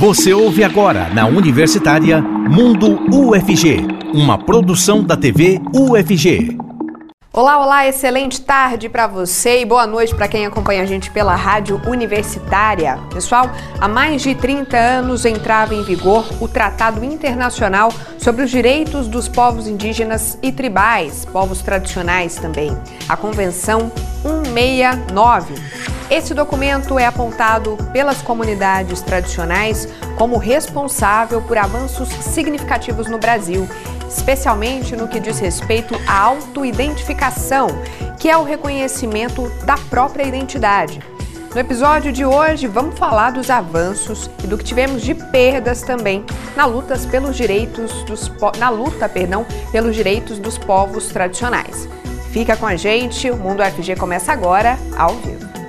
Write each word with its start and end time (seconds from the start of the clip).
Você 0.00 0.32
ouve 0.32 0.64
agora 0.64 1.10
na 1.12 1.26
Universitária 1.26 2.22
Mundo 2.22 2.98
UFG, 3.12 3.86
uma 4.14 4.38
produção 4.38 5.04
da 5.04 5.14
TV 5.14 5.60
UFG. 5.74 6.69
Olá, 7.32 7.60
olá, 7.60 7.86
excelente 7.86 8.40
tarde 8.40 8.88
para 8.88 9.06
você 9.06 9.60
e 9.60 9.64
boa 9.64 9.86
noite 9.86 10.12
para 10.12 10.26
quem 10.26 10.44
acompanha 10.44 10.82
a 10.82 10.84
gente 10.84 11.12
pela 11.12 11.36
Rádio 11.36 11.80
Universitária. 11.86 12.98
Pessoal, 13.14 13.48
há 13.80 13.86
mais 13.86 14.22
de 14.22 14.34
30 14.34 14.76
anos 14.76 15.24
entrava 15.24 15.72
em 15.72 15.84
vigor 15.84 16.26
o 16.40 16.48
Tratado 16.48 17.04
Internacional 17.04 17.92
sobre 18.18 18.42
os 18.42 18.50
Direitos 18.50 19.06
dos 19.06 19.28
Povos 19.28 19.68
Indígenas 19.68 20.36
e 20.42 20.50
Tribais, 20.50 21.24
povos 21.24 21.62
tradicionais 21.62 22.34
também, 22.34 22.76
a 23.08 23.16
Convenção 23.16 23.92
169. 24.22 25.54
Esse 26.10 26.34
documento 26.34 26.98
é 26.98 27.06
apontado 27.06 27.78
pelas 27.92 28.20
comunidades 28.20 29.02
tradicionais 29.02 29.86
como 30.18 30.36
responsável 30.36 31.40
por 31.40 31.56
avanços 31.56 32.08
significativos 32.08 33.06
no 33.06 33.18
Brasil 33.18 33.68
especialmente 34.10 34.96
no 34.96 35.08
que 35.08 35.20
diz 35.20 35.38
respeito 35.38 35.94
à 36.06 36.18
autoidentificação, 36.20 37.68
que 38.18 38.28
é 38.28 38.36
o 38.36 38.42
reconhecimento 38.42 39.48
da 39.64 39.78
própria 39.78 40.24
identidade. 40.24 41.00
No 41.54 41.60
episódio 41.60 42.12
de 42.12 42.24
hoje, 42.24 42.66
vamos 42.66 42.98
falar 42.98 43.30
dos 43.32 43.50
avanços 43.50 44.30
e 44.44 44.46
do 44.46 44.58
que 44.58 44.64
tivemos 44.64 45.02
de 45.02 45.14
perdas 45.14 45.82
também 45.82 46.24
na 46.54 46.64
luta 46.64 46.96
pelos 47.10 47.36
direitos 47.36 48.04
dos 48.04 48.30
na 48.58 48.68
luta, 48.68 49.08
perdão, 49.08 49.44
pelos 49.72 49.96
direitos 49.96 50.38
dos 50.38 50.58
povos 50.58 51.08
tradicionais. 51.08 51.88
Fica 52.30 52.56
com 52.56 52.66
a 52.66 52.76
gente, 52.76 53.28
o 53.30 53.36
Mundo 53.36 53.64
FG 53.64 53.96
começa 53.96 54.32
agora, 54.32 54.78
ao 54.96 55.14
vivo. 55.16 55.59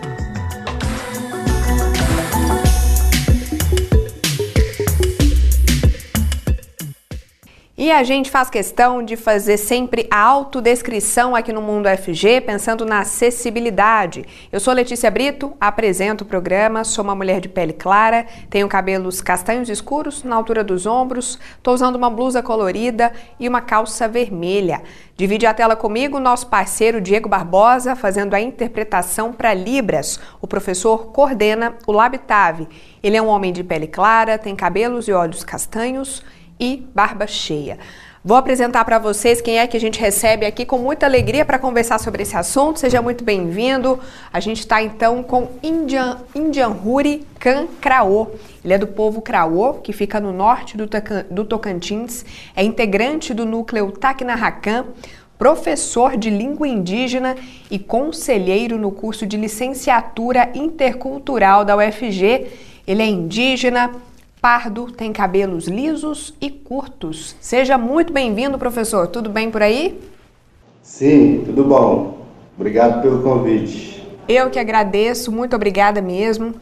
E 7.82 7.92
a 7.92 8.04
gente 8.04 8.30
faz 8.30 8.48
questão 8.48 9.02
de 9.02 9.16
fazer 9.16 9.58
sempre 9.58 10.06
a 10.12 10.20
autodescrição 10.20 11.36
aqui 11.36 11.52
no 11.52 11.64
Mundo 11.64 11.90
FG, 11.90 12.42
pensando 12.42 12.86
na 12.86 13.00
acessibilidade. 13.00 14.24
Eu 14.52 14.60
sou 14.60 14.72
Letícia 14.72 15.10
Brito, 15.10 15.54
apresento 15.60 16.24
o 16.24 16.28
programa, 16.28 16.84
sou 16.84 17.04
uma 17.04 17.16
mulher 17.16 17.42
de 17.42 17.50
pele 17.50 17.74
clara, 17.74 18.28
tenho 18.52 18.68
cabelos 18.68 19.20
castanhos 19.20 19.68
escuros 19.68 20.24
na 20.24 20.36
altura 20.36 20.64
dos 20.64 20.86
ombros, 20.86 21.40
estou 21.58 21.74
usando 21.74 21.96
uma 21.96 22.12
blusa 22.12 22.44
colorida 22.44 23.12
e 23.40 23.50
uma 23.50 23.62
calça 23.62 24.08
vermelha. 24.08 24.84
Divide 25.18 25.48
a 25.48 25.54
tela 25.54 25.76
comigo 25.76 26.20
nosso 26.20 26.46
parceiro 26.46 27.02
Diego 27.02 27.28
Barbosa, 27.28 27.96
fazendo 27.96 28.36
a 28.36 28.42
interpretação 28.42 29.34
para 29.34 29.56
Libras. 29.56 30.20
O 30.40 30.46
professor 30.46 31.08
coordena 31.08 31.76
o 31.88 31.92
Labitave. 31.92 32.68
Ele 33.02 33.18
é 33.18 33.22
um 33.22 33.28
homem 33.28 33.52
de 33.52 33.64
pele 33.64 33.88
clara, 33.88 34.38
tem 34.38 34.56
cabelos 34.56 35.08
e 35.08 35.12
olhos 35.12 35.44
castanhos 35.44 36.24
e 36.62 36.88
barba 36.94 37.26
cheia. 37.26 37.80
Vou 38.24 38.38
apresentar 38.38 38.86
para 38.86 39.00
vocês 39.00 39.42
quem 39.42 39.58
é 39.58 39.66
que 39.66 39.76
a 39.76 39.80
gente 39.80 40.00
recebe 40.00 40.46
aqui 40.46 40.64
com 40.64 40.78
muita 40.78 41.08
alegria 41.08 41.44
para 41.44 41.58
conversar 41.58 41.98
sobre 41.98 42.22
esse 42.22 42.38
assunto. 42.38 42.80
Seja 42.80 43.02
muito 43.02 43.24
bem-vindo. 43.24 44.00
A 44.32 44.40
gente 44.40 44.60
está 44.60 44.80
então 44.80 45.24
com 45.24 45.50
Indian, 45.64 46.20
Indianhuri 46.36 47.26
Khan 47.40 47.66
Kraô. 47.82 48.28
Ele 48.64 48.76
é 48.76 48.78
do 48.78 48.86
povo 48.86 49.22
Kraô, 49.22 49.74
que 49.74 49.92
fica 49.92 50.20
no 50.20 50.32
norte 50.32 50.78
do, 50.78 50.88
do 51.32 51.46
Tocantins, 51.46 52.24
é 52.56 52.64
integrante 52.64 53.34
do 53.34 53.44
núcleo 53.44 53.92
Tacna 53.92 54.36
professor 55.42 56.16
de 56.16 56.30
língua 56.30 56.68
indígena 56.68 57.36
e 57.72 57.80
conselheiro 57.80 58.78
no 58.78 58.92
curso 58.92 59.26
de 59.26 59.36
licenciatura 59.36 60.52
intercultural 60.54 61.66
da 61.66 61.76
UFG. 61.76 62.46
Ele 62.86 63.02
é 63.02 63.08
indígena, 63.08 63.90
pardo, 64.42 64.92
tem 64.92 65.14
cabelos 65.14 65.68
lisos 65.68 66.34
e 66.42 66.50
curtos. 66.50 67.36
Seja 67.40 67.78
muito 67.78 68.12
bem-vindo, 68.12 68.58
professor. 68.58 69.08
Tudo 69.08 69.30
bem 69.30 69.52
por 69.52 69.62
aí? 69.62 70.02
Sim, 70.82 71.44
tudo 71.46 71.64
bom. 71.64 72.26
Obrigado 72.58 73.04
pelo 73.04 73.22
convite. 73.22 74.04
Eu 74.28 74.50
que 74.50 74.58
agradeço, 74.58 75.32
muito 75.32 75.56
obrigada 75.56 76.02
mesmo. 76.02 76.56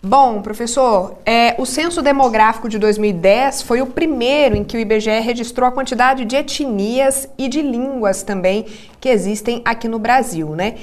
Bom, 0.00 0.42
professor, 0.42 1.16
é, 1.24 1.54
o 1.58 1.64
censo 1.64 2.02
demográfico 2.02 2.68
de 2.68 2.78
2010 2.78 3.62
foi 3.62 3.80
o 3.80 3.86
primeiro 3.86 4.54
em 4.54 4.62
que 4.62 4.76
o 4.76 4.80
IBGE 4.80 5.18
registrou 5.20 5.66
a 5.66 5.72
quantidade 5.72 6.24
de 6.24 6.36
etnias 6.36 7.26
e 7.38 7.48
de 7.48 7.62
línguas 7.62 8.22
também 8.22 8.66
que 9.00 9.08
existem 9.08 9.62
aqui 9.64 9.88
no 9.88 9.98
Brasil, 9.98 10.50
né? 10.50 10.74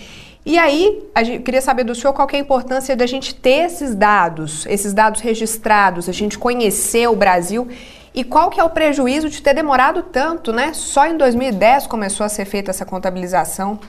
E 0.44 0.57
aí, 0.57 1.07
eu 1.16 1.41
queria 1.41 1.62
saber 1.62 1.84
do 1.84 1.94
senhor 1.94 2.13
qual 2.13 2.28
é 2.31 2.35
a 2.35 2.40
importância 2.40 2.96
da 2.96 3.06
gente 3.06 3.35
ter 3.35 3.66
esses 3.66 3.94
dados, 3.94 4.66
esses 4.66 4.91
dados 4.91 5.22
registrados, 5.22 6.09
a 6.09 6.12
gente 6.12 6.38
conhecer 6.38 7.07
o 7.07 7.16
Brasil 7.16 7.68
e 8.13 8.24
qual 8.24 8.50
que 8.50 8.59
é 8.59 8.63
o 8.63 8.69
prejuízo 8.69 9.29
de 9.29 9.41
ter 9.41 9.53
demorado 9.53 10.03
tanto, 10.03 10.52
né? 10.52 10.72
Só 10.74 11.06
em 11.06 11.16
2010 11.16 11.85
começou 11.85 12.25
a 12.25 12.29
ser 12.29 12.46
feita 12.46 12.72
essa 12.72 12.85
contabilização. 12.85 13.79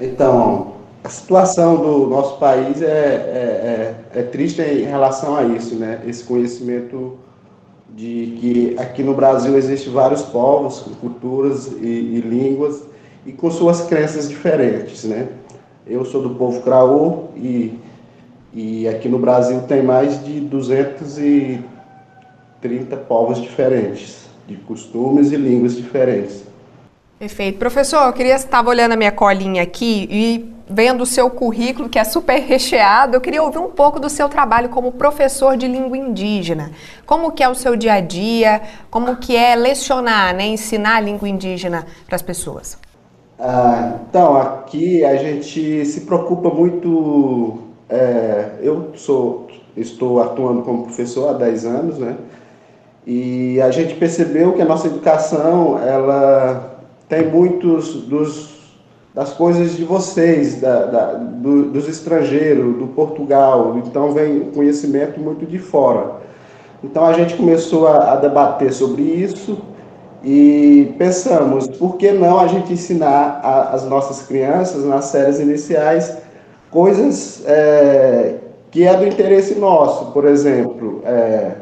Então, 0.00 0.74
a 1.02 1.08
situação 1.08 1.76
do 1.76 2.06
nosso 2.06 2.38
país 2.38 2.80
é, 2.80 2.86
é, 2.86 3.94
é, 4.14 4.20
é 4.20 4.22
triste 4.22 4.62
em 4.62 4.84
relação 4.84 5.36
a 5.36 5.42
isso, 5.42 5.74
né? 5.74 6.00
Esse 6.06 6.22
conhecimento 6.22 7.18
de 7.90 8.38
que 8.40 8.76
aqui 8.78 9.02
no 9.02 9.12
Brasil 9.12 9.56
existem 9.56 9.92
vários 9.92 10.22
povos, 10.22 10.84
culturas 11.00 11.66
e, 11.66 11.86
e 11.86 12.20
línguas 12.20 12.84
e 13.26 13.32
com 13.32 13.50
suas 13.50 13.82
crenças 13.82 14.28
diferentes, 14.28 15.04
né? 15.04 15.28
Eu 15.88 16.04
sou 16.04 16.22
do 16.22 16.34
povo 16.34 16.60
Craô 16.60 17.28
e, 17.34 17.78
e 18.52 18.86
aqui 18.86 19.08
no 19.08 19.18
Brasil 19.18 19.62
tem 19.62 19.82
mais 19.82 20.22
de 20.22 20.40
230 20.40 21.64
povos 23.08 23.40
diferentes, 23.40 24.28
de 24.46 24.56
costumes 24.56 25.32
e 25.32 25.36
línguas 25.36 25.74
diferentes. 25.74 26.44
Perfeito. 27.18 27.58
Professor, 27.58 28.06
eu 28.06 28.12
queria 28.12 28.34
estava 28.34 28.68
olhando 28.68 28.92
a 28.92 28.96
minha 28.96 29.10
colinha 29.10 29.62
aqui 29.62 30.06
e 30.10 30.52
vendo 30.68 31.00
o 31.00 31.06
seu 31.06 31.30
currículo, 31.30 31.88
que 31.88 31.98
é 31.98 32.04
super 32.04 32.38
recheado, 32.38 33.16
eu 33.16 33.22
queria 33.22 33.42
ouvir 33.42 33.58
um 33.58 33.70
pouco 33.70 33.98
do 33.98 34.10
seu 34.10 34.28
trabalho 34.28 34.68
como 34.68 34.92
professor 34.92 35.56
de 35.56 35.66
língua 35.66 35.96
indígena. 35.96 36.70
Como 37.06 37.32
que 37.32 37.42
é 37.42 37.48
o 37.48 37.54
seu 37.54 37.74
dia 37.74 37.94
a 37.94 38.00
dia? 38.00 38.60
Como 38.90 39.16
que 39.16 39.34
é 39.34 39.56
lecionar, 39.56 40.34
né, 40.34 40.46
ensinar 40.46 40.96
a 40.96 41.00
língua 41.00 41.26
indígena 41.26 41.86
para 42.06 42.16
as 42.16 42.22
pessoas? 42.22 42.76
Ah, 43.38 44.00
então, 44.08 44.36
aqui 44.36 45.04
a 45.04 45.16
gente 45.16 45.84
se 45.86 46.00
preocupa 46.00 46.50
muito. 46.50 47.58
É, 47.88 48.56
eu 48.60 48.90
sou, 48.96 49.46
estou 49.76 50.20
atuando 50.20 50.62
como 50.62 50.84
professor 50.84 51.28
há 51.30 51.32
10 51.34 51.64
anos, 51.64 51.98
né? 51.98 52.16
E 53.06 53.60
a 53.60 53.70
gente 53.70 53.94
percebeu 53.94 54.52
que 54.54 54.60
a 54.60 54.64
nossa 54.64 54.88
educação 54.88 55.78
ela 55.78 56.80
tem 57.08 57.30
muitos 57.30 57.94
dos, 58.02 58.76
das 59.14 59.32
coisas 59.32 59.76
de 59.76 59.84
vocês, 59.84 60.60
da, 60.60 60.84
da, 60.84 61.14
do, 61.14 61.70
dos 61.70 61.88
estrangeiros, 61.88 62.76
do 62.76 62.88
Portugal, 62.88 63.78
então 63.78 64.12
vem 64.12 64.50
conhecimento 64.50 65.18
muito 65.20 65.46
de 65.46 65.58
fora. 65.58 66.16
Então 66.84 67.06
a 67.06 67.12
gente 67.12 67.34
começou 67.34 67.88
a, 67.88 68.12
a 68.12 68.16
debater 68.16 68.72
sobre 68.72 69.02
isso 69.02 69.58
e 70.22 70.94
pensamos, 70.98 71.68
por 71.68 71.96
que 71.96 72.10
não 72.12 72.40
a 72.40 72.46
gente 72.46 72.72
ensinar 72.72 73.40
as 73.72 73.84
nossas 73.84 74.26
crianças 74.26 74.84
nas 74.84 75.06
séries 75.06 75.38
iniciais 75.38 76.16
coisas 76.70 77.42
é, 77.46 78.34
que 78.70 78.84
é 78.84 78.96
do 78.96 79.06
interesse 79.06 79.54
nosso, 79.54 80.12
por 80.12 80.26
exemplo, 80.26 81.02
é, 81.04 81.52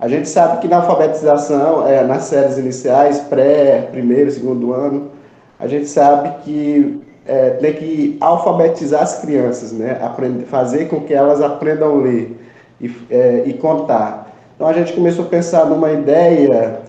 a 0.00 0.08
gente 0.08 0.28
sabe 0.28 0.60
que 0.60 0.68
na 0.68 0.76
alfabetização, 0.76 1.86
é, 1.86 2.04
nas 2.04 2.24
séries 2.24 2.56
iniciais, 2.56 3.18
pré, 3.20 3.88
primeiro, 3.90 4.30
segundo 4.30 4.72
ano, 4.72 5.10
a 5.58 5.66
gente 5.66 5.86
sabe 5.86 6.44
que 6.44 7.02
é, 7.26 7.50
tem 7.50 7.72
que 7.74 8.16
alfabetizar 8.20 9.02
as 9.02 9.20
crianças, 9.20 9.72
né? 9.72 9.98
Aprender, 10.00 10.44
fazer 10.46 10.86
com 10.86 11.00
que 11.00 11.12
elas 11.12 11.42
aprendam 11.42 11.98
a 11.98 12.02
ler 12.02 12.38
e, 12.80 12.90
é, 13.10 13.42
e 13.44 13.54
contar. 13.54 14.32
Então 14.54 14.68
a 14.68 14.72
gente 14.72 14.92
começou 14.92 15.24
a 15.24 15.28
pensar 15.28 15.66
numa 15.66 15.92
ideia 15.92 16.80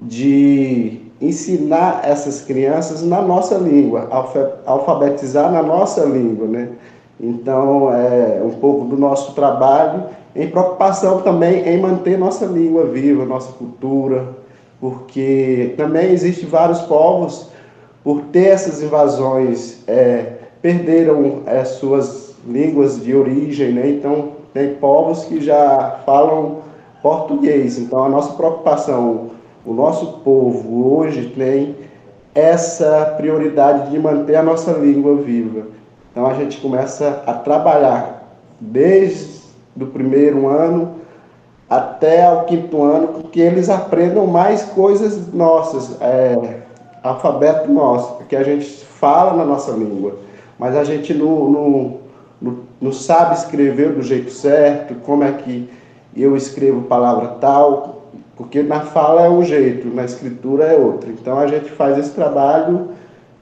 de 0.00 1.00
ensinar 1.20 2.02
essas 2.04 2.42
crianças 2.42 3.02
na 3.02 3.22
nossa 3.22 3.56
língua, 3.56 4.08
alfabetizar 4.66 5.50
na 5.50 5.62
nossa 5.62 6.04
língua, 6.04 6.46
né? 6.46 6.68
Então, 7.18 7.90
é 7.92 8.42
um 8.44 8.50
pouco 8.50 8.84
do 8.84 8.96
nosso 8.96 9.34
trabalho 9.34 10.04
em 10.34 10.50
preocupação 10.50 11.22
também 11.22 11.66
em 11.66 11.80
manter 11.80 12.18
nossa 12.18 12.44
língua 12.44 12.84
viva, 12.84 13.24
nossa 13.24 13.52
cultura, 13.52 14.28
porque 14.78 15.72
também 15.78 16.12
existem 16.12 16.46
vários 16.46 16.82
povos, 16.82 17.48
por 18.04 18.20
ter 18.24 18.48
essas 18.48 18.82
invasões, 18.82 19.82
é, 19.88 20.34
perderam 20.60 21.40
é, 21.46 21.64
suas 21.64 22.34
línguas 22.46 23.02
de 23.02 23.16
origem, 23.16 23.72
né? 23.72 23.88
Então, 23.88 24.32
tem 24.52 24.74
povos 24.74 25.24
que 25.24 25.40
já 25.40 26.00
falam 26.04 26.58
português. 27.02 27.78
Então, 27.78 28.04
a 28.04 28.08
nossa 28.08 28.34
preocupação 28.34 29.30
o 29.66 29.74
nosso 29.74 30.18
povo 30.18 30.96
hoje 30.96 31.32
tem 31.36 31.74
essa 32.34 33.14
prioridade 33.16 33.90
de 33.90 33.98
manter 33.98 34.36
a 34.36 34.42
nossa 34.42 34.72
língua 34.72 35.16
viva. 35.16 35.66
Então 36.12 36.26
a 36.26 36.34
gente 36.34 36.60
começa 36.60 37.22
a 37.26 37.34
trabalhar 37.34 38.38
desde 38.60 39.40
o 39.78 39.86
primeiro 39.86 40.46
ano 40.46 40.94
até 41.68 42.30
o 42.30 42.44
quinto 42.44 42.80
ano, 42.82 43.24
que 43.24 43.40
eles 43.40 43.68
aprendam 43.68 44.26
mais 44.26 44.62
coisas 44.62 45.32
nossas, 45.32 46.00
é, 46.00 46.60
alfabeto 47.02 47.70
nosso, 47.70 48.24
que 48.28 48.36
a 48.36 48.44
gente 48.44 48.84
fala 48.84 49.34
na 49.34 49.44
nossa 49.44 49.72
língua, 49.72 50.16
mas 50.58 50.76
a 50.76 50.84
gente 50.84 51.12
não, 51.12 51.50
não, 51.50 51.94
não, 52.40 52.56
não 52.80 52.92
sabe 52.92 53.34
escrever 53.34 53.92
do 53.92 54.02
jeito 54.02 54.30
certo, 54.30 54.94
como 55.04 55.24
é 55.24 55.32
que 55.32 55.68
eu 56.16 56.36
escrevo 56.36 56.82
palavra 56.82 57.28
tal, 57.40 57.95
porque 58.36 58.62
na 58.62 58.80
fala 58.80 59.22
é 59.22 59.30
um 59.30 59.42
jeito, 59.42 59.88
na 59.88 60.04
escritura 60.04 60.64
é 60.64 60.76
outro. 60.76 61.10
Então 61.10 61.38
a 61.38 61.46
gente 61.46 61.70
faz 61.70 61.98
esse 61.98 62.10
trabalho 62.10 62.90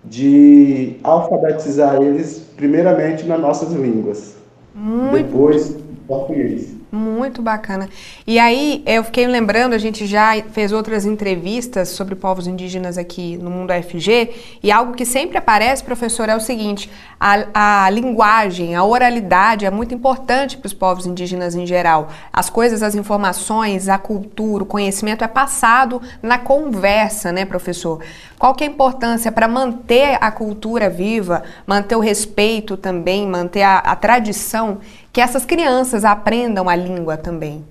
de 0.04 0.96
alfabetizar 1.02 2.00
eles 2.00 2.38
primeiramente 2.56 3.26
nas 3.26 3.40
nossas 3.40 3.72
línguas, 3.72 4.36
Muito... 4.74 5.24
depois 5.24 5.76
português. 6.06 6.73
Muito 6.94 7.42
bacana. 7.42 7.88
E 8.24 8.38
aí, 8.38 8.80
eu 8.86 9.02
fiquei 9.02 9.26
lembrando, 9.26 9.72
a 9.72 9.78
gente 9.78 10.06
já 10.06 10.40
fez 10.52 10.70
outras 10.70 11.04
entrevistas 11.04 11.88
sobre 11.88 12.14
povos 12.14 12.46
indígenas 12.46 12.96
aqui 12.96 13.36
no 13.36 13.50
Mundo 13.50 13.72
FG, 13.72 14.30
e 14.62 14.70
algo 14.70 14.92
que 14.92 15.04
sempre 15.04 15.36
aparece, 15.36 15.82
professor, 15.82 16.28
é 16.28 16.36
o 16.36 16.40
seguinte: 16.40 16.88
a, 17.18 17.86
a 17.86 17.90
linguagem, 17.90 18.76
a 18.76 18.84
oralidade 18.84 19.66
é 19.66 19.70
muito 19.72 19.92
importante 19.92 20.56
para 20.56 20.68
os 20.68 20.72
povos 20.72 21.04
indígenas 21.04 21.56
em 21.56 21.66
geral. 21.66 22.10
As 22.32 22.48
coisas, 22.48 22.80
as 22.80 22.94
informações, 22.94 23.88
a 23.88 23.98
cultura, 23.98 24.62
o 24.62 24.66
conhecimento 24.66 25.24
é 25.24 25.28
passado 25.28 26.00
na 26.22 26.38
conversa, 26.38 27.32
né, 27.32 27.44
professor? 27.44 27.98
Qual 28.38 28.54
que 28.54 28.62
é 28.62 28.68
a 28.68 28.70
importância 28.70 29.32
para 29.32 29.48
manter 29.48 30.16
a 30.20 30.30
cultura 30.30 30.88
viva, 30.88 31.42
manter 31.66 31.96
o 31.96 32.00
respeito 32.00 32.76
também, 32.76 33.26
manter 33.26 33.62
a, 33.62 33.78
a 33.78 33.96
tradição 33.96 34.78
que 35.14 35.20
essas 35.20 35.46
crianças 35.46 36.04
aprendam 36.04 36.68
a 36.68 36.74
língua 36.74 37.16
também. 37.16 37.64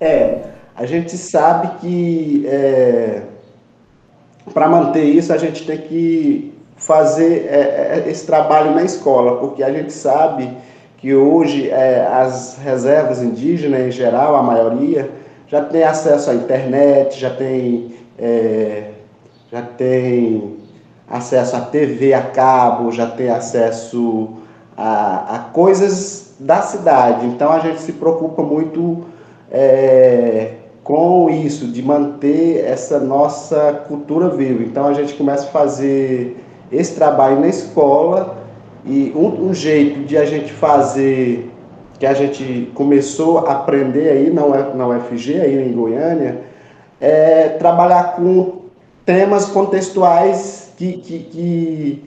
É, 0.00 0.38
a 0.76 0.86
gente 0.86 1.18
sabe 1.18 1.80
que 1.80 2.46
é, 2.46 3.22
para 4.54 4.68
manter 4.68 5.02
isso 5.02 5.32
a 5.32 5.36
gente 5.36 5.66
tem 5.66 5.78
que 5.78 6.54
fazer 6.76 7.48
é, 7.50 8.04
é, 8.06 8.08
esse 8.08 8.24
trabalho 8.24 8.72
na 8.72 8.84
escola, 8.84 9.40
porque 9.40 9.64
a 9.64 9.72
gente 9.72 9.92
sabe 9.92 10.48
que 10.98 11.12
hoje 11.12 11.70
é, 11.70 12.06
as 12.06 12.56
reservas 12.62 13.20
indígenas 13.20 13.88
em 13.88 13.90
geral, 13.90 14.36
a 14.36 14.42
maioria, 14.42 15.10
já 15.48 15.60
tem 15.60 15.82
acesso 15.82 16.30
à 16.30 16.34
internet, 16.34 17.18
já 17.18 17.30
tem, 17.30 17.96
é, 18.16 18.90
já 19.50 19.60
tem 19.60 20.56
acesso 21.10 21.56
à 21.56 21.62
TV 21.62 22.14
a 22.14 22.22
cabo, 22.22 22.92
já 22.92 23.08
tem 23.08 23.28
acesso 23.28 24.34
a, 24.76 25.34
a 25.34 25.38
coisas 25.50 26.23
da 26.38 26.62
cidade. 26.62 27.26
Então 27.26 27.50
a 27.50 27.60
gente 27.60 27.80
se 27.80 27.92
preocupa 27.92 28.42
muito 28.42 29.04
é, 29.50 30.52
com 30.82 31.30
isso, 31.30 31.66
de 31.68 31.82
manter 31.82 32.64
essa 32.64 32.98
nossa 33.00 33.84
cultura 33.88 34.28
viva. 34.28 34.62
Então 34.62 34.86
a 34.86 34.92
gente 34.92 35.14
começa 35.14 35.44
a 35.44 35.50
fazer 35.50 36.36
esse 36.70 36.94
trabalho 36.94 37.40
na 37.40 37.48
escola 37.48 38.38
e 38.84 39.12
um, 39.14 39.48
um 39.48 39.54
jeito 39.54 40.00
de 40.00 40.16
a 40.16 40.24
gente 40.26 40.52
fazer, 40.52 41.50
que 41.98 42.04
a 42.04 42.12
gente 42.12 42.70
começou 42.74 43.38
a 43.38 43.52
aprender 43.52 44.10
aí 44.10 44.30
na, 44.30 44.46
na 44.74 44.88
UFG, 44.88 45.40
aí 45.40 45.68
em 45.68 45.72
Goiânia, 45.72 46.42
é 47.00 47.48
trabalhar 47.50 48.16
com 48.16 48.64
temas 49.06 49.46
contextuais 49.46 50.72
que, 50.76 50.94
que, 50.98 51.18
que, 51.20 52.04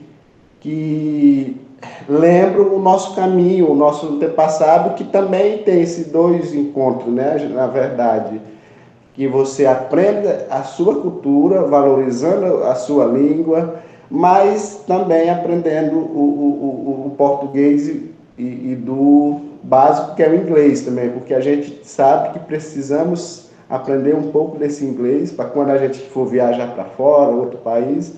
que 0.60 1.67
lembro 2.08 2.74
o 2.74 2.80
nosso 2.80 3.14
caminho, 3.14 3.70
o 3.70 3.74
nosso 3.74 4.06
antepassado, 4.06 4.94
que 4.94 5.04
também 5.04 5.58
tem 5.58 5.80
esses 5.82 6.06
dois 6.06 6.54
encontros, 6.54 7.12
né? 7.12 7.48
Na 7.52 7.66
verdade, 7.66 8.40
que 9.14 9.26
você 9.26 9.66
aprenda 9.66 10.46
a 10.50 10.62
sua 10.62 11.00
cultura, 11.00 11.62
valorizando 11.62 12.64
a 12.64 12.74
sua 12.74 13.04
língua, 13.06 13.80
mas 14.10 14.84
também 14.86 15.28
aprendendo 15.28 15.96
o, 15.96 16.00
o, 16.00 17.04
o, 17.04 17.06
o 17.08 17.10
português 17.16 17.88
e, 17.88 18.14
e, 18.38 18.76
do 18.76 19.40
básico, 19.62 20.14
que 20.14 20.22
é 20.22 20.28
o 20.28 20.34
inglês 20.34 20.82
também, 20.82 21.10
porque 21.10 21.34
a 21.34 21.40
gente 21.40 21.80
sabe 21.82 22.32
que 22.32 22.38
precisamos 22.38 23.50
aprender 23.68 24.14
um 24.14 24.30
pouco 24.30 24.56
desse 24.56 24.84
inglês 24.84 25.32
para 25.32 25.46
quando 25.46 25.70
a 25.70 25.78
gente 25.78 25.98
for 26.10 26.24
viajar 26.24 26.68
para 26.74 26.84
fora, 26.84 27.32
outro 27.32 27.58
país, 27.58 28.14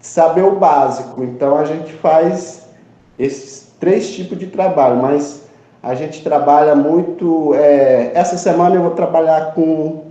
saber 0.00 0.42
o 0.42 0.56
básico. 0.56 1.22
Então 1.22 1.56
a 1.56 1.64
gente 1.64 1.92
faz 1.94 2.67
esses 3.18 3.72
três 3.80 4.10
tipos 4.10 4.38
de 4.38 4.46
trabalho, 4.46 4.96
mas 4.96 5.48
a 5.82 5.94
gente 5.94 6.22
trabalha 6.22 6.74
muito. 6.74 7.54
É, 7.54 8.12
essa 8.14 8.36
semana 8.36 8.76
eu 8.76 8.82
vou 8.82 8.92
trabalhar 8.92 9.54
com 9.54 10.04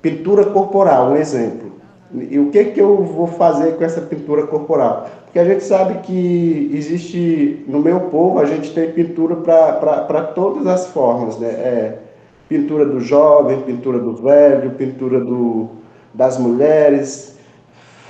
pintura 0.00 0.44
corporal, 0.46 1.10
um 1.10 1.16
exemplo. 1.16 1.72
E 2.14 2.38
o 2.38 2.50
que, 2.50 2.66
que 2.66 2.80
eu 2.80 3.02
vou 3.04 3.26
fazer 3.26 3.76
com 3.76 3.84
essa 3.84 4.00
pintura 4.02 4.46
corporal? 4.46 5.08
Porque 5.24 5.38
a 5.38 5.44
gente 5.44 5.64
sabe 5.64 6.00
que 6.02 6.70
existe, 6.74 7.64
no 7.66 7.78
meu 7.78 8.00
povo, 8.00 8.38
a 8.38 8.44
gente 8.44 8.74
tem 8.74 8.90
pintura 8.90 9.36
para 9.36 10.22
todas 10.34 10.66
as 10.66 10.88
formas, 10.88 11.38
né? 11.38 11.48
É, 11.48 11.98
pintura 12.48 12.84
do 12.84 13.00
jovem, 13.00 13.62
pintura 13.62 13.98
do 13.98 14.14
velho, 14.14 14.72
pintura 14.72 15.20
do, 15.20 15.70
das 16.12 16.36
mulheres, 16.36 17.38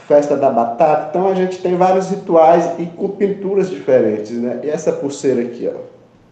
festa 0.07 0.37
da 0.37 0.51
batata. 0.51 1.09
Então 1.11 1.29
a 1.29 1.35
gente 1.35 1.59
tem 1.59 1.77
vários 1.77 2.11
rituais 2.11 2.71
e 2.79 2.87
com 2.87 3.09
pinturas 3.09 3.71
diferentes, 3.71 4.33
né? 4.33 4.61
E 4.63 4.71
essa 4.71 4.93
pulseira 4.93 5.43
aqui, 5.43 5.71
ó, 5.73 5.79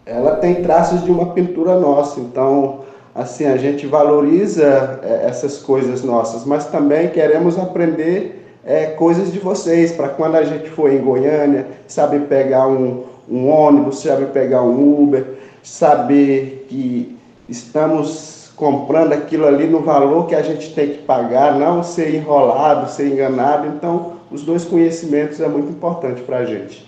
ela 0.05 0.35
tem 0.35 0.55
traços 0.55 1.03
de 1.03 1.11
uma 1.11 1.33
pintura 1.33 1.79
nossa. 1.79 2.19
Então, 2.19 2.81
assim, 3.13 3.45
a 3.45 3.57
gente 3.57 3.85
valoriza 3.87 4.99
é, 5.03 5.27
essas 5.27 5.57
coisas 5.57 6.03
nossas, 6.03 6.45
mas 6.45 6.65
também 6.65 7.09
queremos 7.09 7.57
aprender 7.57 8.45
é, 8.63 8.87
coisas 8.87 9.31
de 9.31 9.39
vocês, 9.39 9.91
para 9.91 10.09
quando 10.09 10.35
a 10.35 10.43
gente 10.43 10.69
for 10.69 10.91
em 10.91 10.99
Goiânia, 10.99 11.67
saber 11.87 12.21
pegar 12.21 12.67
um, 12.67 13.03
um 13.29 13.49
ônibus, 13.49 14.01
saber 14.01 14.27
pegar 14.27 14.61
um 14.61 15.03
Uber, 15.03 15.25
saber 15.63 16.65
que 16.69 17.17
estamos 17.49 18.40
comprando 18.61 19.11
aquilo 19.13 19.47
ali 19.47 19.65
no 19.65 19.81
valor 19.81 20.27
que 20.27 20.35
a 20.35 20.43
gente 20.43 20.71
tem 20.75 20.89
que 20.89 20.97
pagar, 20.99 21.57
não 21.57 21.81
ser 21.81 22.13
enrolado, 22.13 22.91
ser 22.91 23.07
enganado. 23.07 23.65
Então, 23.65 24.13
os 24.29 24.43
dois 24.43 24.63
conhecimentos 24.63 25.41
é 25.41 25.47
muito 25.47 25.71
importante 25.71 26.21
para 26.21 26.37
a 26.37 26.45
gente. 26.45 26.87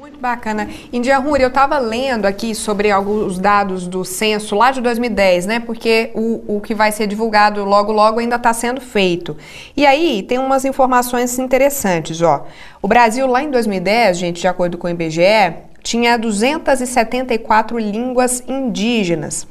Muito 0.00 0.18
bacana. 0.18 0.68
India 0.92 1.16
Ruri, 1.18 1.44
eu 1.44 1.48
estava 1.48 1.78
lendo 1.78 2.26
aqui 2.26 2.56
sobre 2.56 2.90
alguns 2.90 3.38
dados 3.38 3.86
do 3.86 4.04
censo 4.04 4.56
lá 4.56 4.72
de 4.72 4.80
2010, 4.80 5.46
né? 5.46 5.60
Porque 5.60 6.10
o, 6.12 6.56
o 6.56 6.60
que 6.60 6.74
vai 6.74 6.90
ser 6.90 7.06
divulgado 7.06 7.64
logo, 7.64 7.92
logo 7.92 8.18
ainda 8.18 8.34
está 8.34 8.52
sendo 8.52 8.80
feito. 8.80 9.36
E 9.76 9.86
aí 9.86 10.24
tem 10.24 10.40
umas 10.40 10.64
informações 10.64 11.38
interessantes, 11.38 12.20
ó. 12.20 12.44
O 12.82 12.88
Brasil 12.88 13.28
lá 13.28 13.44
em 13.44 13.50
2010, 13.52 14.18
gente, 14.18 14.40
de 14.40 14.48
acordo 14.48 14.76
com 14.76 14.88
o 14.88 14.90
IBGE, 14.90 15.54
tinha 15.84 16.18
274 16.18 17.78
línguas 17.78 18.42
indígenas. 18.48 19.46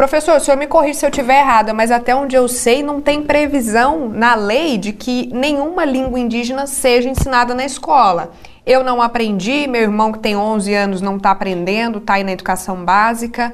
Professor, 0.00 0.36
o 0.36 0.40
senhor 0.40 0.56
me 0.56 0.66
corrija 0.66 1.00
se 1.00 1.04
eu 1.04 1.10
estiver 1.10 1.40
errada, 1.40 1.74
mas 1.74 1.90
até 1.90 2.16
onde 2.16 2.34
eu 2.34 2.48
sei, 2.48 2.82
não 2.82 3.02
tem 3.02 3.22
previsão 3.22 4.08
na 4.08 4.34
lei 4.34 4.78
de 4.78 4.94
que 4.94 5.28
nenhuma 5.30 5.84
língua 5.84 6.18
indígena 6.18 6.66
seja 6.66 7.06
ensinada 7.06 7.54
na 7.54 7.66
escola. 7.66 8.32
Eu 8.64 8.82
não 8.82 9.02
aprendi, 9.02 9.66
meu 9.66 9.82
irmão 9.82 10.10
que 10.10 10.18
tem 10.18 10.34
11 10.34 10.72
anos 10.72 11.02
não 11.02 11.18
está 11.18 11.32
aprendendo, 11.32 11.98
está 11.98 12.14
aí 12.14 12.24
na 12.24 12.32
educação 12.32 12.82
básica. 12.82 13.52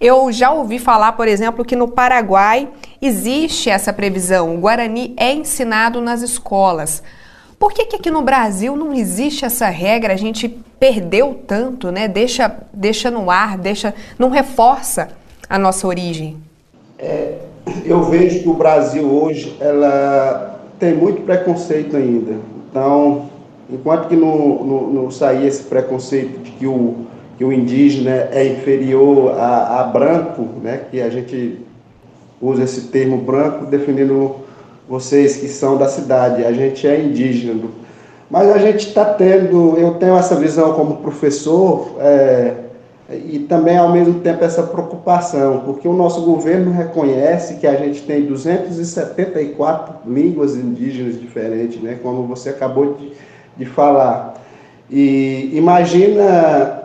Eu 0.00 0.32
já 0.32 0.50
ouvi 0.50 0.80
falar, 0.80 1.12
por 1.12 1.28
exemplo, 1.28 1.64
que 1.64 1.76
no 1.76 1.86
Paraguai 1.86 2.68
existe 3.00 3.70
essa 3.70 3.92
previsão. 3.92 4.52
O 4.52 4.58
Guarani 4.58 5.14
é 5.16 5.32
ensinado 5.32 6.00
nas 6.00 6.22
escolas. 6.22 7.04
Por 7.56 7.72
que, 7.72 7.86
que 7.86 7.94
aqui 7.94 8.10
no 8.10 8.22
Brasil 8.22 8.74
não 8.74 8.92
existe 8.92 9.44
essa 9.44 9.68
regra? 9.68 10.12
A 10.12 10.16
gente 10.16 10.48
perdeu 10.48 11.40
tanto, 11.46 11.92
né? 11.92 12.08
Deixa, 12.08 12.52
deixa 12.72 13.12
no 13.12 13.30
ar, 13.30 13.56
deixa, 13.56 13.94
não 14.18 14.28
reforça 14.28 15.22
a 15.48 15.58
nossa 15.58 15.86
origem? 15.86 16.36
É, 16.98 17.38
eu 17.84 18.02
vejo 18.04 18.42
que 18.42 18.48
o 18.48 18.54
Brasil 18.54 19.04
hoje 19.04 19.56
ela 19.60 20.60
tem 20.78 20.94
muito 20.94 21.22
preconceito 21.22 21.96
ainda. 21.96 22.34
Então, 22.70 23.30
enquanto 23.70 24.08
que 24.08 24.16
não, 24.16 24.64
não, 24.64 24.86
não 24.88 25.10
sair 25.10 25.46
esse 25.46 25.62
preconceito 25.64 26.42
de 26.42 26.50
que 26.52 26.66
o, 26.66 27.06
que 27.38 27.44
o 27.44 27.52
indígena 27.52 28.28
é 28.32 28.46
inferior 28.46 29.38
a, 29.38 29.80
a 29.80 29.84
branco, 29.84 30.48
né, 30.62 30.82
que 30.90 31.00
a 31.00 31.08
gente 31.08 31.60
usa 32.40 32.64
esse 32.64 32.88
termo 32.88 33.18
branco 33.18 33.66
definindo 33.66 34.36
vocês 34.88 35.36
que 35.36 35.48
são 35.48 35.76
da 35.76 35.88
cidade, 35.88 36.44
a 36.44 36.52
gente 36.52 36.86
é 36.86 37.00
indígena. 37.00 37.64
Mas 38.30 38.50
a 38.50 38.58
gente 38.58 38.88
está 38.88 39.04
tendo, 39.04 39.76
eu 39.78 39.94
tenho 39.94 40.16
essa 40.16 40.34
visão 40.34 40.74
como 40.74 40.96
professor, 40.96 41.96
é, 42.00 42.54
e 43.16 43.38
também 43.48 43.76
ao 43.76 43.92
mesmo 43.92 44.20
tempo 44.20 44.44
essa 44.44 44.62
preocupação, 44.62 45.62
porque 45.64 45.86
o 45.86 45.92
nosso 45.92 46.22
governo 46.22 46.70
reconhece 46.72 47.56
que 47.56 47.66
a 47.66 47.74
gente 47.76 48.02
tem 48.02 48.26
274 48.26 50.10
línguas 50.10 50.56
indígenas 50.56 51.20
diferentes, 51.20 51.80
né, 51.82 51.98
como 52.02 52.26
você 52.26 52.50
acabou 52.50 52.94
de, 52.94 53.12
de 53.56 53.64
falar. 53.64 54.34
E 54.90 55.50
imagina 55.54 56.84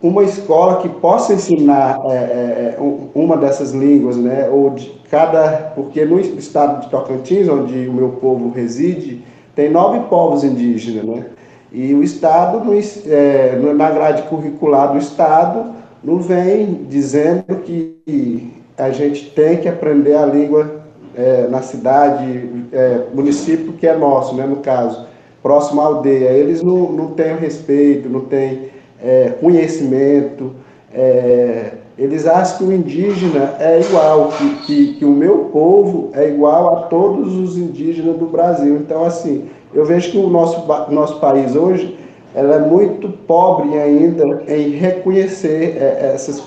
uma 0.00 0.22
escola 0.22 0.80
que 0.80 0.88
possa 0.88 1.34
ensinar 1.34 1.98
é, 2.04 2.14
é, 2.14 2.76
é 2.78 3.08
uma 3.14 3.36
dessas 3.36 3.72
línguas, 3.72 4.16
né? 4.16 4.48
Ou 4.48 4.70
de 4.70 4.88
cada, 5.10 5.72
porque 5.74 6.04
no 6.04 6.20
estado 6.20 6.82
de 6.82 6.90
Tocantins, 6.90 7.48
onde 7.48 7.88
o 7.88 7.92
meu 7.92 8.10
povo 8.10 8.50
reside, 8.50 9.24
tem 9.54 9.70
nove 9.70 10.00
povos 10.08 10.44
indígenas, 10.44 11.04
né? 11.04 11.26
E 11.70 11.94
o 11.94 12.02
estado, 12.02 12.64
no, 12.64 12.72
é, 12.74 13.74
na 13.74 13.90
grade 13.90 14.22
curricular 14.22 14.92
do 14.92 14.98
estado, 14.98 15.74
não 16.02 16.18
vem 16.18 16.86
dizendo 16.88 17.56
que 17.64 18.52
a 18.76 18.90
gente 18.90 19.30
tem 19.30 19.58
que 19.58 19.68
aprender 19.68 20.14
a 20.14 20.24
língua 20.24 20.82
é, 21.14 21.46
na 21.48 21.60
cidade, 21.60 22.48
é, 22.72 23.02
município 23.12 23.72
que 23.72 23.86
é 23.86 23.96
nosso, 23.96 24.34
né? 24.34 24.46
No 24.46 24.56
caso, 24.56 25.06
próximo 25.42 25.80
à 25.80 25.84
aldeia. 25.84 26.30
Eles 26.30 26.62
não, 26.62 26.92
não 26.92 27.08
têm 27.08 27.36
respeito, 27.36 28.08
não 28.08 28.20
têm 28.20 28.68
é, 29.02 29.34
conhecimento, 29.40 30.54
é, 30.92 31.72
eles 31.98 32.26
acham 32.26 32.58
que 32.58 32.64
o 32.64 32.72
indígena 32.72 33.56
é 33.58 33.80
igual, 33.80 34.28
que, 34.28 34.54
que, 34.66 34.94
que, 34.94 35.04
o 35.04 35.10
meu 35.10 35.46
povo 35.46 36.10
é 36.12 36.28
igual 36.28 36.76
a 36.76 36.82
todos 36.82 37.34
os 37.34 37.58
indígenas 37.58 38.16
do 38.16 38.26
Brasil. 38.26 38.76
Então, 38.76 39.04
assim, 39.04 39.48
eu 39.74 39.84
vejo 39.84 40.10
que 40.10 40.18
o 40.18 40.28
nosso, 40.28 40.66
nosso 40.90 41.20
país 41.20 41.54
hoje 41.54 41.98
ela 42.34 42.56
é 42.56 42.58
muito 42.58 43.08
pobre 43.08 43.78
ainda 43.78 44.42
em 44.48 44.70
reconhecer 44.70 45.76
é, 45.80 46.12
essas 46.14 46.42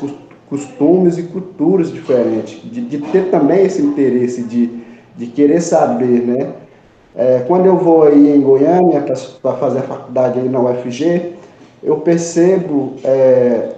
costumes 0.49 1.17
e 1.17 1.23
culturas 1.23 1.91
diferentes, 1.91 2.61
de, 2.63 2.81
de, 2.81 2.97
ter 2.99 3.29
também 3.31 3.65
esse 3.65 3.81
interesse 3.81 4.43
de, 4.43 4.69
de 5.15 5.27
querer 5.27 5.61
saber, 5.61 6.25
né? 6.25 6.53
É, 7.15 7.43
quando 7.47 7.65
eu 7.65 7.77
vou 7.77 8.03
aí 8.03 8.33
em 8.35 8.41
Goiânia 8.41 9.01
para 9.41 9.53
fazer 9.53 9.79
a 9.79 9.83
faculdade 9.83 10.39
aí 10.39 10.47
na 10.47 10.59
UFG, 10.61 11.33
eu 11.83 11.97
percebo 11.97 12.93
é, 13.03 13.71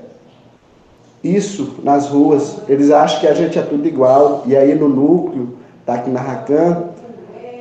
isso 1.23 1.75
nas 1.83 2.07
ruas. 2.07 2.57
Eles 2.67 2.91
acham 2.91 3.21
que 3.21 3.27
a 3.27 3.33
gente 3.33 3.57
é 3.57 3.61
tudo 3.61 3.87
igual. 3.87 4.43
E 4.45 4.55
aí 4.55 4.75
no 4.75 4.87
núcleo, 4.87 5.57
tá 5.85 5.95
aqui 5.95 6.09
na 6.09 6.19
Racan, 6.19 6.89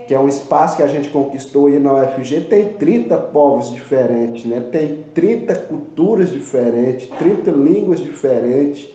que 0.06 0.14
é 0.14 0.18
um 0.18 0.28
espaço 0.28 0.76
que 0.76 0.82
a 0.82 0.86
gente 0.86 1.08
conquistou 1.10 1.66
aí 1.66 1.78
na 1.78 1.92
UFG, 1.94 2.42
tem 2.42 2.74
30 2.74 3.16
povos 3.16 3.72
diferentes, 3.72 4.44
né? 4.44 4.60
tem 4.72 5.04
30 5.14 5.54
culturas 5.54 6.30
diferentes, 6.30 7.08
30 7.18 7.50
línguas 7.50 8.00
diferentes. 8.00 8.88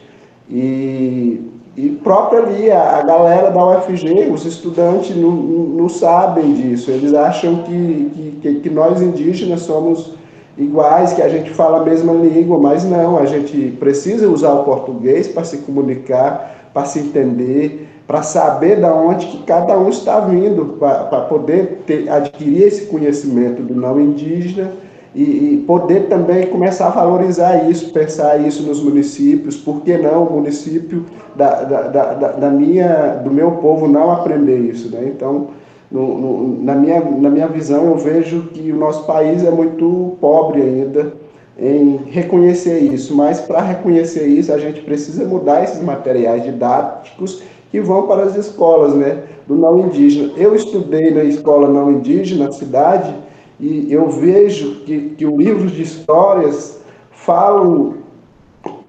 E, 0.49 1.41
e 1.75 1.89
próprio 2.03 2.43
ali, 2.43 2.71
a, 2.71 2.97
a 2.97 3.01
galera 3.03 3.51
da 3.51 3.77
UFG, 3.77 4.29
os 4.31 4.45
estudantes 4.45 5.15
não, 5.15 5.31
não, 5.31 5.89
sabem 5.89 6.53
disso. 6.53 6.89
Eles 6.89 7.13
acham 7.13 7.63
que, 7.63 8.39
que, 8.41 8.55
que 8.61 8.69
nós 8.69 9.01
indígenas 9.01 9.61
somos 9.61 10.15
iguais, 10.57 11.13
que 11.13 11.21
a 11.21 11.29
gente 11.29 11.51
fala 11.51 11.81
a 11.81 11.85
mesma 11.85 12.13
língua, 12.13 12.57
mas 12.57 12.83
não, 12.83 13.17
a 13.19 13.25
gente 13.25 13.75
precisa 13.79 14.27
usar 14.27 14.53
o 14.53 14.63
português 14.63 15.27
para 15.27 15.43
se 15.43 15.57
comunicar, 15.57 16.69
para 16.73 16.85
se 16.85 16.99
entender, 16.99 17.87
para 18.07 18.23
saber 18.23 18.79
da 18.79 18.95
onde 18.95 19.27
que 19.27 19.43
cada 19.43 19.77
um 19.77 19.89
está 19.89 20.21
vindo, 20.21 20.77
para 20.79 21.21
poder 21.21 21.83
ter, 21.85 22.09
adquirir 22.09 22.63
esse 22.63 22.85
conhecimento 22.85 23.61
do 23.61 23.75
não 23.75 23.99
indígena 23.99 24.71
e, 25.13 25.21
e, 25.21 25.63
poder 25.67 26.07
também 26.07 26.47
começar 26.47 26.87
a 26.87 26.91
valorizar 26.91 27.69
isso, 27.69 27.91
pensar 27.91 28.37
isso 28.37 28.63
nos 28.63 28.81
municípios, 28.81 29.57
por 29.57 29.81
que 29.81 29.97
não 29.97 30.23
o 30.23 30.33
município 30.33 31.05
da, 31.35 31.63
da, 31.63 31.81
da, 31.81 32.13
da 32.31 32.49
minha, 32.49 33.19
do 33.23 33.31
meu 33.31 33.51
povo 33.53 33.87
não 33.87 34.11
aprender 34.11 34.59
isso, 34.59 34.89
né? 34.89 35.11
Então, 35.13 35.47
no, 35.91 36.17
no, 36.17 36.63
na, 36.63 36.75
minha, 36.75 37.01
na 37.01 37.29
minha 37.29 37.47
visão, 37.47 37.87
eu 37.87 37.97
vejo 37.97 38.43
que 38.53 38.71
o 38.71 38.75
nosso 38.77 39.05
país 39.05 39.43
é 39.43 39.51
muito 39.51 40.15
pobre 40.21 40.61
ainda 40.61 41.13
em 41.59 41.97
reconhecer 42.11 42.77
isso, 42.79 43.15
mas 43.15 43.41
para 43.41 43.61
reconhecer 43.61 44.27
isso, 44.27 44.53
a 44.53 44.59
gente 44.59 44.81
precisa 44.81 45.25
mudar 45.25 45.63
esses 45.63 45.81
materiais 45.81 46.43
didáticos 46.43 47.41
que 47.71 47.79
vão 47.81 48.07
para 48.07 48.23
as 48.23 48.35
escolas 48.35 48.93
né, 48.93 49.23
do 49.45 49.55
não 49.55 49.79
indígena. 49.79 50.33
Eu 50.37 50.55
estudei 50.55 51.11
na 51.11 51.23
escola 51.23 51.67
não 51.67 51.91
indígena, 51.91 52.45
na 52.45 52.51
cidade, 52.51 53.13
e 53.59 53.91
eu 53.91 54.09
vejo 54.09 54.81
que, 54.85 55.09
que 55.17 55.25
o 55.25 55.37
livro 55.37 55.67
de 55.67 55.81
histórias 55.81 56.79
falam 57.11 57.95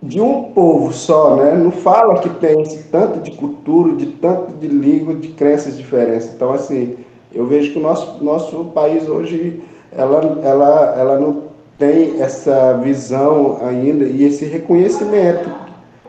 de 0.02 0.20
um 0.20 0.44
povo 0.52 0.92
só, 0.92 1.36
né? 1.36 1.54
Não 1.54 1.72
fala 1.72 2.20
que 2.20 2.28
tem 2.28 2.62
tanto 2.90 3.20
de 3.20 3.32
cultura, 3.32 3.96
de 3.96 4.06
tanto 4.06 4.52
de 4.52 4.68
língua, 4.68 5.14
de 5.14 5.28
crenças 5.28 5.76
diferentes. 5.76 6.30
Então, 6.34 6.52
assim, 6.52 6.96
eu 7.32 7.46
vejo 7.46 7.72
que 7.72 7.78
o 7.78 7.82
nosso, 7.82 8.22
nosso 8.22 8.64
país 8.66 9.08
hoje, 9.08 9.60
ela, 9.90 10.38
ela, 10.42 10.94
ela 10.96 11.18
não 11.18 11.48
tem 11.78 12.20
essa 12.20 12.74
visão 12.74 13.58
ainda 13.62 14.04
e 14.04 14.24
esse 14.24 14.44
reconhecimento 14.44 15.50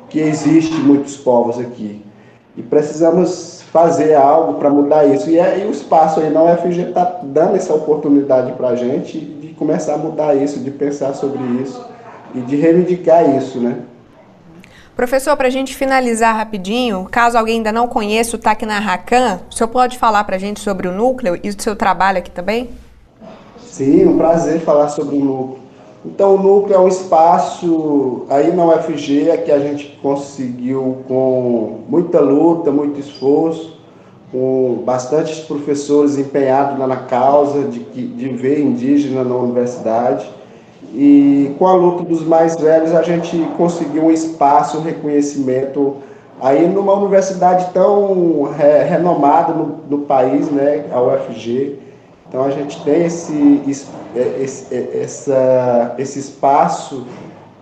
que 0.09 0.19
existe 0.19 0.75
muitos 0.81 1.17
povos 1.17 1.59
aqui. 1.59 2.01
E 2.60 2.62
precisamos 2.62 3.63
fazer 3.72 4.16
algo 4.16 4.56
para 4.56 4.70
mudar 4.70 5.06
isso. 5.06 5.30
E, 5.30 5.39
é, 5.39 5.60
e 5.60 5.66
o 5.66 5.72
espaço 5.72 6.20
aí 6.20 6.30
na 6.30 6.44
UFG 6.44 6.89
está 6.89 7.20
dando 7.24 7.56
essa 7.56 7.74
oportunidade 7.74 8.51
para 8.51 8.70
a 8.70 8.75
gente 8.75 9.18
de 9.18 9.54
começar 9.54 9.94
a 9.94 9.98
mudar 9.98 10.36
isso, 10.36 10.60
de 10.60 10.70
pensar 10.70 11.13
sobre 11.13 11.42
isso 11.63 11.82
e 12.36 12.42
de 12.42 12.58
reivindicar 12.58 13.34
isso, 13.38 13.62
né? 13.62 13.78
Professor, 14.94 15.38
para 15.38 15.48
a 15.48 15.50
gente 15.50 15.74
finalizar 15.74 16.36
rapidinho, 16.36 17.08
caso 17.10 17.38
alguém 17.38 17.56
ainda 17.58 17.72
não 17.72 17.88
conheça 17.88 18.36
o 18.36 18.39
TAC 18.39 18.66
na 18.66 18.78
Racan, 18.78 19.39
o 19.50 19.54
senhor 19.54 19.70
pode 19.70 19.98
falar 19.98 20.25
para 20.25 20.36
a 20.36 20.39
gente 20.39 20.60
sobre 20.60 20.89
o 20.89 20.92
núcleo 20.92 21.39
e 21.42 21.48
o 21.48 21.62
seu 21.62 21.78
trabalho 21.78 22.18
aqui 22.18 22.30
também? 22.30 22.70
Sim, 23.63 24.06
um 24.06 24.18
prazer 24.18 24.60
falar 24.60 24.89
sobre 24.89 25.16
o 25.16 25.24
núcleo. 25.24 25.68
Então, 26.12 26.36
o 26.36 26.38
núcleo 26.42 26.75
é 26.75 26.80
um 26.80 26.88
espaço 26.88 28.25
aí 28.30 28.51
na 28.51 28.66
UFG 28.66 29.38
que 29.46 29.51
a 29.51 29.60
gente 29.60 29.98
conseguiu 30.01 30.98
com 31.08 31.82
muita 31.88 32.20
luta, 32.20 32.72
muito 32.72 33.00
esforço, 33.00 33.78
com 34.32 34.82
bastantes 34.84 35.39
professores 35.42 36.18
empenhados 36.18 36.80
na 36.80 36.96
causa 36.96 37.62
de, 37.68 37.80
de 37.80 38.30
ver 38.30 38.60
indígena 38.60 39.24
na 39.24 39.36
universidade. 39.36 40.28
E 40.96 41.54
com 41.60 41.68
a 41.68 41.74
luta 41.74 42.04
dos 42.04 42.25
mais 42.25 42.56
velhos, 42.56 42.94
a 42.96 43.04
gente 43.04 43.38
conseguiu 43.56 44.06
um 44.06 44.12
espaço, 44.12 44.80
um 44.80 44.82
reconhecimento 44.82 45.98
aí 46.42 46.68
numa 46.68 46.94
universidade 46.94 47.72
tão 47.72 48.44
re, 48.51 48.84
renomada 48.84 49.54
no, 49.54 49.78
no, 49.88 50.00
país, 50.00 50.50
né, 50.50 50.86
a 50.92 51.00
UFG. 51.00 51.78
Então 52.29 52.43
a 52.43 52.51
gente 52.51 52.81
tem 52.83 53.05
esse, 53.05 53.62
esse, 53.67 54.75
essa, 54.93 55.95
esse 55.98 56.19
espaço 56.19 57.07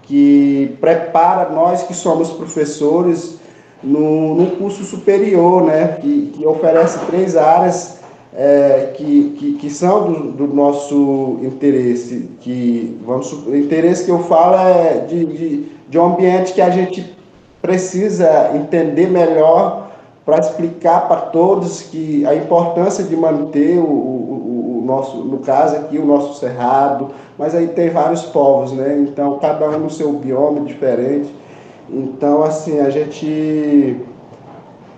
que 0.04 0.78
prepara 0.82 1.50
nós 1.50 1.84
que 1.84 1.94
somos 1.94 2.30
professores 2.32 3.40
no, 3.82 4.58
curso 4.58 4.84
superior, 4.84 5.64
né, 5.64 5.98
que, 6.02 6.34
que 6.36 6.46
oferece 6.46 7.00
três 7.06 7.38
áreas 7.38 8.00
é, 8.34 8.92
que, 8.96 9.36
que, 9.38 9.54
que, 9.54 9.70
são 9.70 10.12
do, 10.12 10.32
do, 10.34 10.48
nosso 10.54 11.40
interesse, 11.42 12.30
que 12.42 13.00
vamos 13.06 13.32
o 13.32 13.56
interesse 13.56 14.04
que 14.04 14.12
eu 14.12 14.20
falo 14.20 14.58
é 14.58 15.06
de, 15.08 15.26
de, 15.26 15.66
de 15.88 15.98
um 15.98 16.14
ambiente 16.14 16.54
que 16.54 16.62
a 16.62 16.70
gente 16.70 17.16
precisa 17.62 18.52
entender 18.54 19.08
melhor 19.08 19.88
para 20.26 20.40
explicar 20.40 21.08
para 21.08 21.22
todos 21.22 21.82
que 21.84 22.26
a 22.26 22.36
importância 22.36 23.04
de 23.04 23.16
manter 23.16 23.80
o, 23.80 23.84
o, 23.84 24.37
nosso, 24.88 25.18
no 25.18 25.40
caso 25.40 25.76
aqui, 25.76 26.00
o 26.00 26.06
nosso 26.06 26.40
cerrado, 26.40 27.10
mas 27.38 27.54
aí 27.54 27.68
tem 27.68 27.90
vários 27.90 28.24
povos, 28.24 28.72
né? 28.72 29.06
Então, 29.08 29.38
cada 29.40 29.70
um 29.70 29.80
no 29.80 29.90
seu 29.90 30.14
bioma 30.14 30.62
diferente. 30.62 31.32
Então, 31.90 32.44
assim, 32.44 32.80
a 32.80 32.90
gente 32.90 33.98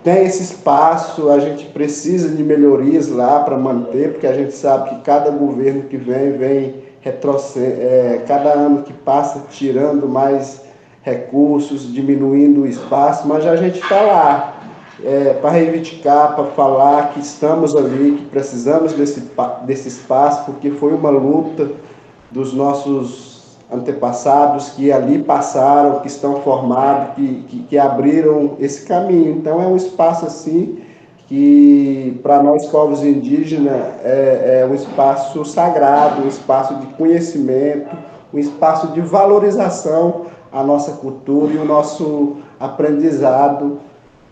tem 0.02 0.24
esse 0.24 0.42
espaço, 0.42 1.28
a 1.28 1.38
gente 1.38 1.66
precisa 1.66 2.34
de 2.34 2.42
melhorias 2.42 3.08
lá 3.08 3.40
para 3.40 3.58
manter, 3.58 4.12
porque 4.12 4.26
a 4.26 4.32
gente 4.32 4.52
sabe 4.52 4.90
que 4.90 5.00
cada 5.02 5.30
governo 5.30 5.82
que 5.82 5.96
vem, 5.96 6.32
vem 6.32 6.74
retrocedendo, 7.00 7.82
é, 7.82 8.22
cada 8.26 8.50
ano 8.50 8.82
que 8.82 8.92
passa 8.92 9.44
tirando 9.50 10.08
mais 10.08 10.62
recursos, 11.02 11.92
diminuindo 11.92 12.62
o 12.62 12.66
espaço, 12.66 13.26
mas 13.26 13.46
a 13.46 13.56
gente 13.56 13.78
está 13.78 14.00
lá 14.00 14.59
é, 15.04 15.34
para 15.34 15.50
reivindicar, 15.50 16.34
para 16.34 16.44
falar 16.46 17.12
que 17.12 17.20
estamos 17.20 17.74
ali, 17.76 18.16
que 18.18 18.24
precisamos 18.26 18.92
desse, 18.92 19.30
desse 19.64 19.88
espaço, 19.88 20.44
porque 20.44 20.70
foi 20.70 20.92
uma 20.92 21.10
luta 21.10 21.70
dos 22.30 22.52
nossos 22.52 23.58
antepassados 23.72 24.70
que 24.70 24.90
ali 24.90 25.22
passaram, 25.22 26.00
que 26.00 26.08
estão 26.08 26.40
formados, 26.42 27.14
que, 27.14 27.42
que, 27.48 27.62
que 27.64 27.78
abriram 27.78 28.56
esse 28.58 28.84
caminho. 28.86 29.32
Então 29.32 29.62
é 29.62 29.66
um 29.66 29.76
espaço 29.76 30.26
assim 30.26 30.78
que 31.28 32.18
para 32.24 32.42
nós 32.42 32.66
povos 32.66 33.04
indígenas 33.04 33.80
é, 34.02 34.62
é, 34.62 34.66
um 34.68 34.74
espaço 34.74 35.44
sagrado, 35.44 36.22
um 36.22 36.28
espaço 36.28 36.74
de 36.74 36.86
conhecimento, 36.94 37.96
um 38.34 38.38
espaço 38.38 38.88
de 38.88 39.00
valorização 39.00 40.22
à 40.52 40.64
nossa 40.64 40.92
cultura 40.92 41.52
e 41.54 41.58
o 41.58 41.64
nosso 41.64 42.38
aprendizado 42.58 43.78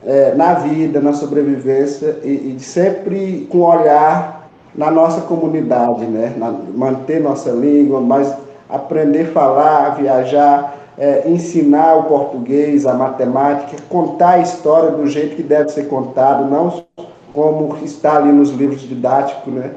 é, 0.04 0.34
na 0.34 0.54
vida, 0.54 1.00
na 1.00 1.12
sobrevivência 1.12 2.18
e, 2.22 2.54
e, 2.56 2.60
sempre 2.60 3.46
com 3.50 3.58
olhar 3.58 4.48
na 4.74 4.90
nossa 4.90 5.22
comunidade, 5.22 6.04
né? 6.06 6.34
Na, 6.36 6.50
manter 6.74 7.20
nossa 7.20 7.50
língua, 7.50 8.00
mas 8.00 8.32
aprender 8.68 9.22
a 9.22 9.32
falar, 9.32 9.96
viajar, 9.96 10.76
é, 10.96 11.28
ensinar 11.28 11.96
o 11.96 12.04
português, 12.04 12.86
a 12.86 12.94
matemática, 12.94 13.82
contar 13.88 14.30
a 14.30 14.38
história 14.40 14.90
do 14.90 15.06
jeito 15.06 15.36
que 15.36 15.42
deve 15.42 15.70
ser 15.70 15.88
contado, 15.88 16.44
não 16.44 16.84
como 17.32 17.76
está 17.84 18.16
ali 18.16 18.32
nos 18.32 18.50
livros 18.50 18.80
didáticos, 18.80 19.52
né? 19.52 19.72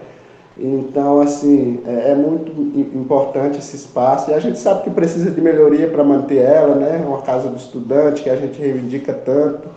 Então, 0.57 1.21
assim, 1.21 1.79
é, 1.87 2.11
é, 2.11 2.15
muito 2.15 2.51
importante 2.95 3.57
esse 3.59 3.75
espaço 3.75 4.29
e 4.29 4.33
a 4.33 4.39
gente 4.39 4.59
sabe 4.59 4.83
que 4.83 4.89
precisa 4.89 5.31
de 5.31 5.39
melhoria 5.39 5.87
para 5.87 6.03
manter 6.03 6.37
ela, 6.37 6.75
né? 6.75 7.03
Uma 7.05 7.21
casa 7.21 7.49
do 7.49 7.57
estudante 7.57 8.21
que 8.21 8.29
a 8.29 8.35
gente 8.35 8.59
reivindica 8.59 9.13
tanto, 9.13 9.67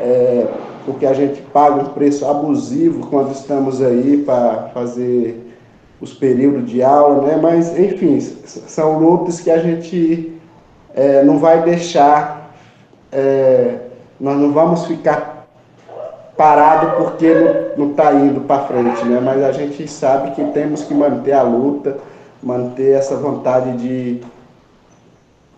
é, 0.00 0.46
porque 0.84 1.06
a 1.06 1.12
gente 1.12 1.40
paga 1.42 1.82
um 1.82 1.86
preço 1.86 2.26
abusivo 2.26 3.06
quando 3.08 3.32
estamos 3.32 3.82
aí 3.82 4.22
para 4.24 4.70
fazer 4.74 5.44
os 6.00 6.12
períodos 6.12 6.70
de 6.70 6.82
aula, 6.82 7.22
né? 7.26 7.38
Mas, 7.40 7.78
enfim, 7.78 8.20
são 8.20 8.98
lutas 8.98 9.40
que 9.40 9.50
a 9.50 9.58
gente 9.58 10.38
é, 10.94 11.22
não 11.24 11.38
vai 11.38 11.62
deixar, 11.62 12.54
é, 13.10 13.78
nós 14.20 14.36
não 14.36 14.52
vamos 14.52 14.84
ficar 14.86 15.46
parado 16.36 16.96
porque 16.96 17.32
não 17.76 17.90
está 17.90 18.12
indo 18.12 18.40
para 18.42 18.64
frente, 18.66 19.04
né? 19.04 19.20
Mas 19.22 19.42
a 19.42 19.52
gente 19.52 19.88
sabe 19.88 20.32
que 20.32 20.44
temos 20.52 20.82
que 20.82 20.92
manter 20.92 21.32
a 21.32 21.42
luta, 21.42 21.96
manter 22.42 22.92
essa 22.92 23.16
vontade 23.16 23.76
de 23.78 24.20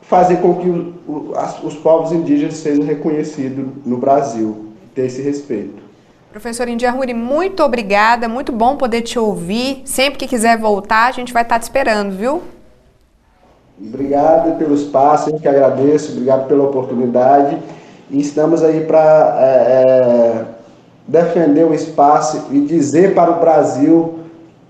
fazer 0.09 0.37
com 0.37 0.55
que 0.55 0.69
o, 0.69 0.95
o, 1.07 1.33
as, 1.37 1.63
os 1.63 1.75
povos 1.75 2.13
indígenas 2.13 2.55
sejam 2.55 2.85
reconhecidos 2.85 3.67
no 3.85 3.99
Brasil, 3.99 4.67
ter 4.95 5.07
esse 5.07 5.21
respeito. 5.21 5.85
Professor 6.31 6.69
India 6.69 6.91
Ruri, 6.91 7.15
muito 7.15 7.63
obrigada, 7.63 8.29
muito 8.29 8.53
bom 8.53 8.77
poder 8.77 9.03
te 9.03 9.19
ouvir. 9.19 9.83
Sempre 9.85 10.19
que 10.19 10.27
quiser 10.27 10.59
voltar, 10.59 11.07
a 11.09 11.13
gente 11.13 11.33
vai 11.33 11.43
estar 11.43 11.59
te 11.59 11.63
esperando, 11.63 12.15
viu? 12.15 12.43
Obrigado 13.81 14.59
pelo 14.59 14.75
espaço, 14.75 15.31
eu 15.31 15.41
que 15.41 15.49
agradeço, 15.49 16.13
obrigado 16.13 16.47
pela 16.47 16.65
oportunidade. 16.65 17.59
E 18.11 18.21
estamos 18.21 18.63
aí 18.63 18.85
para 18.85 19.37
é, 19.41 19.45
é, 19.45 20.45
defender 21.07 21.65
o 21.65 21.75
espaço 21.75 22.47
e 22.51 22.61
dizer 22.61 23.15
para 23.15 23.31
o 23.31 23.41
Brasil 23.41 24.21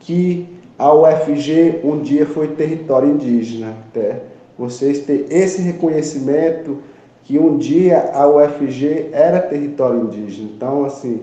que 0.01 0.49
a 0.79 0.93
UFG 0.93 1.81
um 1.85 2.01
dia 2.01 2.27
foi 2.27 2.49
território 2.49 3.11
indígena. 3.11 3.75
Até 3.89 4.36
vocês 4.59 5.01
ter 5.01 5.27
esse 5.31 5.61
reconhecimento 5.63 6.79
que 7.25 7.39
um 7.39 7.59
dia 7.59 8.11
a 8.13 8.27
UFG 8.29 9.11
era 9.13 9.41
território 9.41 10.01
indígena. 10.01 10.51
Então, 10.55 10.85
assim, 10.85 11.23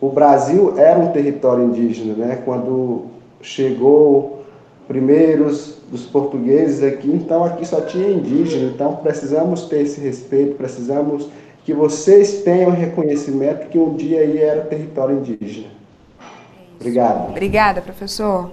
o 0.00 0.08
Brasil 0.08 0.74
era 0.78 0.98
um 0.98 1.10
território 1.10 1.64
indígena, 1.64 2.14
né? 2.14 2.42
Quando 2.44 3.06
chegou 3.42 4.44
primeiros 4.86 5.78
dos 5.90 6.04
portugueses 6.04 6.82
aqui, 6.82 7.08
então 7.08 7.44
aqui 7.44 7.66
só 7.66 7.80
tinha 7.80 8.08
indígena. 8.08 8.70
Então 8.70 8.96
precisamos 8.96 9.64
ter 9.66 9.82
esse 9.82 10.00
respeito, 10.00 10.56
precisamos 10.56 11.28
que 11.64 11.72
vocês 11.72 12.42
tenham 12.42 12.70
reconhecimento 12.70 13.68
que 13.68 13.78
um 13.78 13.94
dia 13.94 14.20
aí 14.20 14.38
era 14.38 14.62
território 14.62 15.16
indígena. 15.16 15.68
Obrigado. 16.78 17.30
Obrigada, 17.30 17.80
professor. 17.80 18.52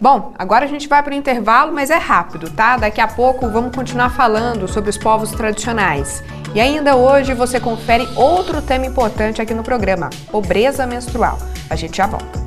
Bom, 0.00 0.32
agora 0.38 0.64
a 0.64 0.68
gente 0.68 0.86
vai 0.86 1.02
para 1.02 1.12
o 1.12 1.16
intervalo, 1.16 1.72
mas 1.72 1.90
é 1.90 1.96
rápido, 1.96 2.48
tá? 2.50 2.76
Daqui 2.76 3.00
a 3.00 3.08
pouco 3.08 3.48
vamos 3.48 3.74
continuar 3.74 4.10
falando 4.10 4.68
sobre 4.68 4.90
os 4.90 4.96
povos 4.96 5.32
tradicionais. 5.32 6.22
E 6.54 6.60
ainda 6.60 6.94
hoje 6.94 7.34
você 7.34 7.58
confere 7.58 8.08
outro 8.14 8.62
tema 8.62 8.86
importante 8.86 9.42
aqui 9.42 9.52
no 9.52 9.64
programa: 9.64 10.08
pobreza 10.30 10.86
menstrual. 10.86 11.36
A 11.68 11.74
gente 11.74 11.96
já 11.96 12.06
volta. 12.06 12.38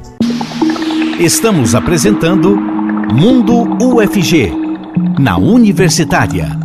Estamos 1.19 1.75
apresentando 1.75 2.55
Mundo 2.55 3.63
UFG, 3.83 4.53
na 5.19 5.37
Universitária. 5.37 6.61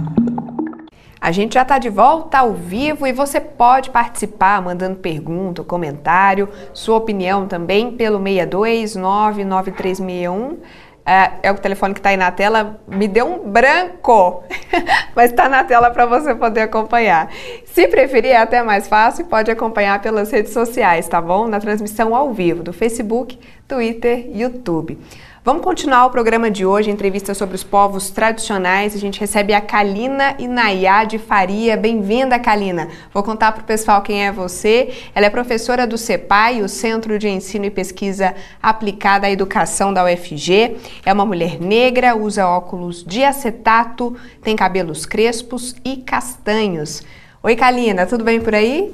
A 1.26 1.32
gente 1.32 1.54
já 1.54 1.62
está 1.62 1.76
de 1.76 1.88
volta 1.88 2.38
ao 2.38 2.52
vivo 2.52 3.04
e 3.04 3.12
você 3.12 3.40
pode 3.40 3.90
participar 3.90 4.62
mandando 4.62 4.94
pergunta, 4.94 5.64
comentário, 5.64 6.48
sua 6.72 6.98
opinião 6.98 7.48
também 7.48 7.90
pelo 7.90 8.20
6299361. 8.20 10.58
É, 11.06 11.48
é 11.48 11.52
o 11.52 11.54
telefone 11.54 11.94
que 11.94 12.00
está 12.00 12.10
aí 12.10 12.16
na 12.16 12.32
tela. 12.32 12.80
Me 12.88 13.06
deu 13.06 13.26
um 13.26 13.48
branco, 13.48 14.42
mas 15.14 15.30
está 15.30 15.48
na 15.48 15.62
tela 15.62 15.88
para 15.90 16.04
você 16.04 16.34
poder 16.34 16.62
acompanhar. 16.62 17.30
Se 17.64 17.86
preferir, 17.86 18.32
é 18.32 18.38
até 18.38 18.60
mais 18.62 18.88
fácil, 18.88 19.24
pode 19.26 19.48
acompanhar 19.48 20.02
pelas 20.02 20.32
redes 20.32 20.52
sociais, 20.52 21.06
tá 21.06 21.20
bom? 21.20 21.46
Na 21.46 21.60
transmissão 21.60 22.14
ao 22.14 22.32
vivo 22.32 22.64
do 22.64 22.72
Facebook, 22.72 23.38
Twitter, 23.68 24.28
YouTube. 24.36 24.98
Vamos 25.46 25.62
continuar 25.62 26.06
o 26.06 26.10
programa 26.10 26.50
de 26.50 26.66
hoje, 26.66 26.90
entrevista 26.90 27.32
sobre 27.32 27.54
os 27.54 27.62
povos 27.62 28.10
tradicionais. 28.10 28.96
A 28.96 28.98
gente 28.98 29.20
recebe 29.20 29.54
a 29.54 29.60
Kalina 29.60 30.34
Inayá 30.40 31.04
de 31.04 31.20
Faria. 31.20 31.76
Bem-vinda, 31.76 32.36
Kalina. 32.36 32.88
Vou 33.14 33.22
contar 33.22 33.52
para 33.52 33.62
o 33.62 33.64
pessoal 33.64 34.02
quem 34.02 34.26
é 34.26 34.32
você. 34.32 34.92
Ela 35.14 35.26
é 35.26 35.30
professora 35.30 35.86
do 35.86 35.96
CEPAI, 35.96 36.62
o 36.62 36.68
Centro 36.68 37.16
de 37.16 37.28
Ensino 37.28 37.64
e 37.64 37.70
Pesquisa 37.70 38.34
Aplicada 38.60 39.28
à 39.28 39.30
Educação 39.30 39.94
da 39.94 40.04
UFG. 40.04 40.78
É 41.04 41.12
uma 41.12 41.24
mulher 41.24 41.60
negra, 41.60 42.16
usa 42.16 42.48
óculos 42.48 43.04
de 43.04 43.22
acetato, 43.22 44.16
tem 44.42 44.56
cabelos 44.56 45.06
crespos 45.06 45.76
e 45.84 45.98
castanhos. 45.98 47.04
Oi, 47.40 47.54
Kalina, 47.54 48.04
tudo 48.04 48.24
bem 48.24 48.40
por 48.40 48.52
aí? 48.52 48.92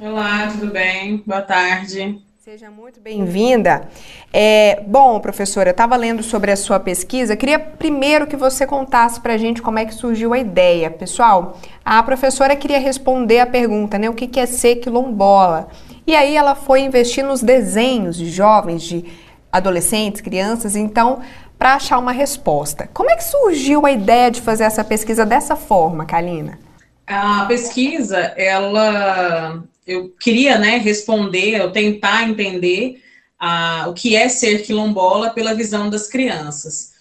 Olá, 0.00 0.48
tudo 0.50 0.72
bem? 0.72 1.22
Boa 1.26 1.42
tarde. 1.42 2.31
Seja 2.44 2.72
muito 2.72 3.00
bem-vinda. 3.00 3.88
É, 4.32 4.82
bom, 4.84 5.20
professora, 5.20 5.68
eu 5.68 5.70
estava 5.70 5.94
lendo 5.94 6.24
sobre 6.24 6.50
a 6.50 6.56
sua 6.56 6.80
pesquisa. 6.80 7.36
Queria 7.36 7.56
primeiro 7.56 8.26
que 8.26 8.34
você 8.36 8.66
contasse 8.66 9.20
para 9.20 9.34
a 9.34 9.36
gente 9.36 9.62
como 9.62 9.78
é 9.78 9.84
que 9.84 9.94
surgiu 9.94 10.32
a 10.34 10.38
ideia. 10.40 10.90
Pessoal, 10.90 11.56
a 11.84 12.02
professora 12.02 12.56
queria 12.56 12.80
responder 12.80 13.38
a 13.38 13.46
pergunta, 13.46 13.96
né? 13.96 14.10
O 14.10 14.12
que, 14.12 14.26
que 14.26 14.40
é 14.40 14.46
ser 14.46 14.76
quilombola? 14.76 15.68
E 16.04 16.16
aí 16.16 16.34
ela 16.34 16.56
foi 16.56 16.80
investir 16.80 17.24
nos 17.24 17.44
desenhos 17.44 18.16
de 18.16 18.28
jovens, 18.28 18.82
de 18.82 19.04
adolescentes, 19.52 20.20
crianças, 20.20 20.74
então, 20.74 21.20
para 21.56 21.74
achar 21.74 21.96
uma 21.96 22.10
resposta. 22.10 22.90
Como 22.92 23.08
é 23.08 23.14
que 23.14 23.22
surgiu 23.22 23.86
a 23.86 23.92
ideia 23.92 24.32
de 24.32 24.40
fazer 24.40 24.64
essa 24.64 24.82
pesquisa 24.82 25.24
dessa 25.24 25.54
forma, 25.54 26.04
Kalina? 26.04 26.58
A 27.06 27.44
pesquisa, 27.44 28.18
ela 28.36 29.62
eu 29.86 30.10
queria 30.10 30.58
né, 30.58 30.78
responder, 30.78 31.56
eu 31.56 31.70
tentar 31.70 32.28
entender 32.28 33.02
a, 33.38 33.86
o 33.88 33.94
que 33.94 34.14
é 34.14 34.28
ser 34.28 34.62
quilombola 34.62 35.30
pela 35.30 35.54
visão 35.54 35.90
das 35.90 36.08
crianças 36.08 36.92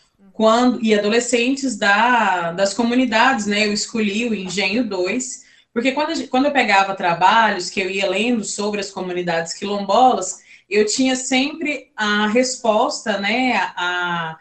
quando, 0.42 0.84
e 0.84 0.94
adolescentes 0.98 1.78
da, 1.78 2.52
das 2.52 2.74
comunidades, 2.74 3.46
né? 3.46 3.68
Eu 3.68 3.74
escolhi 3.74 4.28
o 4.28 4.34
Engenho 4.34 4.84
2, 4.84 5.44
porque 5.72 5.92
quando, 5.92 6.28
quando 6.30 6.46
eu 6.46 6.52
pegava 6.52 6.96
trabalhos 6.96 7.70
que 7.70 7.80
eu 7.80 7.90
ia 7.90 8.10
lendo 8.10 8.44
sobre 8.44 8.80
as 8.80 8.90
comunidades 8.90 9.54
quilombolas, 9.54 10.40
eu 10.70 10.86
tinha 10.86 11.16
sempre 11.16 11.92
a 11.96 12.28
resposta, 12.28 13.20
né, 13.20 13.54
a, 13.54 13.74
a 13.76 14.38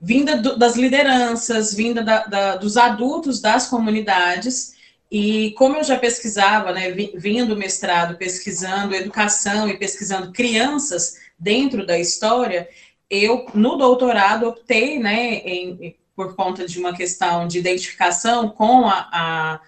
vinda 0.00 0.36
do, 0.36 0.56
das 0.56 0.76
lideranças, 0.76 1.74
vinda 1.74 2.02
da, 2.02 2.24
da, 2.24 2.56
dos 2.56 2.76
adultos 2.76 3.40
das 3.40 3.66
comunidades, 3.66 4.71
e 5.14 5.50
como 5.58 5.76
eu 5.76 5.84
já 5.84 5.98
pesquisava, 5.98 6.72
né, 6.72 6.90
vindo 6.90 7.48
do 7.48 7.56
mestrado, 7.56 8.16
pesquisando 8.16 8.94
educação 8.94 9.68
e 9.68 9.76
pesquisando 9.76 10.32
crianças 10.32 11.18
dentro 11.38 11.84
da 11.84 11.98
história, 11.98 12.66
eu, 13.10 13.44
no 13.52 13.76
doutorado, 13.76 14.48
optei, 14.48 14.98
né, 14.98 15.34
em, 15.44 15.94
por 16.16 16.34
conta 16.34 16.66
de 16.66 16.78
uma 16.78 16.96
questão 16.96 17.46
de 17.46 17.58
identificação 17.58 18.48
com 18.48 18.86
a, 18.86 19.08
a 19.12 19.60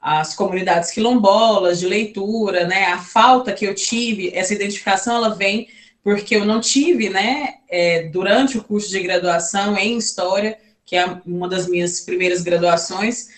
as 0.00 0.34
comunidades 0.34 0.92
quilombolas, 0.92 1.80
de 1.80 1.86
leitura, 1.86 2.64
né, 2.64 2.86
a 2.86 2.98
falta 2.98 3.52
que 3.52 3.66
eu 3.66 3.74
tive, 3.74 4.30
essa 4.34 4.54
identificação, 4.54 5.16
ela 5.16 5.34
vem 5.34 5.68
porque 6.02 6.36
eu 6.36 6.44
não 6.44 6.60
tive, 6.60 7.10
né, 7.10 7.56
é, 7.68 8.04
durante 8.04 8.56
o 8.56 8.62
curso 8.62 8.88
de 8.88 9.00
graduação 9.00 9.76
em 9.76 9.98
História, 9.98 10.56
que 10.86 10.96
é 10.96 11.04
uma 11.26 11.48
das 11.48 11.68
minhas 11.68 12.00
primeiras 12.00 12.42
graduações, 12.42 13.28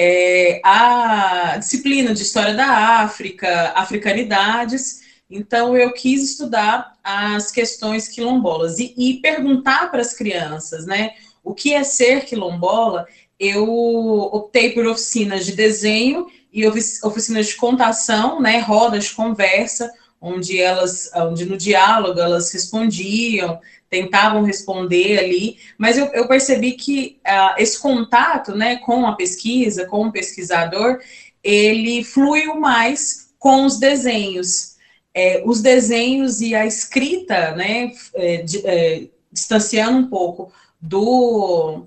é, 0.00 0.60
a 0.62 1.56
disciplina 1.58 2.14
de 2.14 2.22
História 2.22 2.54
da 2.54 3.00
África, 3.02 3.72
Africanidades. 3.74 5.00
Então, 5.28 5.76
eu 5.76 5.92
quis 5.92 6.22
estudar 6.22 6.92
as 7.02 7.50
questões 7.50 8.06
quilombolas 8.06 8.78
e, 8.78 8.94
e 8.96 9.14
perguntar 9.20 9.90
para 9.90 10.00
as 10.00 10.14
crianças, 10.14 10.86
né? 10.86 11.10
O 11.42 11.52
que 11.52 11.74
é 11.74 11.82
ser 11.82 12.24
quilombola? 12.26 13.08
Eu 13.40 13.68
optei 13.68 14.70
por 14.70 14.86
oficinas 14.86 15.44
de 15.44 15.52
desenho 15.52 16.28
e 16.52 16.64
oficinas 17.02 17.48
de 17.48 17.56
contação, 17.56 18.40
né? 18.40 18.60
Rodas 18.60 19.06
de 19.06 19.14
conversa, 19.14 19.92
onde 20.20 20.60
elas, 20.60 21.10
onde 21.16 21.44
no 21.44 21.56
diálogo 21.56 22.20
elas 22.20 22.52
respondiam, 22.52 23.58
tentavam 23.90 24.42
responder 24.42 25.18
ali, 25.18 25.58
mas 25.78 25.96
eu, 25.96 26.06
eu 26.06 26.28
percebi 26.28 26.72
que 26.72 27.18
uh, 27.26 27.54
esse 27.58 27.80
contato 27.80 28.54
né, 28.54 28.76
com 28.76 29.06
a 29.06 29.14
pesquisa, 29.14 29.86
com 29.86 30.06
o 30.06 30.12
pesquisador, 30.12 31.00
ele 31.42 32.04
fluiu 32.04 32.60
mais 32.60 33.30
com 33.38 33.64
os 33.64 33.78
desenhos. 33.78 34.76
É, 35.14 35.42
os 35.44 35.62
desenhos 35.62 36.40
e 36.40 36.54
a 36.54 36.66
escrita, 36.66 37.52
né, 37.52 37.90
é, 38.14 38.36
de, 38.42 38.66
é, 38.66 39.06
distanciando 39.32 39.98
um 39.98 40.06
pouco 40.06 40.52
do, 40.80 41.86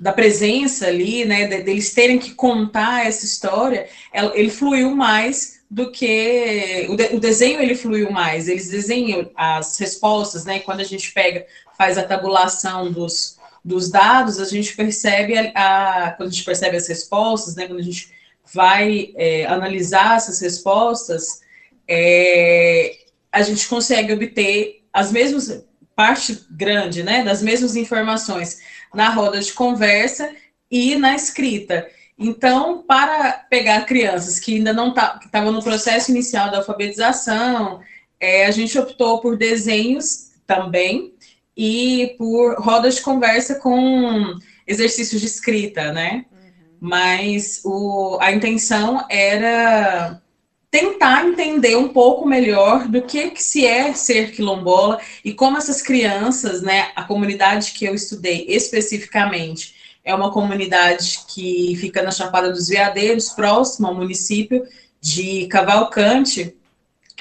da 0.00 0.12
presença 0.12 0.86
ali, 0.86 1.24
né, 1.24 1.46
deles 1.46 1.90
de, 1.90 1.94
terem 1.94 2.18
que 2.18 2.32
contar 2.32 3.06
essa 3.06 3.24
história, 3.24 3.86
ele 4.34 4.50
fluiu 4.50 4.96
mais 4.96 5.61
do 5.72 5.90
que 5.90 6.86
o, 6.90 6.96
de, 6.96 7.16
o, 7.16 7.18
desenho 7.18 7.58
ele 7.58 7.74
fluiu 7.74 8.10
mais. 8.10 8.46
Eles 8.46 8.68
desenham 8.68 9.30
as 9.34 9.78
respostas, 9.78 10.44
né? 10.44 10.58
Quando 10.58 10.80
a 10.80 10.84
gente 10.84 11.10
pega, 11.14 11.46
faz 11.78 11.96
a 11.96 12.02
tabulação 12.02 12.92
dos, 12.92 13.38
dos 13.64 13.90
dados, 13.90 14.38
a 14.38 14.44
gente 14.44 14.76
percebe 14.76 15.34
a, 15.34 16.08
a 16.08 16.10
quando 16.10 16.28
a 16.28 16.32
gente 16.32 16.44
percebe 16.44 16.76
as 16.76 16.86
respostas, 16.86 17.56
né? 17.56 17.66
Quando 17.66 17.78
a 17.78 17.84
gente 17.84 18.12
vai 18.52 19.14
é, 19.16 19.46
analisar 19.46 20.18
essas 20.18 20.42
respostas, 20.42 21.40
é, 21.88 22.94
a 23.32 23.40
gente 23.40 23.66
consegue 23.66 24.12
obter 24.12 24.84
as 24.92 25.10
mesmas 25.10 25.64
parte 25.96 26.38
grande, 26.50 27.02
né? 27.02 27.24
Das 27.24 27.40
mesmas 27.40 27.76
informações 27.76 28.60
na 28.92 29.08
roda 29.08 29.40
de 29.40 29.54
conversa 29.54 30.34
e 30.70 30.96
na 30.96 31.14
escrita. 31.14 31.88
Então, 32.22 32.82
para 32.86 33.32
pegar 33.50 33.84
crianças 33.84 34.38
que 34.38 34.56
ainda 34.56 34.72
não 34.72 34.94
tá, 34.94 35.18
estavam 35.24 35.50
no 35.50 35.62
processo 35.62 36.10
inicial 36.10 36.50
da 36.50 36.58
alfabetização, 36.58 37.80
é, 38.20 38.46
a 38.46 38.50
gente 38.50 38.78
optou 38.78 39.20
por 39.20 39.36
desenhos 39.36 40.30
também 40.46 41.12
e 41.56 42.14
por 42.16 42.60
rodas 42.60 42.96
de 42.96 43.02
conversa 43.02 43.56
com 43.56 44.34
exercícios 44.66 45.20
de 45.20 45.26
escrita, 45.26 45.92
né? 45.92 46.24
Uhum. 46.30 46.38
Mas 46.80 47.60
o, 47.64 48.18
a 48.20 48.30
intenção 48.30 49.04
era 49.10 50.22
tentar 50.70 51.26
entender 51.26 51.76
um 51.76 51.88
pouco 51.88 52.26
melhor 52.26 52.88
do 52.88 53.02
que, 53.02 53.30
que 53.30 53.42
se 53.42 53.66
é 53.66 53.92
ser 53.92 54.30
quilombola 54.30 54.98
e 55.22 55.34
como 55.34 55.58
essas 55.58 55.82
crianças, 55.82 56.62
né, 56.62 56.90
a 56.96 57.04
comunidade 57.04 57.72
que 57.72 57.84
eu 57.84 57.94
estudei 57.94 58.46
especificamente, 58.48 59.81
é 60.04 60.14
uma 60.14 60.32
comunidade 60.32 61.20
que 61.28 61.76
fica 61.80 62.02
na 62.02 62.10
Chapada 62.10 62.50
dos 62.50 62.68
Veadeiros, 62.68 63.30
próximo 63.30 63.86
ao 63.86 63.94
município 63.94 64.64
de 65.00 65.46
Cavalcante, 65.46 66.56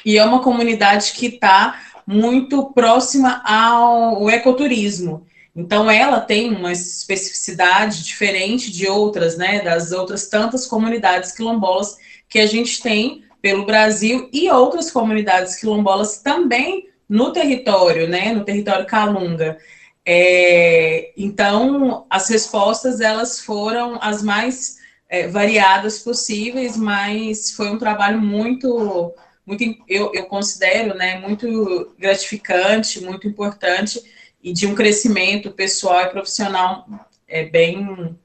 e 0.06 0.17
é 0.17 0.26
uma 0.26 0.41
comunidade 0.41 1.12
que 1.13 1.28
está 1.28 1.80
muito 2.08 2.72
próxima 2.74 3.41
ao 3.46 4.30
ecoturismo. 4.30 5.26
Então, 5.56 5.91
ela 5.91 6.20
tem 6.20 6.54
uma 6.54 6.72
especificidade 6.72 8.04
diferente 8.04 8.72
de 8.72 8.88
outras, 8.88 9.38
né, 9.38 9.62
das 9.62 9.91
outras 9.91 10.28
tantas 10.28 10.65
comunidades 10.65 11.32
quilombolas 11.32 11.98
que 12.28 12.39
a 12.39 12.46
gente 12.46 12.82
tem 12.82 13.24
pelo 13.41 13.65
Brasil 13.65 14.30
e 14.32 14.50
outras 14.50 14.89
comunidades 14.89 15.56
quilombolas 15.56 16.20
também 16.20 16.88
no 17.10 17.34
território, 17.34 18.08
né, 18.08 18.32
no 18.32 18.46
território 18.46 18.86
Calunga. 18.86 19.58
É, 20.06 21.14
então, 21.16 22.06
as 22.10 22.28
respostas 22.30 23.02
elas 23.02 23.40
foram 23.40 24.00
as 24.02 24.24
mais 24.24 24.80
é, 25.08 25.28
variadas 25.28 26.00
possíveis, 26.00 26.76
mas 26.76 27.52
foi 27.52 27.70
um 27.70 27.78
trabalho 27.78 28.20
muito, 28.20 29.14
muito 29.46 29.64
eu, 29.88 30.12
eu 30.14 30.26
considero, 30.26 30.96
né, 30.96 31.20
muito 31.20 31.94
gratificante, 32.00 33.04
muito 33.04 33.28
importante 33.28 34.02
e 34.44 34.52
de 34.54 34.66
um 34.66 34.74
crescimento 34.74 35.52
pessoal 35.52 36.02
e 36.04 36.10
profissional 36.10 36.88
é, 37.28 37.46
bem 37.46 38.18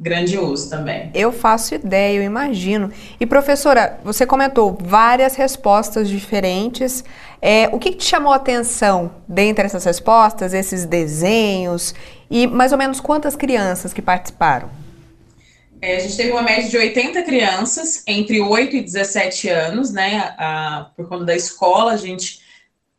grandioso 0.00 0.70
também. 0.70 1.10
Eu 1.14 1.30
faço 1.30 1.74
ideia, 1.74 2.16
eu 2.16 2.22
imagino. 2.22 2.90
E 3.20 3.26
professora, 3.26 4.00
você 4.02 4.24
comentou 4.24 4.76
várias 4.80 5.36
respostas 5.36 6.08
diferentes. 6.08 7.04
É, 7.42 7.68
o 7.70 7.78
que, 7.78 7.90
que 7.90 7.98
te 7.98 8.04
chamou 8.04 8.32
a 8.32 8.36
atenção 8.36 9.10
dentre 9.28 9.66
essas 9.66 9.84
respostas, 9.84 10.54
esses 10.54 10.86
desenhos 10.86 11.94
e 12.30 12.46
mais 12.46 12.72
ou 12.72 12.78
menos 12.78 12.98
quantas 12.98 13.36
crianças 13.36 13.92
que 13.92 14.00
participaram? 14.00 14.70
É, 15.82 15.96
a 15.96 16.00
gente 16.00 16.16
teve 16.16 16.30
uma 16.30 16.42
média 16.42 16.68
de 16.68 16.76
80 16.76 17.22
crianças 17.22 18.02
entre 18.06 18.40
8 18.40 18.76
e 18.76 18.82
17 18.82 19.48
anos, 19.48 19.92
né? 19.92 20.34
A, 20.38 20.90
por 20.96 21.08
conta 21.08 21.24
da 21.24 21.36
escola, 21.36 21.92
a 21.92 21.96
gente 21.96 22.40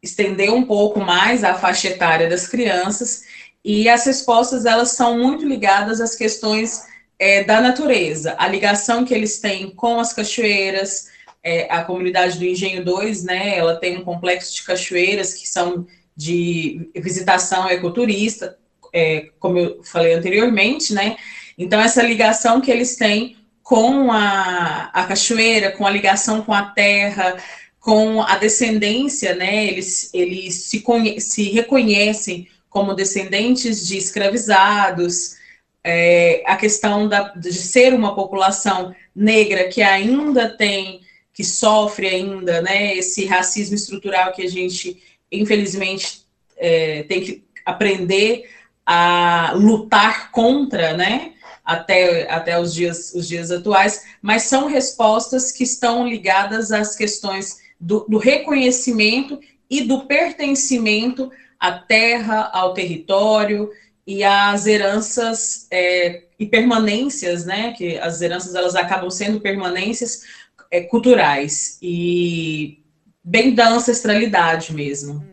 estendeu 0.03 0.55
um 0.55 0.63
pouco 0.63 0.99
mais 0.99 1.43
a 1.43 1.55
faixa 1.55 1.87
etária 1.87 2.29
das 2.29 2.47
crianças 2.47 3.23
e 3.63 3.87
as 3.87 4.05
respostas 4.05 4.65
elas 4.65 4.91
são 4.91 5.19
muito 5.19 5.47
ligadas 5.47 6.01
às 6.01 6.15
questões 6.15 6.90
é, 7.21 7.43
da 7.43 7.61
natureza, 7.61 8.33
a 8.35 8.47
ligação 8.47 9.05
que 9.05 9.13
eles 9.13 9.39
têm 9.39 9.69
com 9.69 9.99
as 9.99 10.11
cachoeiras, 10.11 11.09
é, 11.43 11.71
a 11.71 11.83
comunidade 11.83 12.39
do 12.39 12.45
Engenho 12.45 12.83
2, 12.83 13.23
né, 13.23 13.59
ela 13.59 13.75
tem 13.75 13.95
um 13.95 14.03
complexo 14.03 14.55
de 14.55 14.63
cachoeiras 14.63 15.35
que 15.35 15.47
são 15.47 15.85
de 16.17 16.89
visitação 16.95 17.69
ecoturista, 17.69 18.57
é, 18.91 19.27
como 19.39 19.59
eu 19.59 19.83
falei 19.83 20.15
anteriormente, 20.15 20.95
né, 20.95 21.15
então 21.55 21.79
essa 21.79 22.01
ligação 22.01 22.59
que 22.59 22.71
eles 22.71 22.95
têm 22.95 23.37
com 23.61 24.11
a, 24.11 24.89
a 24.91 25.05
cachoeira, 25.05 25.71
com 25.73 25.85
a 25.85 25.91
ligação 25.91 26.41
com 26.41 26.53
a 26.55 26.63
terra, 26.63 27.37
com 27.79 28.23
a 28.23 28.35
descendência, 28.37 29.35
né, 29.35 29.67
eles, 29.67 30.09
eles 30.11 30.55
se, 30.63 30.83
se 31.19 31.51
reconhecem 31.51 32.47
como 32.67 32.95
descendentes 32.95 33.85
de 33.85 33.95
escravizados, 33.95 35.39
é, 35.83 36.43
a 36.45 36.55
questão 36.55 37.07
da, 37.07 37.29
de 37.29 37.53
ser 37.53 37.93
uma 37.93 38.13
população 38.13 38.93
negra 39.15 39.67
que 39.67 39.81
ainda 39.81 40.49
tem, 40.49 41.01
que 41.33 41.43
sofre 41.43 42.07
ainda, 42.07 42.61
né, 42.61 42.95
esse 42.95 43.25
racismo 43.25 43.75
estrutural 43.75 44.31
que 44.31 44.43
a 44.43 44.49
gente, 44.49 45.01
infelizmente, 45.31 46.21
é, 46.57 47.03
tem 47.03 47.21
que 47.21 47.43
aprender 47.65 48.49
a 48.85 49.53
lutar 49.55 50.31
contra, 50.31 50.93
né, 50.93 51.33
até, 51.63 52.29
até 52.29 52.59
os, 52.59 52.73
dias, 52.73 53.13
os 53.13 53.27
dias 53.27 53.51
atuais, 53.51 54.05
mas 54.21 54.43
são 54.43 54.67
respostas 54.67 55.51
que 55.51 55.63
estão 55.63 56.07
ligadas 56.07 56.71
às 56.71 56.95
questões 56.95 57.59
do, 57.79 58.05
do 58.07 58.17
reconhecimento 58.17 59.39
e 59.69 59.81
do 59.81 60.05
pertencimento 60.05 61.31
à 61.59 61.71
terra, 61.71 62.49
ao 62.53 62.73
território, 62.73 63.71
e 64.05 64.23
as 64.23 64.65
heranças 64.65 65.67
é, 65.71 66.23
e 66.39 66.45
permanências, 66.45 67.45
né? 67.45 67.73
Que 67.73 67.97
as 67.97 68.21
heranças 68.21 68.55
elas 68.55 68.75
acabam 68.75 69.09
sendo 69.09 69.39
permanências 69.39 70.23
é, 70.69 70.81
culturais 70.81 71.77
e 71.81 72.79
bem 73.23 73.53
da 73.53 73.69
ancestralidade 73.69 74.73
mesmo. 74.73 75.25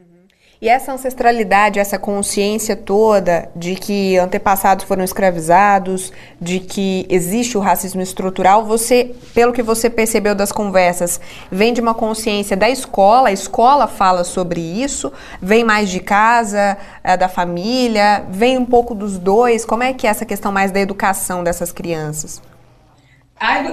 E 0.61 0.69
essa 0.69 0.93
ancestralidade, 0.93 1.79
essa 1.79 2.01
consciência 2.01 2.75
toda 2.75 3.49
de 3.55 3.77
que 3.77 4.17
antepassados 4.19 4.85
foram 4.85 5.05
escravizados, 5.05 6.13
de 6.41 6.59
que 6.59 7.07
existe 7.09 7.57
o 7.57 7.61
racismo 7.61 8.03
estrutural, 8.03 8.67
você, 8.67 9.15
pelo 9.33 9.53
que 9.53 9.63
você 9.63 9.89
percebeu 9.89 10.35
das 10.35 10.51
conversas, 10.51 11.21
vem 11.49 11.73
de 11.73 11.81
uma 11.81 11.95
consciência 11.95 12.57
da 12.57 12.69
escola, 12.69 13.29
a 13.29 13.33
escola 13.33 13.87
fala 13.87 14.25
sobre 14.25 14.61
isso, 14.61 15.13
vem 15.41 15.63
mais 15.63 15.91
de 15.91 16.01
casa, 16.01 16.77
é, 17.05 17.17
da 17.17 17.29
família, 17.29 18.25
vem 18.29 18.59
um 18.59 18.67
pouco 18.67 18.97
dos 18.97 19.17
dois. 19.17 19.65
Como 19.65 19.85
é 19.85 19.93
que 19.93 20.09
é 20.09 20.11
essa 20.11 20.27
questão 20.27 20.51
mais 20.51 20.73
da 20.73 20.81
educação 20.81 21.45
dessas 21.45 21.71
crianças? 21.71 22.43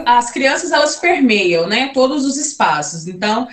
As 0.06 0.30
crianças 0.30 0.72
elas 0.72 0.98
permeiam, 0.98 1.66
né, 1.66 1.90
todos 1.96 2.24
os 2.26 2.38
espaços. 2.38 3.08
Então, 3.08 3.48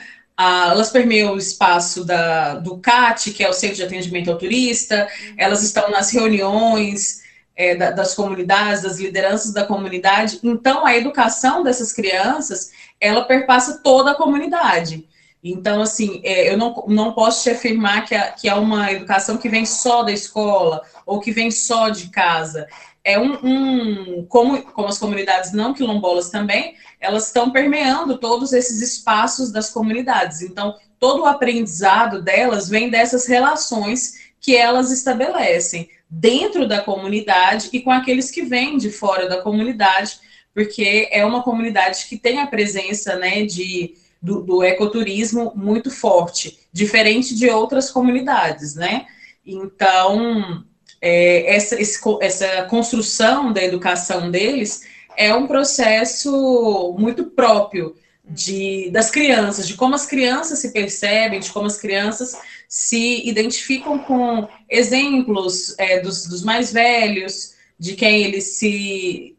elas 0.70 0.90
permeiam 0.90 1.34
o 1.34 1.38
espaço 1.38 2.04
da, 2.04 2.54
do 2.54 2.78
CAT, 2.78 3.32
que 3.32 3.44
é 3.44 3.48
o 3.48 3.52
Centro 3.52 3.76
de 3.76 3.82
Atendimento 3.84 4.30
ao 4.30 4.38
Turista, 4.38 5.08
elas 5.36 5.62
estão 5.62 5.90
nas 5.90 6.10
reuniões 6.10 7.22
é, 7.56 7.74
da, 7.74 7.90
das 7.90 8.14
comunidades, 8.14 8.82
das 8.82 8.98
lideranças 8.98 9.52
da 9.52 9.64
comunidade. 9.64 10.38
Então, 10.42 10.86
a 10.86 10.96
educação 10.96 11.62
dessas 11.62 11.92
crianças, 11.92 12.70
ela 13.00 13.24
perpassa 13.24 13.80
toda 13.82 14.12
a 14.12 14.14
comunidade. 14.14 15.06
Então, 15.44 15.82
assim, 15.82 16.20
é, 16.22 16.52
eu 16.52 16.56
não, 16.56 16.84
não 16.86 17.12
posso 17.12 17.42
te 17.42 17.50
afirmar 17.50 18.04
que, 18.04 18.14
a, 18.14 18.30
que 18.30 18.48
é 18.48 18.54
uma 18.54 18.92
educação 18.92 19.36
que 19.36 19.48
vem 19.48 19.66
só 19.66 20.02
da 20.02 20.12
escola 20.12 20.82
ou 21.04 21.18
que 21.18 21.32
vem 21.32 21.50
só 21.50 21.88
de 21.88 22.10
casa 22.10 22.68
é 23.04 23.18
um, 23.18 23.32
um, 23.42 24.26
como, 24.26 24.62
como 24.62 24.88
as 24.88 24.98
comunidades 24.98 25.52
não 25.52 25.74
quilombolas 25.74 26.30
também, 26.30 26.76
elas 27.00 27.26
estão 27.26 27.50
permeando 27.50 28.18
todos 28.18 28.52
esses 28.52 28.80
espaços 28.80 29.50
das 29.50 29.70
comunidades. 29.70 30.40
Então, 30.40 30.76
todo 31.00 31.22
o 31.22 31.26
aprendizado 31.26 32.22
delas 32.22 32.68
vem 32.68 32.88
dessas 32.88 33.26
relações 33.26 34.32
que 34.40 34.56
elas 34.56 34.90
estabelecem 34.90 35.88
dentro 36.08 36.66
da 36.68 36.80
comunidade 36.80 37.70
e 37.72 37.80
com 37.80 37.90
aqueles 37.90 38.30
que 38.30 38.42
vêm 38.42 38.76
de 38.76 38.90
fora 38.90 39.28
da 39.28 39.40
comunidade, 39.40 40.18
porque 40.54 41.08
é 41.10 41.24
uma 41.24 41.42
comunidade 41.42 42.06
que 42.06 42.18
tem 42.18 42.40
a 42.40 42.46
presença 42.46 43.16
né, 43.16 43.44
de, 43.44 43.94
do, 44.20 44.42
do 44.42 44.62
ecoturismo 44.62 45.52
muito 45.56 45.90
forte, 45.90 46.58
diferente 46.72 47.34
de 47.34 47.48
outras 47.48 47.90
comunidades, 47.90 48.74
né? 48.74 49.06
Então, 49.44 50.64
é, 51.02 51.56
essa, 51.56 51.80
esse, 51.82 52.00
essa 52.20 52.62
construção 52.62 53.52
da 53.52 53.62
educação 53.62 54.30
deles 54.30 54.82
é 55.16 55.34
um 55.34 55.48
processo 55.48 56.94
muito 56.96 57.24
próprio 57.24 57.96
de, 58.24 58.88
das 58.90 59.10
crianças, 59.10 59.66
de 59.66 59.74
como 59.74 59.96
as 59.96 60.06
crianças 60.06 60.60
se 60.60 60.72
percebem, 60.72 61.40
de 61.40 61.50
como 61.50 61.66
as 61.66 61.76
crianças 61.76 62.38
se 62.68 63.28
identificam 63.28 63.98
com 63.98 64.48
exemplos 64.70 65.74
é, 65.76 65.98
dos, 65.98 66.26
dos, 66.26 66.42
mais 66.42 66.72
velhos, 66.72 67.54
de 67.76 67.94
quem 67.94 68.22
eles 68.22 68.44
se 68.56 69.36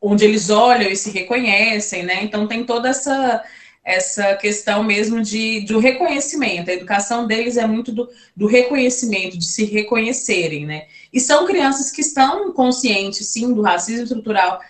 onde 0.00 0.24
eles 0.24 0.50
olham 0.50 0.90
e 0.90 0.96
se 0.96 1.10
reconhecem, 1.10 2.02
né? 2.02 2.22
Então 2.22 2.46
tem 2.46 2.64
toda 2.64 2.88
essa 2.88 3.42
essa 3.84 4.36
questão 4.36 4.84
mesmo 4.84 5.20
de, 5.20 5.62
de 5.62 5.76
reconhecimento. 5.76 6.70
A 6.70 6.74
educação 6.74 7.26
deles 7.26 7.56
é 7.56 7.66
muito 7.66 7.90
do, 7.90 8.08
do 8.36 8.46
reconhecimento, 8.46 9.36
de 9.36 9.44
se 9.44 9.64
reconhecerem, 9.64 10.64
né? 10.64 10.86
E 11.12 11.18
são 11.18 11.46
crianças 11.46 11.90
que 11.90 12.00
estão 12.00 12.52
conscientes, 12.52 13.26
sim, 13.26 13.52
do 13.52 13.60
racismo 13.60 14.04
estrutural, 14.04 14.60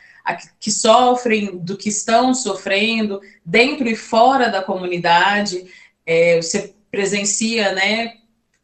que 0.59 0.71
sofrem, 0.71 1.59
do 1.59 1.77
que 1.77 1.89
estão 1.89 2.33
sofrendo, 2.33 3.21
dentro 3.45 3.89
e 3.89 3.95
fora 3.95 4.49
da 4.49 4.63
comunidade. 4.63 5.67
É, 6.07 6.41
você 6.41 6.75
presencia, 6.91 7.73
né? 7.73 8.15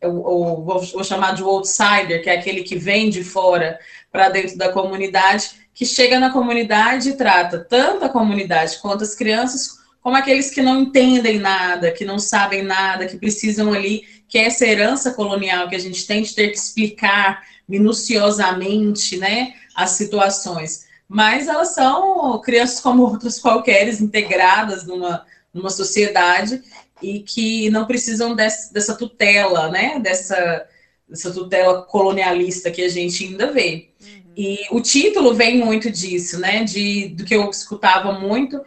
O, 0.03 0.61
o, 0.61 0.65
vou 0.65 1.05
chamar 1.05 1.35
de 1.35 1.43
outsider, 1.43 2.23
que 2.23 2.31
é 2.31 2.39
aquele 2.39 2.63
que 2.63 2.77
vem 2.77 3.11
de 3.11 3.23
fora 3.23 3.79
para 4.11 4.29
dentro 4.29 4.57
da 4.57 4.71
comunidade, 4.71 5.51
que 5.75 5.85
chega 5.85 6.19
na 6.19 6.31
comunidade 6.31 7.11
e 7.11 7.17
trata 7.17 7.59
tanto 7.59 8.05
a 8.05 8.09
comunidade 8.09 8.79
quanto 8.79 9.03
as 9.03 9.15
crianças 9.15 9.78
como 10.09 10.17
aqueles 10.17 10.49
que 10.49 10.63
não 10.63 10.81
entendem 10.81 11.39
nada, 11.39 11.93
que 11.93 12.03
não 12.03 12.19
sabem 12.19 12.63
nada, 12.63 13.07
que 13.07 13.19
precisam 13.19 13.75
ali, 13.75 14.05
que 14.27 14.39
é 14.39 14.45
essa 14.45 14.65
herança 14.65 15.13
colonial 15.13 15.69
que 15.69 15.77
a 15.77 15.79
gente 15.79 16.07
tem 16.07 16.23
de 16.23 16.35
ter 16.35 16.49
que 16.49 16.57
explicar 16.57 17.45
minuciosamente, 17.69 19.19
né, 19.19 19.53
as 19.77 19.91
situações. 19.91 20.87
Mas 21.07 21.47
elas 21.47 21.75
são 21.75 22.41
crianças 22.41 22.81
como 22.81 23.03
outras 23.03 23.39
qualquer, 23.39 23.87
integradas 24.01 24.87
numa, 24.87 25.27
numa 25.53 25.69
sociedade 25.69 26.63
e 27.03 27.21
que 27.21 27.69
não 27.69 27.85
precisam 27.85 28.35
dessa, 28.35 28.73
dessa 28.73 28.95
tutela, 28.97 29.71
né, 29.71 30.01
dessa, 30.01 30.67
dessa 31.07 31.31
tutela 31.31 31.83
colonialista 31.83 32.71
que 32.71 32.81
a 32.81 32.89
gente 32.89 33.27
ainda 33.27 33.53
vê. 33.53 33.91
Uhum. 34.01 34.33
E 34.35 34.59
o 34.71 34.81
título 34.81 35.35
vem 35.35 35.59
muito 35.59 35.91
disso, 35.91 36.41
né, 36.41 36.65
de, 36.65 37.09
do 37.09 37.27
que 37.27 37.37
eu 37.37 37.51
escutava 37.51 38.19
muito, 38.19 38.59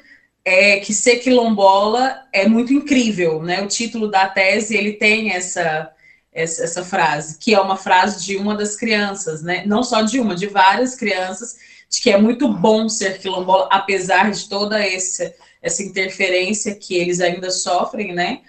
é 0.44 0.80
que 0.80 0.94
ser 0.94 1.18
quilombola 1.18 2.24
é 2.34 2.48
muito 2.48 2.74
incrível, 2.74 3.42
né? 3.42 3.62
O 3.62 3.68
título 3.68 4.10
da 4.10 4.28
tese 4.28 4.76
ele 4.76 4.94
tem 4.94 5.32
essa, 5.32 5.92
essa, 6.34 6.64
essa 6.64 6.84
frase, 6.84 7.38
que 7.38 7.54
é 7.54 7.60
uma 7.60 7.78
frase 7.78 8.26
de 8.26 8.38
uma 8.38 8.56
das 8.56 8.76
crianças, 8.76 9.44
né? 9.44 9.64
Não 9.66 9.84
só 9.84 10.02
de 10.02 10.20
uma, 10.20 10.36
de 10.36 10.48
várias 10.48 10.96
crianças, 10.96 11.56
de 11.90 12.02
que 12.02 12.10
é 12.10 12.18
muito 12.18 12.48
bom 12.48 12.90
ser 12.90 13.20
quilombola, 13.20 13.68
apesar 13.70 14.32
de 14.32 14.48
toda 14.48 14.84
essa, 14.84 15.34
essa 15.62 15.84
interferência 15.84 16.74
que 16.74 16.96
eles 16.96 17.20
ainda 17.20 17.52
sofrem, 17.52 18.14
né? 18.14 18.42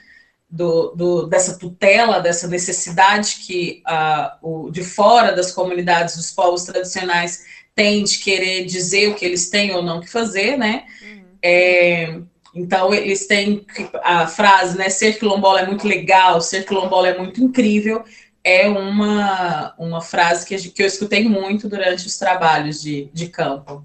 Do, 0.48 0.90
do, 0.94 1.26
dessa 1.26 1.58
tutela, 1.58 2.20
dessa 2.20 2.46
necessidade 2.46 3.36
que 3.46 3.82
uh, 3.88 4.66
o, 4.66 4.70
de 4.70 4.84
fora 4.84 5.32
das 5.32 5.50
comunidades 5.50 6.14
dos 6.14 6.30
povos 6.30 6.64
tradicionais 6.64 7.42
tem 7.74 8.04
de 8.04 8.18
querer 8.18 8.66
dizer 8.66 9.08
o 9.08 9.14
que 9.14 9.24
eles 9.24 9.48
têm 9.48 9.72
ou 9.72 9.82
não 9.82 10.00
que 10.00 10.10
fazer, 10.10 10.58
né? 10.58 10.84
Uhum. 11.02 11.21
É, 11.42 12.18
então, 12.54 12.92
eles 12.92 13.26
têm 13.26 13.64
a 14.02 14.26
frase, 14.26 14.76
né? 14.76 14.88
Ser 14.88 15.18
quilombola 15.18 15.60
é 15.60 15.66
muito 15.66 15.88
legal, 15.88 16.40
ser 16.40 16.64
quilombola 16.64 17.08
é 17.08 17.18
muito 17.18 17.42
incrível. 17.42 18.04
É 18.44 18.68
uma, 18.68 19.74
uma 19.78 20.00
frase 20.00 20.46
que, 20.46 20.70
que 20.70 20.82
eu 20.82 20.86
escutei 20.86 21.28
muito 21.28 21.68
durante 21.68 22.06
os 22.06 22.18
trabalhos 22.18 22.82
de, 22.82 23.08
de 23.12 23.28
campo. 23.28 23.84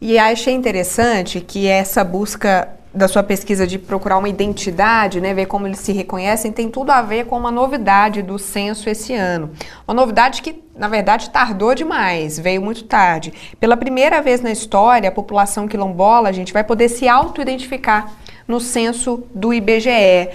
E 0.00 0.18
achei 0.18 0.52
interessante 0.52 1.40
que 1.40 1.68
essa 1.68 2.02
busca 2.02 2.68
da 2.94 3.08
sua 3.08 3.22
pesquisa 3.22 3.66
de 3.66 3.78
procurar 3.78 4.18
uma 4.18 4.28
identidade, 4.28 5.20
né, 5.20 5.32
ver 5.32 5.46
como 5.46 5.66
eles 5.66 5.78
se 5.78 5.92
reconhecem, 5.92 6.52
tem 6.52 6.68
tudo 6.68 6.90
a 6.90 7.00
ver 7.00 7.26
com 7.26 7.38
uma 7.38 7.50
novidade 7.50 8.20
do 8.22 8.38
censo 8.38 8.88
esse 8.88 9.14
ano. 9.14 9.50
Uma 9.86 9.94
novidade 9.94 10.42
que, 10.42 10.62
na 10.76 10.88
verdade, 10.88 11.30
tardou 11.30 11.74
demais, 11.74 12.38
veio 12.38 12.60
muito 12.60 12.84
tarde. 12.84 13.32
Pela 13.58 13.76
primeira 13.76 14.20
vez 14.20 14.40
na 14.40 14.50
história, 14.50 15.08
a 15.08 15.12
população 15.12 15.66
quilombola, 15.66 16.28
a 16.28 16.32
gente 16.32 16.52
vai 16.52 16.64
poder 16.64 16.88
se 16.88 17.08
auto-identificar 17.08 18.12
no 18.46 18.60
censo 18.60 19.24
do 19.34 19.54
IBGE. 19.54 20.28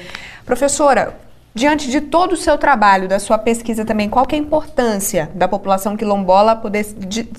Professora, 0.45 1.26
Diante 1.57 1.89
de 1.89 2.01
todo 2.01 2.33
o 2.33 2.37
seu 2.37 2.55
trabalho, 2.55 3.07
da 3.07 3.17
sua 3.17 3.35
pesquisa 3.35 3.83
também, 3.83 4.07
qual 4.07 4.27
é 4.29 4.35
a 4.35 4.37
importância 4.37 5.31
da 5.33 5.47
população 5.47 5.97
quilombola 5.97 6.55
poder 6.55 6.85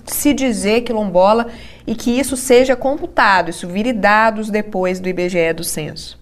se 0.06 0.34
dizer 0.34 0.80
quilombola 0.80 1.46
e 1.86 1.94
que 1.94 2.10
isso 2.10 2.36
seja 2.36 2.74
computado, 2.74 3.48
isso 3.48 3.68
vire 3.68 3.92
dados 3.92 4.50
depois 4.50 4.98
do 4.98 5.08
IBGE 5.08 5.52
do 5.52 5.62
censo? 5.62 6.18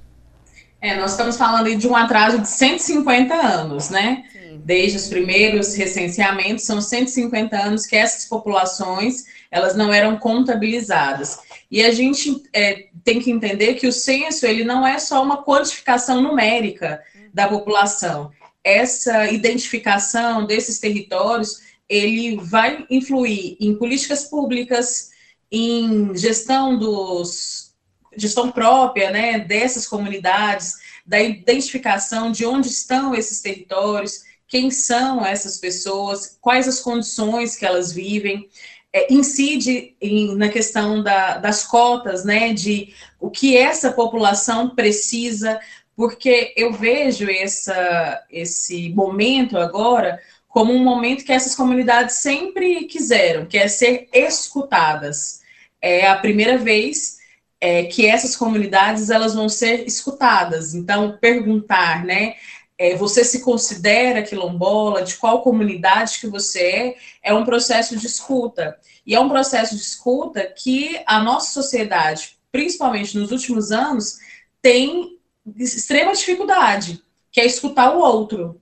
É, 0.79 0.95
nós 0.95 1.13
estamos 1.13 1.39
falando 1.39 1.75
de 1.75 1.89
um 1.89 1.97
atraso 1.97 2.39
de 2.39 2.47
150 2.47 3.33
anos, 3.35 3.89
né? 3.89 4.25
Sim. 4.31 4.61
Desde 4.63 4.99
os 4.99 5.09
primeiros 5.09 5.75
recenseamentos, 5.75 6.67
são 6.67 6.83
150 6.83 7.57
anos 7.57 7.87
que 7.87 7.97
essas 7.97 8.27
populações 8.27 9.25
elas 9.51 9.75
não 9.75 9.91
eram 9.91 10.19
contabilizadas. 10.19 11.39
E 11.71 11.83
a 11.83 11.91
gente 11.91 12.43
é, 12.53 12.89
tem 13.03 13.21
que 13.21 13.31
entender 13.31 13.73
que 13.73 13.87
o 13.87 13.93
censo 13.93 14.45
ele 14.45 14.65
não 14.65 14.87
é 14.87 14.99
só 14.99 15.23
uma 15.23 15.43
quantificação 15.43 16.21
numérica 16.21 17.01
da 17.37 17.47
população. 17.47 18.33
Essa 18.65 19.31
identificação 19.31 20.47
desses 20.47 20.81
territórios, 20.81 21.61
ele 21.87 22.39
vai 22.39 22.87
influir 22.89 23.59
em 23.61 23.77
políticas 23.77 24.25
públicas, 24.25 25.11
em 25.53 26.17
gestão 26.17 26.79
dos 26.79 27.75
gestão 28.17 28.51
própria, 28.51 29.11
né, 29.11 29.39
dessas 29.39 29.87
comunidades, 29.87 30.73
da 31.05 31.21
identificação 31.21 32.33
de 32.33 32.47
onde 32.47 32.69
estão 32.69 33.15
esses 33.15 33.43
territórios, 33.43 34.23
quem 34.49 34.71
são 34.71 35.23
essas 35.23 35.59
pessoas, 35.59 36.39
quais 36.41 36.67
as 36.67 36.81
condições 36.81 37.55
que 37.55 37.67
elas 37.67 37.93
vivem, 37.93 38.49
é, 38.91 39.13
incide 39.13 39.95
em, 40.01 40.35
na 40.35 40.49
questão 40.49 41.03
da, 41.03 41.37
das 41.37 41.65
cotas, 41.65 42.25
né, 42.25 42.55
de 42.55 42.95
o 43.21 43.29
que 43.29 43.55
essa 43.55 43.93
população 43.93 44.71
precisa 44.71 45.61
porque 45.97 46.53
eu 46.57 46.73
vejo 46.73 47.29
essa, 47.31 48.23
esse 48.31 48.91
momento 48.91 49.57
agora 49.57 50.21
como 50.47 50.73
um 50.73 50.85
momento 50.85 51.25
que 51.25 51.33
essas 51.33 51.55
comunidades 51.55 52.17
sempre 52.17 52.85
quiseram, 52.85 53.47
que 53.47 53.59
é 53.59 53.67
ser 53.69 54.09
escutadas. 54.13 55.41
É 55.83 56.07
a 56.07 56.17
primeira 56.17 56.57
vez 56.57 57.19
é, 57.61 57.85
que 57.85 58.07
essas 58.07 58.37
comunidades 58.37 59.11
elas 59.11 59.35
vão 59.35 59.49
ser 59.49 59.87
escutadas. 59.87 60.75
Então, 60.75 61.19
perguntar, 61.21 62.05
né? 62.05 62.37
É, 62.79 62.95
você 62.95 63.25
se 63.25 63.41
considera 63.41 64.23
quilombola? 64.23 65.03
De 65.03 65.17
qual 65.17 65.43
comunidade 65.43 66.19
que 66.21 66.27
você 66.27 66.61
é? 66.61 66.97
É 67.23 67.35
um 67.35 67.45
processo 67.45 67.97
de 67.97 68.07
escuta. 68.07 68.79
E 69.07 69.15
é 69.15 69.21
um 69.21 69.29
processo 69.29 69.77
de 69.77 69.83
escuta 69.83 70.47
que 70.47 71.01
a 71.07 71.23
nossa 71.23 71.53
sociedade, 71.53 72.37
principalmente 72.51 73.17
nos 73.19 73.31
últimos 73.31 73.73
anos, 73.73 74.19
tem 74.61 75.16
extrema 75.57 76.13
dificuldade, 76.13 77.03
que 77.31 77.41
é 77.41 77.47
escutar 77.47 77.95
o 77.95 78.01
outro. 78.01 78.61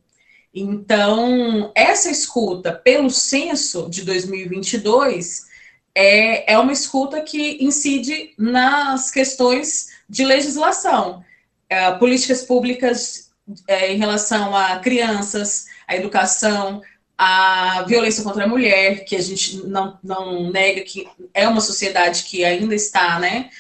Então, 0.54 1.72
essa 1.74 2.10
escuta 2.10 2.72
pelo 2.72 3.10
censo 3.10 3.88
de 3.90 4.04
2022 4.04 5.46
é, 5.94 6.52
é 6.52 6.58
uma 6.58 6.72
escuta 6.72 7.20
que 7.22 7.58
incide 7.60 8.32
nas 8.38 9.10
questões 9.10 9.90
de 10.08 10.24
legislação, 10.24 11.24
é, 11.68 11.90
políticas 11.92 12.42
públicas 12.42 13.30
é, 13.66 13.92
em 13.92 13.98
relação 13.98 14.54
a 14.56 14.78
crianças, 14.78 15.66
a 15.86 15.96
educação, 15.96 16.82
a 17.16 17.82
violência 17.86 18.24
contra 18.24 18.44
a 18.44 18.48
mulher, 18.48 19.04
que 19.04 19.14
a 19.14 19.20
gente 19.20 19.58
não, 19.66 19.98
não 20.02 20.50
nega 20.50 20.82
que 20.82 21.08
é 21.32 21.46
uma 21.46 21.60
sociedade 21.60 22.24
que 22.24 22.44
ainda 22.44 22.74
está 22.74 23.18
né, 23.18 23.50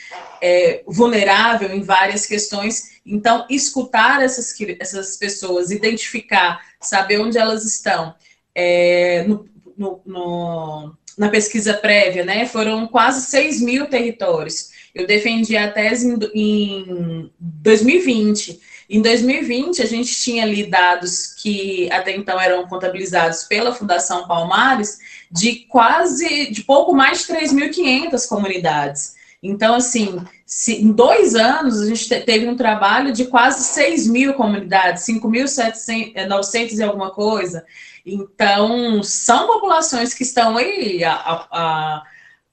é, 0.40 0.82
vulnerável 0.86 1.72
em 1.72 1.82
várias 1.82 2.26
questões, 2.26 2.93
então, 3.04 3.46
escutar 3.50 4.22
essas, 4.22 4.54
essas 4.80 5.16
pessoas, 5.16 5.70
identificar, 5.70 6.60
saber 6.80 7.20
onde 7.20 7.36
elas 7.36 7.64
estão, 7.64 8.14
é, 8.54 9.24
no, 9.24 9.46
no, 9.76 10.00
no, 10.06 10.96
na 11.18 11.28
pesquisa 11.28 11.74
prévia, 11.74 12.24
né, 12.24 12.46
foram 12.46 12.86
quase 12.86 13.26
6 13.26 13.60
mil 13.60 13.86
territórios. 13.86 14.70
Eu 14.94 15.06
defendi 15.06 15.56
a 15.56 15.70
tese 15.70 16.08
em, 16.08 16.18
em 16.34 17.30
2020. 17.38 18.60
Em 18.88 19.02
2020, 19.02 19.82
a 19.82 19.86
gente 19.86 20.14
tinha 20.14 20.44
ali 20.44 20.64
dados 20.66 21.34
que 21.34 21.90
até 21.90 22.14
então 22.14 22.40
eram 22.40 22.66
contabilizados 22.68 23.44
pela 23.44 23.74
Fundação 23.74 24.28
Palmares 24.28 24.98
de 25.30 25.66
quase, 25.68 26.50
de 26.50 26.62
pouco 26.62 26.94
mais 26.94 27.26
de 27.26 27.34
3.500 27.34 28.28
comunidades. 28.28 29.14
Então, 29.44 29.74
assim, 29.74 30.24
se, 30.46 30.82
em 30.82 30.90
dois 30.90 31.34
anos 31.34 31.82
a 31.82 31.86
gente 31.86 32.08
teve 32.22 32.48
um 32.48 32.56
trabalho 32.56 33.12
de 33.12 33.26
quase 33.26 33.62
6 33.62 34.08
mil 34.08 34.32
comunidades, 34.32 35.04
5.900 35.04 36.78
e 36.78 36.82
alguma 36.82 37.10
coisa. 37.10 37.64
Então, 38.06 39.02
são 39.02 39.46
populações 39.46 40.14
que 40.14 40.22
estão 40.22 40.56
aí, 40.56 41.04
a, 41.04 41.12
a, 41.12 42.02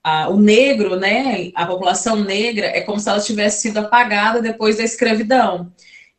a, 0.03 0.29
o 0.29 0.37
negro, 0.37 0.97
né, 0.97 1.51
a 1.55 1.65
população 1.65 2.17
negra, 2.17 2.67
é 2.67 2.81
como 2.81 2.99
se 2.99 3.07
ela 3.07 3.21
tivesse 3.21 3.61
sido 3.61 3.77
apagada 3.77 4.41
depois 4.41 4.77
da 4.77 4.83
escravidão. 4.83 5.71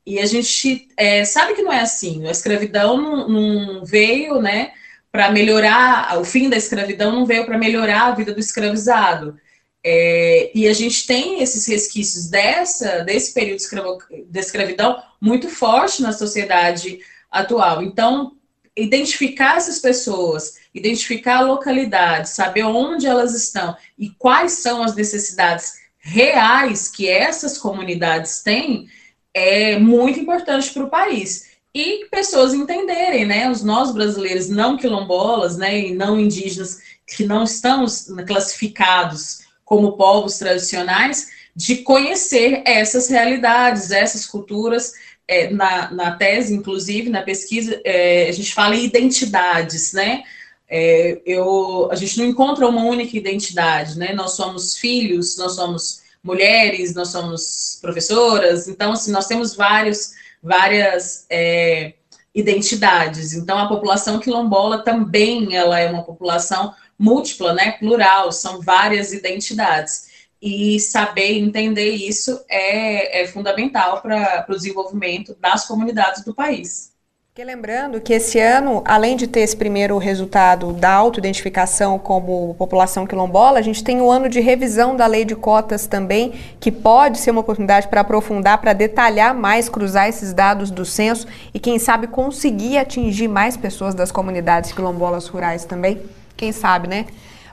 E 0.07 0.19
a 0.19 0.27
gente 0.27 0.89
é, 0.97 1.23
sabe 1.25 1.55
que 1.55 1.63
não 1.63 1.73
é 1.73 1.81
assim, 1.81 2.27
a 2.27 2.31
escravidão 2.31 2.97
não, 2.97 3.29
não 3.29 3.85
veio, 3.85 4.41
né, 4.41 4.73
para 5.11 5.31
melhorar, 5.31 6.19
o 6.19 6.25
fim 6.25 6.49
da 6.49 6.57
escravidão 6.57 7.13
não 7.13 7.27
veio 7.27 7.45
para 7.45 7.59
melhorar 7.59 8.07
a 8.07 8.15
vida 8.15 8.33
do 8.33 8.41
escravizado. 8.41 9.39
É, 9.85 10.51
e 10.55 10.69
a 10.69 10.73
gente 10.73 11.07
tem 11.07 11.43
esses 11.43 11.67
resquícios 11.67 12.29
dessa, 12.29 13.01
desse 13.01 13.35
período 13.35 13.59
de, 13.59 14.25
de 14.25 14.39
escravidão 14.39 15.03
muito 15.21 15.49
forte 15.49 16.03
na 16.03 16.13
sociedade 16.13 17.01
atual. 17.31 17.83
Então, 17.83 18.37
identificar 18.77 19.57
essas 19.57 19.79
pessoas, 19.79 20.59
identificar 20.73 21.39
a 21.39 21.47
localidade, 21.47 22.29
saber 22.29 22.65
onde 22.65 23.07
elas 23.07 23.35
estão 23.35 23.77
e 23.99 24.11
quais 24.11 24.53
são 24.53 24.83
as 24.83 24.95
necessidades 24.95 25.75
reais 25.99 26.89
que 26.89 27.09
essas 27.09 27.59
comunidades 27.59 28.43
têm, 28.43 28.89
é 29.35 29.79
muito 29.79 30.19
importante 30.19 30.73
para 30.73 30.85
o 30.85 30.91
país 30.91 31.53
e 31.75 32.07
pessoas 32.11 32.53
entenderem, 32.53 33.25
né? 33.25 33.51
Os 33.51 33.63
nós 33.63 33.93
brasileiros 33.93 34.49
não 34.49 34.77
quilombolas, 34.77 35.57
né, 35.57 35.89
e 35.89 35.95
não 35.95 36.21
indígenas 36.21 36.81
que 37.07 37.25
não 37.25 37.45
estamos 37.45 38.09
classificados 38.27 39.42
como 39.73 39.97
povos 39.97 40.37
tradicionais, 40.37 41.31
de 41.57 41.77
conhecer 41.77 42.63
essas 42.67 43.09
realidades, 43.09 43.91
essas 43.91 44.27
culturas. 44.27 44.93
É, 45.27 45.49
na, 45.51 45.91
na 45.91 46.11
tese, 46.11 46.53
inclusive, 46.53 47.09
na 47.09 47.23
pesquisa, 47.23 47.81
é, 47.83 48.29
a 48.29 48.33
gente 48.33 48.53
fala 48.53 48.77
em 48.77 48.85
identidades, 48.85 49.95
né? 49.95 50.25
É, 50.69 51.23
eu, 51.25 51.89
a 51.91 51.95
gente 51.95 52.19
não 52.19 52.27
encontra 52.27 52.69
uma 52.69 52.85
única 52.85 53.17
identidade, 53.17 53.99
né? 53.99 54.13
Nós 54.13 54.33
somos 54.33 54.77
filhos, 54.77 55.39
nós 55.39 55.55
somos 55.55 56.03
mulheres, 56.23 56.95
nós 56.95 57.09
somos 57.09 57.79
professoras, 57.81 58.69
então, 58.69 58.93
assim, 58.93 59.11
nós 59.11 59.27
temos 59.27 59.55
vários 59.55 60.11
várias 60.43 61.25
é, 61.31 61.95
identidades. 62.35 63.33
Então, 63.33 63.57
a 63.57 63.69
população 63.69 64.19
quilombola 64.19 64.83
também 64.83 65.57
ela 65.57 65.79
é 65.79 65.91
uma 65.91 66.03
população 66.03 66.75
múltipla, 67.03 67.53
né, 67.53 67.73
plural, 67.73 68.31
são 68.31 68.61
várias 68.61 69.13
identidades. 69.13 70.13
E 70.41 70.79
saber 70.79 71.39
entender 71.39 71.91
isso 71.91 72.45
é, 72.49 73.23
é 73.23 73.27
fundamental 73.27 74.01
para 74.01 74.47
o 74.49 74.55
desenvolvimento 74.55 75.37
das 75.41 75.67
comunidades 75.67 76.25
do 76.25 76.35
país. 76.35 76.93
Porque 77.35 77.45
lembrando 77.45 77.99
que 77.99 78.13
esse 78.13 78.39
ano, 78.39 78.83
além 78.85 79.17
de 79.17 79.27
ter 79.27 79.41
esse 79.41 79.57
primeiro 79.57 79.97
resultado 79.97 80.73
da 80.75 80.93
autoidentificação 80.93 81.99
como 81.99 82.55
população 82.59 83.07
quilombola, 83.07 83.59
a 83.59 83.63
gente 83.63 83.83
tem 83.83 84.03
o 84.03 84.11
ano 84.11 84.29
de 84.29 84.39
revisão 84.39 84.95
da 84.95 85.07
lei 85.07 85.25
de 85.25 85.35
cotas 85.35 85.87
também, 85.87 86.35
que 86.61 86.71
pode 86.71 87.19
ser 87.19 87.31
uma 87.31 87.41
oportunidade 87.41 87.89
para 87.89 88.03
aprofundar, 88.03 88.61
para 88.61 88.75
detalhar 88.75 89.35
mais, 89.35 89.69
cruzar 89.69 90.09
esses 90.09 90.35
dados 90.35 90.71
do 90.71 90.85
censo 90.85 91.27
e, 91.55 91.59
quem 91.59 91.79
sabe, 91.79 92.07
conseguir 92.07 92.77
atingir 92.77 93.29
mais 93.29 93.57
pessoas 93.57 93.95
das 93.95 94.13
comunidades 94.13 94.73
quilombolas 94.73 95.27
rurais 95.27 95.65
também. 95.65 96.03
Quem 96.43 96.51
sabe, 96.51 96.89
né? 96.89 97.07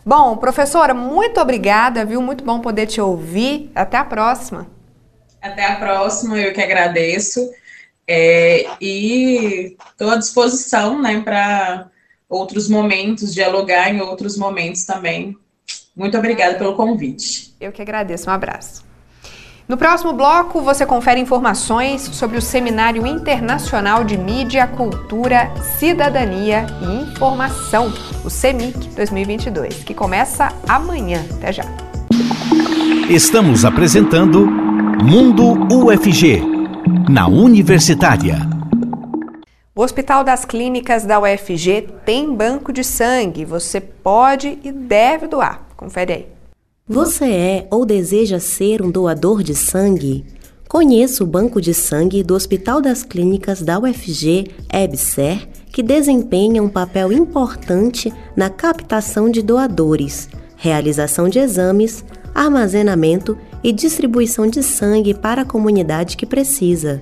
Bom, 0.03 0.35
professora, 0.37 0.95
muito 0.95 1.39
obrigada, 1.39 2.03
viu? 2.03 2.19
Muito 2.23 2.43
bom 2.43 2.59
poder 2.59 2.87
te 2.87 2.99
ouvir. 2.99 3.69
Até 3.75 3.97
a 3.97 4.03
próxima. 4.03 4.65
Até 5.39 5.63
a 5.63 5.75
próxima, 5.75 6.39
eu 6.39 6.51
que 6.51 6.59
agradeço. 6.59 7.51
É, 8.07 8.65
e 8.81 9.77
estou 9.91 10.09
à 10.09 10.15
disposição 10.15 10.99
né, 10.99 11.21
para 11.21 11.87
outros 12.27 12.67
momentos, 12.67 13.31
dialogar 13.31 13.93
em 13.93 14.01
outros 14.01 14.35
momentos 14.35 14.85
também. 14.85 15.37
Muito 15.95 16.17
obrigada 16.17 16.57
pelo 16.57 16.75
convite. 16.75 17.53
Eu 17.61 17.71
que 17.71 17.83
agradeço. 17.83 18.27
Um 18.27 18.33
abraço. 18.33 18.88
No 19.69 19.77
próximo 19.77 20.11
bloco, 20.13 20.63
você 20.63 20.83
confere 20.83 21.19
informações 21.19 22.01
sobre 22.01 22.39
o 22.39 22.41
Seminário 22.41 23.05
Internacional 23.05 24.03
de 24.03 24.17
Mídia, 24.17 24.65
Cultura, 24.65 25.53
Cidadania 25.77 26.65
e 26.81 27.03
Informação, 27.03 27.93
o 28.25 28.31
CEMIC 28.31 28.87
2022, 28.95 29.83
que 29.83 29.93
começa 29.93 30.51
amanhã. 30.67 31.23
Até 31.37 31.53
já. 31.53 31.65
Estamos 33.07 33.63
apresentando 33.63 34.47
Mundo 34.47 35.67
UFG 35.71 36.41
na 37.07 37.27
Universitária. 37.27 38.37
O 39.75 39.83
Hospital 39.83 40.23
das 40.23 40.45
Clínicas 40.45 41.05
da 41.05 41.19
UFG 41.19 41.89
tem 42.03 42.33
banco 42.33 42.73
de 42.73 42.83
sangue. 42.83 43.45
Você 43.45 43.79
pode 43.79 44.57
e 44.63 44.71
deve 44.71 45.27
doar. 45.27 45.61
Confere 45.77 46.13
aí. 46.13 46.38
Você 46.91 47.25
é 47.25 47.67
ou 47.69 47.85
deseja 47.85 48.39
ser 48.39 48.81
um 48.81 48.89
doador 48.89 49.43
de 49.43 49.53
sangue? 49.53 50.25
Conheça 50.67 51.23
o 51.23 51.27
banco 51.27 51.61
de 51.61 51.71
sangue 51.71 52.23
do 52.23 52.33
Hospital 52.33 52.81
das 52.81 53.03
Clínicas 53.03 53.61
da 53.61 53.77
UFG, 53.77 54.47
EBSER, 54.73 55.47
que 55.71 55.83
desempenha 55.83 56.63
um 56.63 56.67
papel 56.67 57.11
importante 57.13 58.11
na 58.35 58.49
captação 58.49 59.29
de 59.29 59.43
doadores, 59.43 60.29
realização 60.57 61.29
de 61.29 61.37
exames, 61.37 62.03
armazenamento 62.33 63.37
e 63.63 63.71
distribuição 63.71 64.47
de 64.47 64.63
sangue 64.63 65.13
para 65.13 65.43
a 65.43 65.45
comunidade 65.45 66.17
que 66.17 66.25
precisa. 66.25 66.99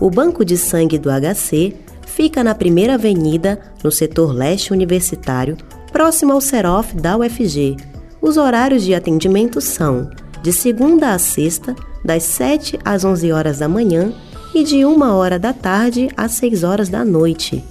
O 0.00 0.08
Banco 0.08 0.44
de 0.44 0.56
Sangue 0.56 0.96
do 0.96 1.10
HC 1.10 1.74
fica 2.06 2.44
na 2.44 2.54
Primeira 2.54 2.94
Avenida, 2.94 3.58
no 3.82 3.90
setor 3.90 4.32
leste 4.32 4.72
universitário, 4.72 5.56
próximo 5.90 6.32
ao 6.32 6.40
Serof 6.40 6.94
da 6.94 7.16
UFG. 7.16 7.97
Os 8.20 8.36
horários 8.36 8.82
de 8.82 8.94
atendimento 8.94 9.60
são 9.60 10.10
de 10.42 10.52
segunda 10.52 11.12
a 11.12 11.18
sexta, 11.18 11.74
das 12.04 12.22
7 12.24 12.78
às 12.84 13.04
11 13.04 13.32
horas 13.32 13.58
da 13.58 13.68
manhã 13.68 14.12
e 14.54 14.64
de 14.64 14.84
1 14.84 15.00
hora 15.14 15.38
da 15.38 15.52
tarde 15.52 16.08
às 16.16 16.32
6 16.32 16.64
horas 16.64 16.88
da 16.88 17.04
noite. 17.04 17.64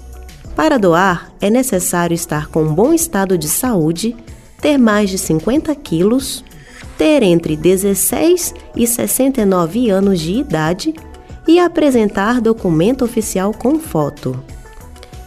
Para 0.55 0.77
doar, 0.77 1.31
é 1.39 1.49
necessário 1.49 2.15
estar 2.15 2.47
com 2.47 2.73
bom 2.73 2.93
estado 2.93 3.38
de 3.38 3.47
saúde, 3.47 4.15
ter 4.62 4.77
mais 4.77 5.10
de 5.10 5.17
50 5.17 5.73
quilos, 5.75 6.43
ter 6.97 7.23
entre 7.23 7.55
16 7.55 8.53
e 8.75 8.88
69 8.88 9.89
anos 9.89 10.19
de 10.19 10.33
idade 10.33 10.93
e 11.47 11.60
apresentar 11.60 12.41
documento 12.41 13.05
oficial 13.05 13.53
com 13.53 13.79
foto. 13.79 14.38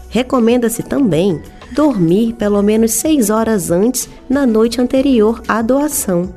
Recomenda-se 0.09 0.83
também 0.83 1.41
dormir 1.73 2.35
pelo 2.35 2.63
menos 2.63 2.93
6 2.93 3.31
horas 3.31 3.71
antes 3.71 4.09
na 4.29 4.47
noite 4.47 4.81
anterior 4.81 5.43
à 5.47 5.63
doação. 5.63 6.35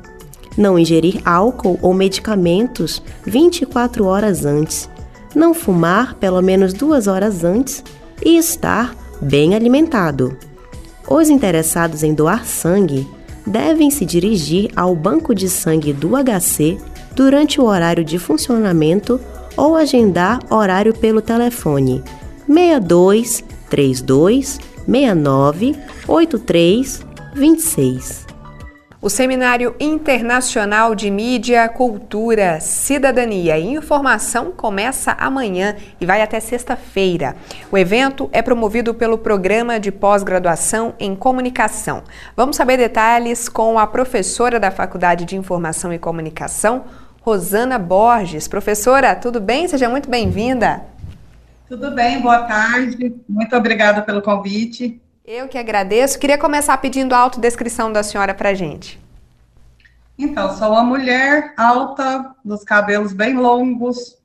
Não 0.56 0.78
ingerir 0.78 1.20
álcool 1.24 1.78
ou 1.82 1.92
medicamentos 1.92 3.02
24 3.26 4.04
horas 4.04 4.44
antes. 4.44 4.88
Não 5.34 5.52
fumar 5.52 6.14
pelo 6.14 6.40
menos 6.40 6.72
2 6.72 7.08
horas 7.08 7.42
antes 7.42 7.82
e 8.24 8.36
estar 8.36 8.94
bem 9.20 9.54
alimentado. 9.54 10.36
Os 11.08 11.28
interessados 11.28 12.02
em 12.02 12.14
doar 12.14 12.46
sangue 12.46 13.06
devem 13.46 13.90
se 13.90 14.06
dirigir 14.06 14.70
ao 14.74 14.94
banco 14.94 15.34
de 15.34 15.48
sangue 15.48 15.92
do 15.92 16.12
HC 16.16 16.78
durante 17.14 17.60
o 17.60 17.64
horário 17.64 18.04
de 18.04 18.18
funcionamento 18.18 19.20
ou 19.56 19.76
agendar 19.76 20.40
horário 20.50 20.94
pelo 20.94 21.20
telefone 21.20 22.02
62 22.46 23.44
32 23.68 24.58
69 24.86 25.76
83 26.06 27.04
26. 27.34 28.34
O 29.04 29.10
Seminário 29.10 29.76
Internacional 29.78 30.94
de 30.94 31.10
Mídia, 31.10 31.68
Cultura, 31.68 32.58
Cidadania 32.58 33.58
e 33.58 33.66
Informação 33.66 34.50
começa 34.50 35.12
amanhã 35.18 35.76
e 36.00 36.06
vai 36.06 36.22
até 36.22 36.40
sexta-feira. 36.40 37.36
O 37.70 37.76
evento 37.76 38.30
é 38.32 38.40
promovido 38.40 38.94
pelo 38.94 39.18
Programa 39.18 39.78
de 39.78 39.92
Pós-Graduação 39.92 40.94
em 40.98 41.14
Comunicação. 41.14 42.02
Vamos 42.34 42.56
saber 42.56 42.78
detalhes 42.78 43.46
com 43.46 43.78
a 43.78 43.86
professora 43.86 44.58
da 44.58 44.70
Faculdade 44.70 45.26
de 45.26 45.36
Informação 45.36 45.92
e 45.92 45.98
Comunicação, 45.98 46.84
Rosana 47.20 47.78
Borges. 47.78 48.48
Professora, 48.48 49.14
tudo 49.14 49.38
bem? 49.38 49.68
Seja 49.68 49.86
muito 49.86 50.08
bem-vinda. 50.08 50.93
Tudo 51.66 51.90
bem, 51.92 52.20
boa 52.20 52.42
tarde. 52.42 53.14
Muito 53.26 53.56
obrigada 53.56 54.02
pelo 54.02 54.20
convite. 54.20 55.00
Eu 55.24 55.48
que 55.48 55.56
agradeço. 55.56 56.18
Queria 56.18 56.36
começar 56.36 56.76
pedindo 56.76 57.14
a 57.14 57.18
autodescrição 57.18 57.90
da 57.90 58.02
senhora 58.02 58.34
para 58.34 58.52
gente. 58.52 59.00
Então, 60.18 60.54
sou 60.56 60.72
uma 60.72 60.84
mulher 60.84 61.54
alta, 61.56 62.34
dos 62.44 62.62
cabelos 62.62 63.14
bem 63.14 63.34
longos, 63.34 64.18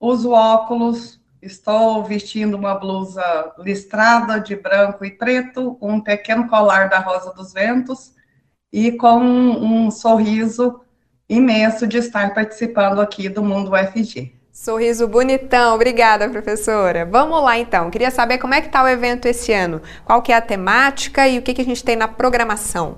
uso 0.00 0.30
óculos, 0.30 1.20
estou 1.42 2.04
vestindo 2.04 2.56
uma 2.56 2.74
blusa 2.76 3.52
listrada 3.58 4.40
de 4.40 4.54
branco 4.54 5.04
e 5.04 5.10
preto, 5.10 5.76
um 5.82 6.00
pequeno 6.00 6.48
colar 6.48 6.88
da 6.88 7.00
Rosa 7.00 7.34
dos 7.34 7.52
Ventos 7.52 8.14
e 8.72 8.92
com 8.92 9.18
um, 9.18 9.86
um 9.86 9.90
sorriso 9.90 10.80
imenso 11.28 11.86
de 11.86 11.98
estar 11.98 12.32
participando 12.32 13.00
aqui 13.00 13.28
do 13.28 13.42
Mundo 13.42 13.72
UFG. 13.72 14.33
Sorriso 14.64 15.06
bonitão, 15.06 15.74
obrigada 15.74 16.26
professora. 16.30 17.04
Vamos 17.04 17.42
lá 17.42 17.58
então, 17.58 17.90
queria 17.90 18.10
saber 18.10 18.38
como 18.38 18.54
é 18.54 18.62
que 18.62 18.68
está 18.68 18.82
o 18.82 18.88
evento 18.88 19.26
esse 19.26 19.52
ano, 19.52 19.82
qual 20.06 20.22
que 20.22 20.32
é 20.32 20.36
a 20.36 20.40
temática 20.40 21.28
e 21.28 21.38
o 21.38 21.42
que, 21.42 21.52
que 21.52 21.60
a 21.60 21.64
gente 21.66 21.84
tem 21.84 21.96
na 21.96 22.08
programação. 22.08 22.96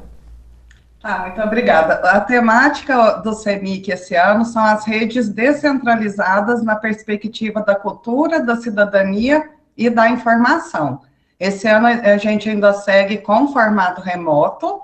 Ah, 1.02 1.22
muito 1.22 1.42
obrigada. 1.42 1.94
A 2.08 2.20
temática 2.20 3.14
do 3.14 3.32
CEMIC 3.32 3.90
esse 3.90 4.14
ano 4.14 4.44
são 4.44 4.62
as 4.62 4.86
redes 4.86 5.28
descentralizadas 5.28 6.62
na 6.62 6.76
perspectiva 6.76 7.60
da 7.60 7.74
cultura, 7.74 8.38
da 8.38 8.54
cidadania 8.54 9.50
e 9.76 9.90
da 9.90 10.08
informação. 10.08 11.00
Esse 11.36 11.66
ano 11.66 11.88
a 11.88 12.16
gente 12.16 12.48
ainda 12.48 12.72
segue 12.74 13.18
com 13.18 13.48
formato 13.48 14.00
remoto, 14.00 14.82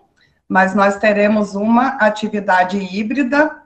mas 0.49 0.75
nós 0.75 0.97
teremos 0.97 1.55
uma 1.55 1.91
atividade 2.01 2.77
híbrida 2.77 3.57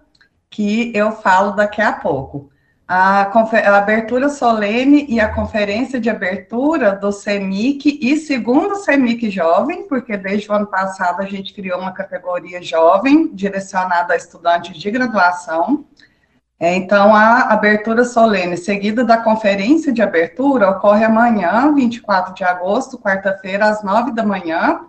que 0.51 0.93
eu 0.95 1.13
falo 1.13 1.53
daqui 1.53 1.81
a 1.81 1.93
pouco. 1.93 2.55
A, 2.89 3.23
a, 3.23 3.79
abertura 3.79 4.29
solene 4.29 5.07
e 5.09 5.19
a 5.19 5.35
conferência 5.35 5.99
de 5.99 6.09
abertura 6.09 6.93
do 6.93 7.11
CEMIC 7.11 7.99
e 8.01 8.17
segundo 8.17 8.77
CEMIC 8.77 9.29
Jovem, 9.29 9.89
porque 9.89 10.17
desde 10.17 10.49
o 10.49 10.55
ano 10.55 10.69
passado 10.69 11.21
a 11.21 11.27
gente 11.27 11.53
criou 11.53 11.81
uma 11.81 11.91
categoria 11.91 12.63
jovem 12.63 13.35
direcionada 13.35 14.15
a 14.15 14.17
estudantes 14.17 14.79
de 14.79 14.89
graduação. 14.89 15.85
É, 16.61 16.77
então, 16.77 17.13
a 17.13 17.53
abertura 17.53 18.05
solene 18.05 18.57
seguida 18.57 19.05
da 19.05 19.17
conferência 19.17 19.93
de 19.93 20.01
abertura 20.01 20.71
ocorre 20.71 21.05
amanhã, 21.05 21.75
24 21.75 22.35
de 22.35 22.45
agosto, 22.45 22.99
quarta-feira, 22.99 23.67
às 23.67 23.83
9 23.83 24.13
da 24.13 24.25
manhã, 24.25 24.81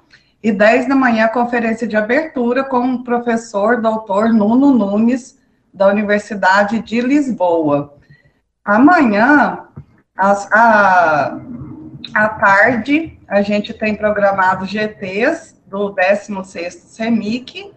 e 0.42 0.52
10 0.52 0.88
da 0.88 0.96
manhã 0.96 1.26
a 1.26 1.30
conferência 1.30 1.88
de 1.88 1.98
abertura 1.98 2.64
com 2.64 2.94
o 2.94 3.04
professor 3.04 3.82
doutor 3.82 4.32
Nuno 4.32 4.72
Nunes, 4.72 5.38
da 5.78 5.88
Universidade 5.88 6.82
de 6.82 7.00
Lisboa. 7.00 7.96
Amanhã, 8.66 9.60
às, 10.18 10.52
à, 10.52 11.40
à 12.14 12.30
tarde, 12.30 13.18
a 13.28 13.42
gente 13.42 13.74
tem 13.74 13.96
programado 13.96 14.66
GTs 14.66 15.56
do 15.68 15.94
16º 15.94 16.72
CEMIC 16.72 17.72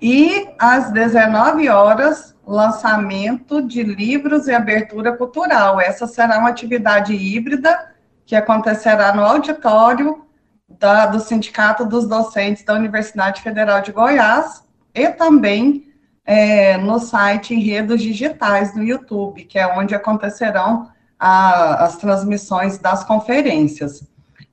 e 0.00 0.48
às 0.58 0.90
19 0.90 1.68
horas, 1.68 2.34
lançamento 2.46 3.62
de 3.62 3.82
livros 3.82 4.46
e 4.48 4.52
abertura 4.52 5.16
cultural. 5.16 5.80
Essa 5.80 6.06
será 6.06 6.38
uma 6.38 6.50
atividade 6.50 7.14
híbrida 7.14 7.94
que 8.26 8.34
acontecerá 8.34 9.14
no 9.14 9.24
auditório 9.24 10.26
da, 10.68 11.06
do 11.06 11.20
Sindicato 11.20 11.84
dos 11.84 12.06
Docentes 12.06 12.64
da 12.64 12.74
Universidade 12.74 13.40
Federal 13.40 13.80
de 13.80 13.92
Goiás 13.92 14.64
e 14.94 15.08
também 15.08 15.92
é, 16.26 16.76
no 16.76 16.98
site 16.98 17.54
Enredos 17.54 18.02
Digitais 18.02 18.74
no 18.74 18.82
YouTube, 18.82 19.44
que 19.44 19.58
é 19.58 19.66
onde 19.66 19.94
acontecerão 19.94 20.90
a, 21.18 21.84
as 21.84 21.96
transmissões 21.96 22.78
das 22.78 23.04
conferências. 23.04 24.06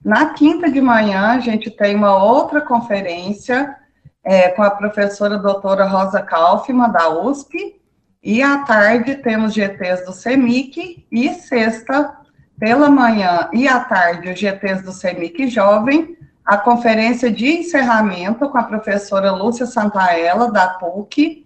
Na 0.03 0.33
quinta 0.33 0.69
de 0.69 0.79
manhã, 0.79 1.29
a 1.31 1.39
gente 1.39 1.71
tem 1.71 1.95
uma 1.95 2.23
outra 2.23 2.61
conferência 2.61 3.75
é, 4.23 4.49
com 4.49 4.61
a 4.61 4.69
professora 4.69 5.37
doutora 5.37 5.85
Rosa 5.85 6.21
Kaufmann, 6.21 6.91
da 6.91 7.09
USP, 7.09 7.81
e 8.21 8.41
à 8.41 8.59
tarde 8.59 9.15
temos 9.15 9.53
GTs 9.53 10.05
do 10.05 10.13
CEMIC, 10.13 11.05
e 11.11 11.33
sexta, 11.33 12.17
pela 12.57 12.89
manhã 12.89 13.49
e 13.51 13.67
à 13.67 13.79
tarde, 13.79 14.29
os 14.29 14.39
GTs 14.39 14.83
do 14.83 14.93
CEMIC 14.93 15.47
Jovem, 15.47 16.15
a 16.45 16.57
conferência 16.57 17.31
de 17.31 17.47
encerramento 17.47 18.49
com 18.49 18.57
a 18.57 18.63
professora 18.63 19.31
Lúcia 19.31 19.65
Santaella, 19.65 20.51
da 20.51 20.67
PUC, 20.67 21.42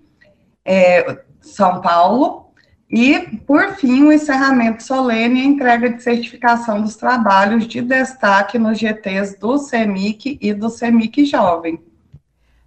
é, 0.68 1.20
São 1.40 1.82
Paulo, 1.82 2.48
e, 2.90 3.20
por 3.46 3.76
fim, 3.76 4.04
o 4.04 4.14
encerramento 4.14 4.82
solene 4.82 5.40
e 5.40 5.44
a 5.44 5.46
entrega 5.46 5.90
de 5.90 6.02
certificação 6.02 6.82
dos 6.82 6.96
trabalhos 6.96 7.68
de 7.68 7.82
destaque 7.82 8.58
nos 8.58 8.78
GTs 8.78 9.38
do 9.40 9.58
CEMIC 9.58 10.38
e 10.42 10.54
do 10.54 10.70
CEMIC 10.70 11.26
Jovem. 11.26 11.82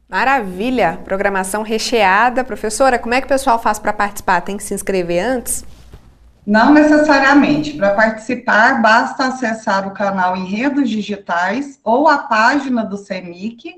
Maravilha! 0.07 0.99
Programação 1.05 1.63
recheada. 1.63 2.45
Professora, 2.45 2.99
como 2.99 3.15
é 3.15 3.21
que 3.21 3.27
o 3.27 3.29
pessoal 3.29 3.59
faz 3.59 3.79
para 3.79 3.93
participar? 3.93 4.41
Tem 4.43 4.57
que 4.57 4.63
se 4.63 4.75
inscrever 4.75 5.25
antes? 5.25 5.65
Não 6.47 6.75
necessariamente. 6.75 7.75
Para 7.75 7.95
participar, 7.95 8.83
basta 8.83 9.27
acessar 9.27 9.87
o 9.87 9.93
canal 9.93 10.37
Enredos 10.37 10.91
Digitais 10.91 11.79
ou 11.83 12.09
a 12.09 12.19
página 12.19 12.85
do 12.85 12.97
CEMIC, 12.97 13.73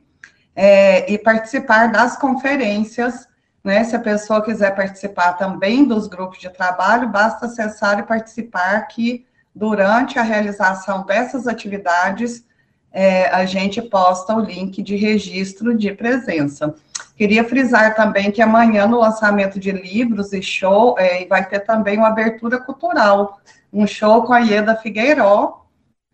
é, 0.55 1.11
e 1.11 1.17
participar 1.17 1.91
das 1.91 2.15
conferências. 2.17 3.27
Né? 3.63 3.83
Se 3.83 3.95
a 3.95 3.99
pessoa 3.99 4.43
quiser 4.43 4.75
participar 4.75 5.33
também 5.33 5.85
dos 5.85 6.07
grupos 6.07 6.37
de 6.37 6.49
trabalho, 6.49 7.09
basta 7.09 7.47
acessar 7.47 7.99
e 7.99 8.03
participar 8.03 8.87
que 8.87 9.25
durante 9.55 10.19
a 10.19 10.21
realização 10.21 11.03
dessas 11.03 11.47
atividades 11.47 12.45
é, 12.91 13.27
a 13.29 13.43
gente 13.45 13.81
posta 13.81 14.35
o 14.35 14.39
link 14.39 14.83
de 14.83 14.95
registro 14.95 15.75
de 15.75 15.91
presença. 15.91 16.75
Queria 17.15 17.43
frisar 17.43 17.95
também 17.95 18.31
que 18.31 18.41
amanhã, 18.41 18.85
no 18.85 18.99
lançamento 18.99 19.59
de 19.59 19.71
livros 19.71 20.31
e 20.31 20.43
show, 20.43 20.95
é, 20.99 21.25
vai 21.25 21.43
ter 21.43 21.61
também 21.61 21.97
uma 21.97 22.09
abertura 22.09 22.59
cultural, 22.59 23.39
um 23.73 23.87
show 23.87 24.23
com 24.23 24.33
a 24.33 24.39
Ieda 24.39 24.75
Figueiró, 24.75 25.66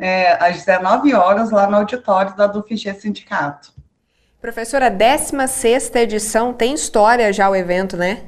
é, 0.03 0.33
às 0.33 0.65
19 0.65 1.13
horas, 1.13 1.49
lá 1.49 1.65
no 1.65 1.77
auditório 1.77 2.35
da 2.35 2.45
DUFG 2.45 2.93
Sindicato. 2.95 3.71
Professora, 4.41 4.89
16 4.89 5.95
edição, 5.95 6.51
tem 6.51 6.73
história 6.73 7.31
já 7.31 7.49
o 7.49 7.55
evento, 7.55 7.95
né? 7.95 8.23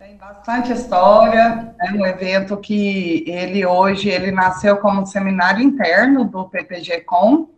Tem 0.00 0.16
bastante 0.16 0.72
história, 0.72 1.72
é 1.80 1.92
um 1.92 2.04
evento 2.04 2.56
que 2.56 3.24
ele 3.28 3.64
hoje, 3.64 4.08
ele 4.08 4.32
nasceu 4.32 4.78
como 4.78 5.02
um 5.02 5.06
seminário 5.06 5.62
interno 5.62 6.24
do 6.24 6.48
PPG-Com, 6.48 7.50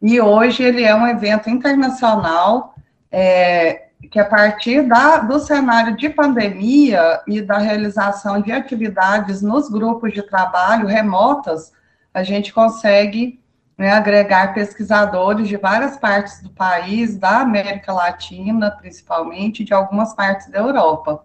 e 0.00 0.18
hoje 0.18 0.62
ele 0.62 0.82
é 0.82 0.94
um 0.94 1.06
evento 1.06 1.50
internacional, 1.50 2.74
é, 3.12 3.88
que 4.10 4.18
a 4.18 4.24
partir 4.24 4.80
da, 4.88 5.18
do 5.18 5.38
cenário 5.38 5.94
de 5.98 6.08
pandemia 6.08 7.20
e 7.26 7.42
da 7.42 7.58
realização 7.58 8.40
de 8.40 8.52
atividades 8.52 9.42
nos 9.42 9.68
grupos 9.68 10.14
de 10.14 10.22
trabalho 10.22 10.86
remotas, 10.86 11.76
a 12.16 12.22
gente 12.22 12.50
consegue 12.50 13.38
né, 13.76 13.90
agregar 13.90 14.54
pesquisadores 14.54 15.48
de 15.48 15.58
várias 15.58 15.98
partes 15.98 16.40
do 16.40 16.48
país, 16.48 17.18
da 17.18 17.40
América 17.40 17.92
Latina, 17.92 18.70
principalmente, 18.70 19.62
de 19.62 19.74
algumas 19.74 20.14
partes 20.14 20.48
da 20.48 20.60
Europa, 20.60 21.22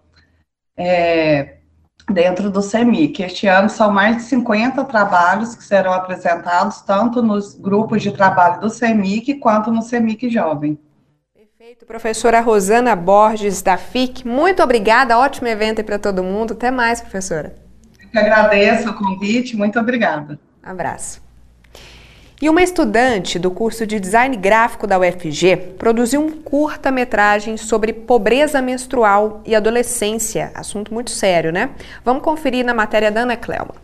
é, 0.75 1.59
dentro 2.11 2.51
do 2.51 2.61
CEMIC. 2.61 3.23
Este 3.23 3.47
ano 3.47 3.69
são 3.69 3.89
mais 3.89 4.17
de 4.17 4.23
50 4.23 4.83
trabalhos 4.83 5.55
que 5.55 5.63
serão 5.63 5.93
apresentados, 5.93 6.81
tanto 6.81 7.23
nos 7.23 7.55
grupos 7.55 8.01
de 8.01 8.11
trabalho 8.11 8.59
do 8.59 8.69
CEMIC, 8.69 9.35
quanto 9.35 9.71
no 9.71 9.81
CEMIC 9.81 10.29
Jovem. 10.29 10.77
Perfeito. 11.33 11.85
Professora 11.85 12.41
Rosana 12.41 12.97
Borges, 12.97 13.61
da 13.61 13.77
FIC, 13.77 14.27
muito 14.27 14.61
obrigada, 14.61 15.17
ótimo 15.17 15.47
evento 15.47 15.81
para 15.85 15.97
todo 15.97 16.21
mundo. 16.21 16.51
Até 16.51 16.69
mais, 16.69 16.99
professora. 16.99 17.55
Eu 17.97 18.09
que 18.09 18.17
agradeço 18.17 18.89
o 18.89 18.93
convite, 18.93 19.55
muito 19.55 19.79
obrigada. 19.79 20.37
Abraço. 20.63 21.21
E 22.41 22.49
uma 22.49 22.63
estudante 22.63 23.37
do 23.37 23.51
curso 23.51 23.85
de 23.85 23.99
design 23.99 24.35
gráfico 24.35 24.87
da 24.87 24.97
UFG 24.97 25.75
produziu 25.77 26.21
um 26.25 26.31
curta-metragem 26.31 27.55
sobre 27.55 27.93
pobreza 27.93 28.59
menstrual 28.61 29.43
e 29.45 29.53
adolescência. 29.53 30.51
Assunto 30.55 30.91
muito 30.91 31.11
sério, 31.11 31.51
né? 31.51 31.69
Vamos 32.03 32.23
conferir 32.23 32.65
na 32.65 32.73
matéria 32.73 33.11
da 33.11 33.21
Ana 33.21 33.37
Clelma. 33.37 33.75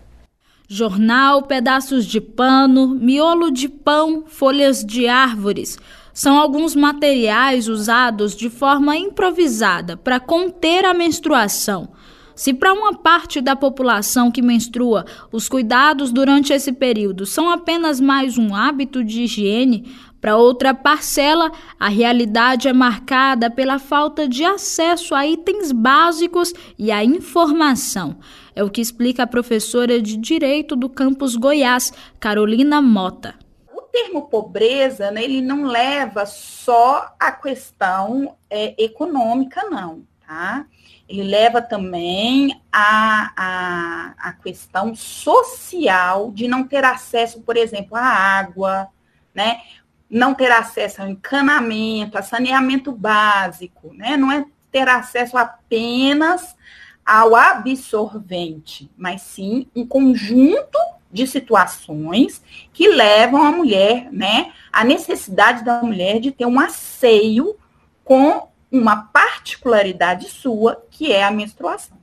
Jornal, 0.67 1.43
pedaços 1.43 2.03
de 2.03 2.19
pano, 2.19 2.88
miolo 2.88 3.51
de 3.51 3.69
pão, 3.69 4.23
folhas 4.28 4.84
de 4.84 5.07
árvores 5.07 5.78
são 6.11 6.36
alguns 6.36 6.75
materiais 6.75 7.67
usados 7.67 8.36
de 8.36 8.49
forma 8.49 8.97
improvisada 8.97 9.95
para 9.95 10.19
conter 10.19 10.84
a 10.84 10.95
menstruação 10.95 11.89
se 12.38 12.54
para 12.54 12.72
uma 12.72 12.94
parte 12.94 13.42
da 13.42 13.56
população 13.56 14.32
que 14.32 14.44
menstrua 14.44 15.06
os 15.32 15.50
cuidados 15.50 16.12
durante 16.12 16.54
esse 16.54 16.72
período 16.72 17.26
são 17.26 17.50
apenas 17.50 18.00
mais 18.00 18.38
um 18.38 18.54
hábito 18.54 19.04
de 19.04 19.24
higiene, 19.24 19.92
para 20.22 20.38
outra 20.38 20.74
parcela, 20.74 21.52
a 21.80 21.90
realidade 21.90 22.68
é 22.68 22.74
marcada 22.74 23.50
pela 23.50 23.80
falta 23.80 24.28
de 24.28 24.46
acesso 24.46 25.16
a 25.16 25.26
itens 25.26 25.72
básicos 25.72 26.54
e 26.78 26.92
a 26.92 27.04
informação. 27.04 28.18
É 28.56 28.64
o 28.64 28.70
que 28.70 28.82
explica 28.82 29.24
a 29.24 29.28
professora 29.28 30.00
de 30.00 30.16
Direito 30.16 30.76
do 30.76 30.90
Campus 30.90 31.36
Goiás, 31.36 31.92
Carolina 32.20 32.82
Mota. 32.82 33.34
O 33.74 33.82
termo 33.82 34.28
pobreza, 34.28 35.10
né, 35.10 35.24
ele 35.24 35.42
não 35.42 35.66
leva 35.66 36.26
só 36.28 37.16
a 37.20 37.32
questão 37.32 38.36
é, 38.48 38.76
econômica, 38.78 39.64
não, 39.72 40.04
tá? 40.28 40.65
ele 41.07 41.23
leva 41.23 41.61
também 41.61 42.61
a, 42.71 43.32
a, 43.36 44.13
a 44.30 44.34
questão 44.34 44.93
social 44.93 46.32
de 46.32 46.47
não 46.47 46.65
ter 46.65 46.84
acesso, 46.84 47.41
por 47.41 47.55
exemplo, 47.55 47.95
à 47.95 48.01
água, 48.03 48.89
né? 49.34 49.61
Não 50.09 50.34
ter 50.34 50.51
acesso 50.51 51.01
ao 51.01 51.07
encanamento, 51.07 52.17
a 52.17 52.21
saneamento 52.21 52.91
básico, 52.91 53.93
né? 53.93 54.17
Não 54.17 54.32
é 54.32 54.45
ter 54.69 54.88
acesso 54.89 55.38
apenas 55.38 56.55
ao 57.05 57.36
absorvente, 57.36 58.91
mas 58.97 59.21
sim 59.21 59.67
um 59.73 59.88
conjunto 59.88 60.78
de 61.09 61.25
situações 61.25 62.43
que 62.73 62.89
levam 62.89 63.41
a 63.41 63.51
mulher, 63.51 64.09
né, 64.11 64.51
a 64.73 64.84
necessidade 64.84 65.63
da 65.63 65.82
mulher 65.82 66.19
de 66.19 66.34
ter 66.34 66.45
um 66.45 66.59
asseio 66.59 67.55
com 68.03 68.49
uma 68.72 68.95
particularidade 68.95 70.30
sua, 70.30 70.84
que 70.91 71.11
é 71.11 71.24
a 71.24 71.32
menstruação. 71.32 71.97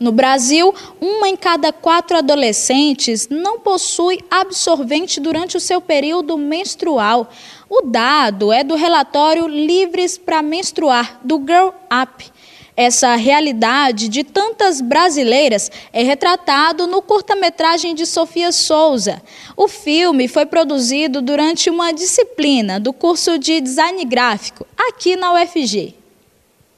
No 0.00 0.12
Brasil, 0.12 0.72
uma 1.00 1.28
em 1.28 1.36
cada 1.36 1.72
quatro 1.72 2.16
adolescentes 2.16 3.28
não 3.28 3.58
possui 3.58 4.20
absorvente 4.30 5.18
durante 5.18 5.56
o 5.56 5.60
seu 5.60 5.80
período 5.80 6.38
menstrual. 6.38 7.28
O 7.68 7.82
dado 7.82 8.52
é 8.52 8.62
do 8.62 8.76
relatório 8.76 9.48
Livres 9.48 10.16
para 10.16 10.40
Menstruar, 10.40 11.18
do 11.24 11.38
Girl 11.38 11.70
Up. 12.02 12.32
Essa 12.76 13.16
realidade 13.16 14.08
de 14.08 14.22
tantas 14.22 14.80
brasileiras 14.80 15.68
é 15.92 16.04
retratado 16.04 16.86
no 16.86 17.02
curta-metragem 17.02 17.92
de 17.92 18.06
Sofia 18.06 18.52
Souza. 18.52 19.20
O 19.56 19.66
filme 19.66 20.28
foi 20.28 20.46
produzido 20.46 21.20
durante 21.20 21.68
uma 21.68 21.90
disciplina 21.90 22.78
do 22.78 22.92
curso 22.92 23.36
de 23.36 23.60
design 23.60 24.04
gráfico 24.04 24.64
aqui 24.78 25.16
na 25.16 25.32
UFG. 25.32 25.97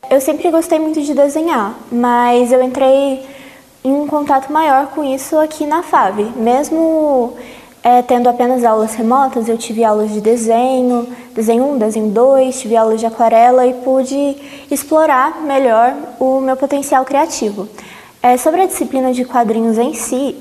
Eu 0.08 0.20
sempre 0.20 0.50
gostei 0.50 0.78
muito 0.78 1.00
de 1.02 1.14
desenhar, 1.14 1.78
mas 1.92 2.50
eu 2.50 2.62
entrei 2.62 3.24
em 3.84 3.92
um 3.92 4.06
contato 4.06 4.52
maior 4.52 4.88
com 4.88 5.04
isso 5.04 5.38
aqui 5.38 5.66
na 5.66 5.82
FAV. 5.82 6.32
Mesmo 6.36 7.34
é, 7.82 8.02
tendo 8.02 8.28
apenas 8.28 8.64
aulas 8.64 8.94
remotas, 8.94 9.48
eu 9.48 9.56
tive 9.56 9.84
aulas 9.84 10.10
de 10.10 10.20
desenho, 10.20 11.06
desenho 11.34 11.64
1, 11.74 11.78
desenho 11.78 12.08
2, 12.08 12.60
tive 12.60 12.76
aulas 12.76 12.98
de 12.98 13.06
aquarela 13.06 13.66
e 13.66 13.74
pude 13.74 14.36
explorar 14.70 15.42
melhor 15.42 15.94
o 16.18 16.40
meu 16.40 16.56
potencial 16.56 17.04
criativo. 17.04 17.68
É, 18.22 18.36
sobre 18.36 18.62
a 18.62 18.66
disciplina 18.66 19.12
de 19.12 19.24
quadrinhos 19.24 19.78
em 19.78 19.94
si, 19.94 20.36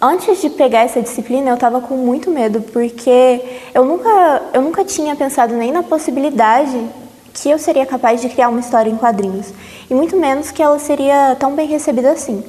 antes 0.00 0.40
de 0.40 0.50
pegar 0.50 0.80
essa 0.80 1.00
disciplina 1.00 1.50
eu 1.50 1.54
estava 1.54 1.80
com 1.80 1.94
muito 1.94 2.30
medo, 2.30 2.60
porque 2.60 3.40
eu 3.72 3.84
nunca, 3.84 4.42
eu 4.52 4.62
nunca 4.62 4.84
tinha 4.84 5.14
pensado 5.14 5.54
nem 5.54 5.70
na 5.70 5.82
possibilidade 5.82 7.01
que 7.34 7.48
eu 7.48 7.58
seria 7.58 7.86
capaz 7.86 8.20
de 8.20 8.28
criar 8.28 8.48
uma 8.48 8.60
história 8.60 8.90
em 8.90 8.96
quadrinhos, 8.96 9.52
e 9.90 9.94
muito 9.94 10.16
menos 10.16 10.50
que 10.50 10.62
ela 10.62 10.78
seria 10.78 11.36
tão 11.38 11.54
bem 11.54 11.66
recebida 11.66 12.12
assim. 12.12 12.44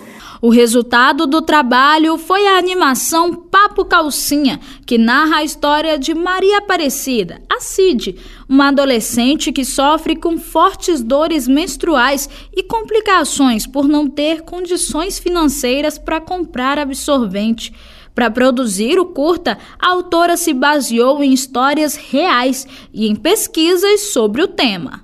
O 0.45 0.49
resultado 0.49 1.25
do 1.25 1.41
trabalho 1.41 2.17
foi 2.17 2.45
a 2.45 2.57
animação 2.57 3.33
Papo 3.33 3.85
Calcinha, 3.85 4.59
que 4.85 4.97
narra 4.97 5.37
a 5.37 5.43
história 5.45 5.97
de 5.97 6.13
Maria 6.13 6.57
Aparecida, 6.57 7.41
a 7.49 7.61
Cid, 7.61 8.17
uma 8.49 8.67
adolescente 8.67 9.53
que 9.53 9.63
sofre 9.63 10.17
com 10.17 10.37
fortes 10.37 11.01
dores 11.01 11.47
menstruais 11.47 12.29
e 12.53 12.61
complicações 12.61 13.65
por 13.65 13.87
não 13.87 14.05
ter 14.05 14.41
condições 14.41 15.17
financeiras 15.17 15.97
para 15.97 16.19
comprar 16.19 16.77
absorvente. 16.77 17.73
Para 18.13 18.29
produzir 18.29 18.99
o 18.99 19.05
curta, 19.05 19.57
a 19.79 19.91
autora 19.91 20.37
se 20.37 20.53
baseou 20.53 21.23
em 21.23 21.33
histórias 21.33 21.95
reais 21.95 22.67
e 22.93 23.07
em 23.07 23.15
pesquisas 23.15 24.11
sobre 24.11 24.41
o 24.41 24.47
tema. 24.47 25.01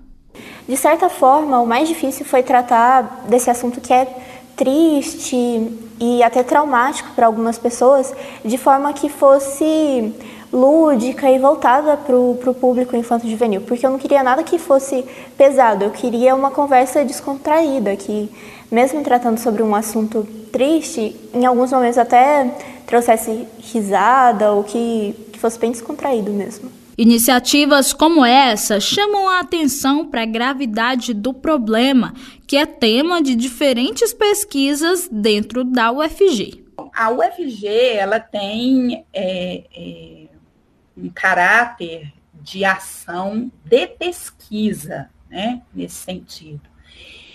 De 0.67 0.77
certa 0.77 1.09
forma, 1.09 1.59
o 1.59 1.65
mais 1.65 1.87
difícil 1.87 2.23
foi 2.25 2.43
tratar 2.43 3.25
desse 3.27 3.49
assunto 3.49 3.81
que 3.81 3.91
é 3.91 4.07
triste 4.55 5.35
e 5.99 6.21
até 6.21 6.43
traumático 6.43 7.09
para 7.15 7.25
algumas 7.25 7.57
pessoas, 7.57 8.13
de 8.45 8.57
forma 8.57 8.93
que 8.93 9.09
fosse 9.09 10.13
lúdica 10.51 11.29
e 11.29 11.39
voltada 11.39 11.95
para 11.97 12.15
o 12.15 12.55
público 12.59 12.95
infanto-juvenil, 12.95 13.61
porque 13.61 13.85
eu 13.85 13.89
não 13.89 13.99
queria 13.99 14.21
nada 14.21 14.43
que 14.43 14.57
fosse 14.57 15.05
pesado, 15.37 15.85
eu 15.85 15.91
queria 15.91 16.35
uma 16.35 16.51
conversa 16.51 17.05
descontraída, 17.05 17.95
que 17.95 18.29
mesmo 18.71 19.03
tratando 19.03 19.39
sobre 19.39 19.63
um 19.63 19.75
assunto 19.75 20.27
triste, 20.51 21.15
em 21.33 21.45
alguns 21.45 21.71
momentos 21.71 21.97
até 21.97 22.51
trouxesse 22.89 23.47
risada 23.59 24.51
ou 24.51 24.63
que, 24.63 25.13
que 25.31 25.37
fosse 25.37 25.59
bem 25.59 25.71
descontraído 25.71 26.31
mesmo. 26.33 26.71
Iniciativas 26.97 27.93
como 27.93 28.25
essa 28.25 28.79
chamam 28.79 29.29
a 29.29 29.39
atenção 29.39 30.07
para 30.07 30.23
a 30.23 30.25
gravidade 30.25 31.13
do 31.13 31.31
problema, 31.33 32.13
que 32.47 32.57
é 32.57 32.65
tema 32.65 33.21
de 33.21 33.35
diferentes 33.35 34.11
pesquisas 34.11 35.07
dentro 35.09 35.63
da 35.63 35.91
UFG. 35.91 36.65
A 36.93 37.11
UFG 37.11 37.67
ela 37.67 38.19
tem 38.19 39.05
é, 39.13 39.63
é, 39.73 40.27
um 40.97 41.09
caráter 41.09 42.11
de 42.41 42.65
ação 42.65 43.51
de 43.63 43.87
pesquisa, 43.87 45.09
né, 45.29 45.61
nesse 45.73 45.95
sentido. 45.95 46.68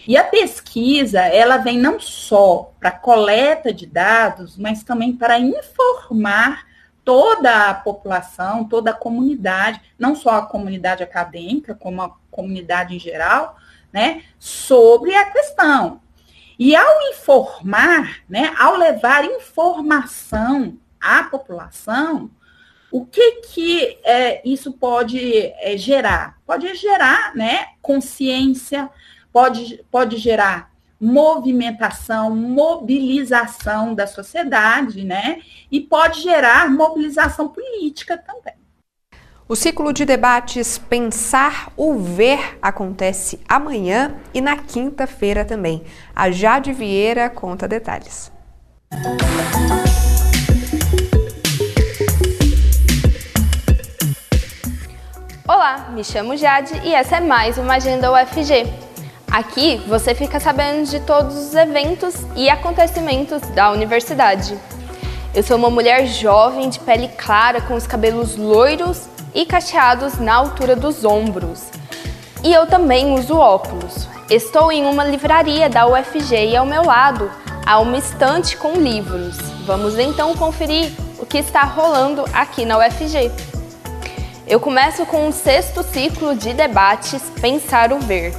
E 0.07 0.17
a 0.17 0.25
pesquisa, 0.25 1.21
ela 1.21 1.57
vem 1.57 1.79
não 1.79 1.99
só 1.99 2.73
para 2.79 2.91
coleta 2.91 3.73
de 3.73 3.87
dados, 3.87 4.57
mas 4.57 4.83
também 4.83 5.15
para 5.15 5.39
informar 5.39 6.67
toda 7.05 7.69
a 7.71 7.75
população, 7.75 8.65
toda 8.65 8.91
a 8.91 8.95
comunidade, 8.95 9.81
não 9.99 10.15
só 10.15 10.31
a 10.31 10.47
comunidade 10.47 11.03
acadêmica, 11.03 11.75
como 11.75 12.03
a 12.03 12.13
comunidade 12.31 12.95
em 12.95 12.99
geral, 12.99 13.57
né, 13.93 14.23
sobre 14.39 15.15
a 15.15 15.31
questão. 15.31 16.01
E 16.59 16.75
ao 16.75 17.03
informar, 17.11 18.23
né, 18.29 18.55
ao 18.59 18.77
levar 18.77 19.25
informação 19.25 20.79
à 21.01 21.25
população, 21.25 22.31
o 22.91 23.05
que 23.05 23.33
que 23.43 23.99
é, 24.05 24.41
isso 24.49 24.73
pode 24.73 25.53
é, 25.59 25.77
gerar? 25.77 26.39
Pode 26.47 26.73
gerar, 26.75 27.35
né, 27.35 27.67
consciência, 27.83 28.89
pode, 29.35 29.85
pode 29.91 30.17
gerar 30.17 30.71
movimentação, 31.01 32.35
mobilização 32.35 33.93
da 33.93 34.07
sociedade, 34.07 35.03
né? 35.03 35.41
E 35.71 35.81
pode 35.81 36.23
gerar 36.23 36.71
mobilização 36.71 37.49
política 37.49 38.17
também. 38.17 38.55
O 39.47 39.57
ciclo 39.57 39.93
de 39.93 40.07
debates 40.07 40.79
Pensar 40.79 41.71
ou 41.77 41.99
Ver 41.99 42.59
acontece 42.63 43.41
amanhã 43.47 44.15
e 44.33 44.41
na 44.41 44.57
quinta-feira 44.57 45.45
também. 45.45 45.83
A 46.15 46.31
Jade 46.31 46.73
Vieira 46.73 47.29
conta 47.29 47.67
detalhes. 47.67 48.33
Olá, 55.47 55.91
me 55.91 56.03
chamo 56.03 56.37
Jade 56.37 56.81
e 56.85 56.95
essa 56.95 57.17
é 57.17 57.21
mais 57.21 57.59
uma 57.59 57.75
Agenda 57.75 58.11
UFG. 58.11 58.84
Aqui 59.35 59.83
você 59.89 60.15
fica 60.15 60.39
sabendo 60.39 60.89
de 60.89 61.01
todos 61.01 61.37
os 61.37 61.55
eventos 61.57 62.15
e 62.37 62.49
acontecimentos 62.49 63.43
da 63.51 63.73
universidade. 63.73 64.57
Eu 65.35 65.43
sou 65.43 65.57
uma 65.57 65.69
mulher 65.69 66.07
jovem 66.07 66.69
de 66.69 66.79
pele 66.79 67.09
clara 67.09 67.61
com 67.61 67.75
os 67.75 67.85
cabelos 67.85 68.37
loiros 68.37 69.09
e 69.35 69.45
cacheados 69.45 70.21
na 70.21 70.37
altura 70.37 70.77
dos 70.77 71.05
ombros. 71.05 71.65
E 72.45 72.55
eu 72.55 72.65
também 72.69 73.13
uso 73.13 73.37
óculos. 73.37 74.07
Estou 74.31 74.71
em 74.71 74.87
uma 74.87 75.03
livraria 75.03 75.69
da 75.69 75.85
UFG 75.85 76.51
e 76.51 76.57
ao 76.57 76.65
meu 76.65 76.85
lado 76.85 77.29
há 77.67 77.81
uma 77.81 77.99
estante 77.99 78.57
com 78.57 78.75
livros. 78.75 79.37
Vamos 79.67 79.99
então 79.99 80.37
conferir 80.37 80.93
o 81.19 81.27
que 81.27 81.39
está 81.39 81.65
rolando 81.65 82.25
aqui 82.33 82.65
na 82.65 82.79
UFG. 82.79 83.33
Eu 84.47 84.61
começo 84.61 85.05
com 85.07 85.27
o 85.27 85.33
sexto 85.33 85.83
ciclo 85.83 86.37
de 86.37 86.55
debates 86.55 87.21
Pensar 87.41 87.93
o 87.93 87.99
Ver 87.99 88.33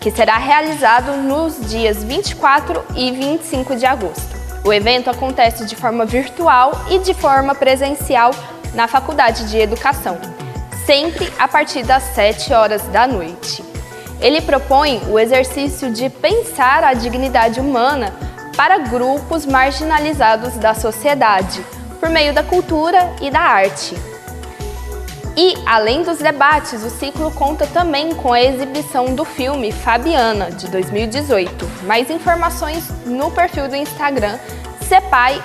que 0.00 0.10
será 0.10 0.38
realizado 0.38 1.12
nos 1.18 1.60
dias 1.70 2.02
24 2.02 2.82
e 2.96 3.12
25 3.12 3.76
de 3.76 3.84
agosto. 3.84 4.40
O 4.64 4.72
evento 4.72 5.10
acontece 5.10 5.66
de 5.66 5.76
forma 5.76 6.06
virtual 6.06 6.72
e 6.90 6.98
de 6.98 7.12
forma 7.12 7.54
presencial 7.54 8.30
na 8.74 8.88
Faculdade 8.88 9.48
de 9.50 9.58
Educação, 9.58 10.18
sempre 10.86 11.30
a 11.38 11.46
partir 11.46 11.82
das 11.82 12.02
7 12.14 12.52
horas 12.52 12.82
da 12.88 13.06
noite. 13.06 13.62
Ele 14.20 14.40
propõe 14.40 15.02
o 15.08 15.18
exercício 15.18 15.90
de 15.92 16.08
pensar 16.08 16.84
a 16.84 16.94
dignidade 16.94 17.60
humana 17.60 18.12
para 18.56 18.78
grupos 18.78 19.46
marginalizados 19.46 20.54
da 20.54 20.74
sociedade, 20.74 21.64
por 21.98 22.10
meio 22.10 22.34
da 22.34 22.42
cultura 22.42 23.14
e 23.20 23.30
da 23.30 23.40
arte. 23.40 23.96
E, 25.36 25.54
além 25.64 26.02
dos 26.02 26.18
debates, 26.18 26.82
o 26.82 26.90
ciclo 26.90 27.30
conta 27.30 27.66
também 27.66 28.14
com 28.14 28.32
a 28.32 28.42
exibição 28.42 29.14
do 29.14 29.24
filme 29.24 29.70
Fabiana, 29.70 30.50
de 30.50 30.68
2018. 30.68 31.68
Mais 31.84 32.10
informações 32.10 32.88
no 33.06 33.30
perfil 33.30 33.68
do 33.68 33.76
Instagram 33.76 34.38
CEPAI 34.88 35.40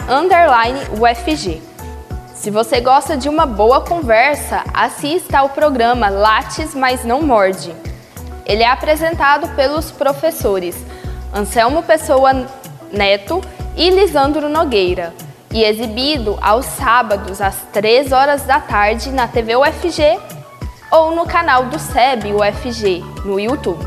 UFG. 1.00 1.62
Se 2.34 2.50
você 2.50 2.82
gosta 2.82 3.16
de 3.16 3.30
uma 3.30 3.46
boa 3.46 3.82
conversa, 3.82 4.64
assista 4.74 5.40
ao 5.40 5.50
programa 5.50 6.10
Lates, 6.10 6.74
mas 6.74 7.04
não 7.04 7.22
morde. 7.22 7.74
Ele 8.46 8.64
é 8.64 8.68
apresentado 8.68 9.48
pelos 9.56 9.92
professores 9.92 10.76
Anselmo 11.34 11.84
Pessoa 11.84 12.48
Neto 12.92 13.42
e 13.76 13.90
Lisandro 13.90 14.50
Nogueira 14.50 15.14
e 15.56 15.64
exibido 15.64 16.38
aos 16.42 16.66
sábados 16.66 17.40
às 17.40 17.56
3 17.72 18.12
horas 18.12 18.44
da 18.44 18.60
tarde 18.60 19.10
na 19.10 19.26
TV 19.26 19.56
UFG 19.56 20.20
ou 20.92 21.16
no 21.16 21.26
canal 21.26 21.68
do 21.68 21.80
SEB 21.80 22.34
UFG 22.34 23.02
no 23.24 23.40
YouTube. 23.40 23.86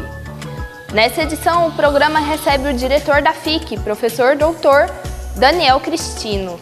Nessa 0.94 1.24
edição, 1.24 1.68
o 1.68 1.72
programa 1.72 2.20
recebe 2.20 2.70
o 2.70 2.72
diretor 2.72 3.20
da 3.20 3.34
FIC, 3.34 3.78
professor 3.80 4.34
doutor 4.34 4.90
Daniel 5.36 5.78
Cristino. 5.80 6.58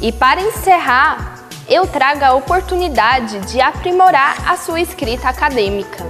E 0.00 0.10
para 0.10 0.40
encerrar, 0.40 1.38
eu 1.68 1.86
trago 1.86 2.24
a 2.24 2.32
oportunidade 2.32 3.38
de 3.52 3.60
aprimorar 3.60 4.50
a 4.50 4.56
sua 4.56 4.80
escrita 4.80 5.28
acadêmica. 5.28 6.06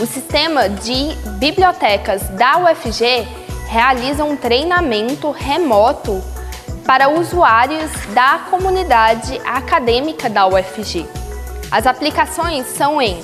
O 0.00 0.06
sistema 0.06 0.70
de 0.70 1.14
bibliotecas 1.38 2.22
da 2.30 2.56
UFG 2.56 3.28
realiza 3.68 4.24
um 4.24 4.36
treinamento 4.36 5.30
remoto 5.30 6.22
para 6.86 7.08
usuários 7.08 7.90
da 8.14 8.38
comunidade 8.50 9.40
acadêmica 9.44 10.30
da 10.30 10.46
UFG. 10.46 11.06
As 11.70 11.86
aplicações 11.86 12.66
são 12.66 13.02
em 13.02 13.20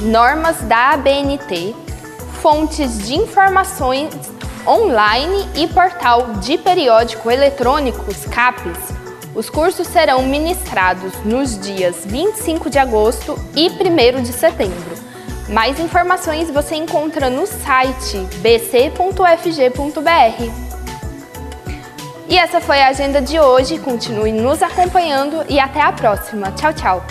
normas 0.00 0.62
da 0.62 0.92
ABNT, 0.92 1.74
fontes 2.40 3.06
de 3.06 3.14
informações 3.14 4.12
online 4.66 5.48
e 5.54 5.66
portal 5.68 6.34
de 6.40 6.56
periódico 6.56 7.30
eletrônicos 7.30 8.24
CAPES. 8.26 8.78
Os 9.34 9.48
cursos 9.50 9.86
serão 9.86 10.22
ministrados 10.22 11.12
nos 11.24 11.58
dias 11.58 12.04
25 12.04 12.70
de 12.70 12.78
agosto 12.78 13.38
e 13.54 13.68
1 13.68 14.22
de 14.22 14.32
setembro. 14.32 14.92
Mais 15.48 15.78
informações 15.78 16.50
você 16.50 16.76
encontra 16.76 17.28
no 17.28 17.46
site 17.46 18.18
bc.fg.br. 18.40 19.12
E 22.32 22.36
essa 22.38 22.62
foi 22.62 22.80
a 22.80 22.88
agenda 22.88 23.20
de 23.20 23.38
hoje. 23.38 23.78
Continue 23.78 24.32
nos 24.32 24.62
acompanhando 24.62 25.44
e 25.50 25.60
até 25.60 25.82
a 25.82 25.92
próxima. 25.92 26.50
Tchau, 26.52 26.72
tchau. 26.72 27.04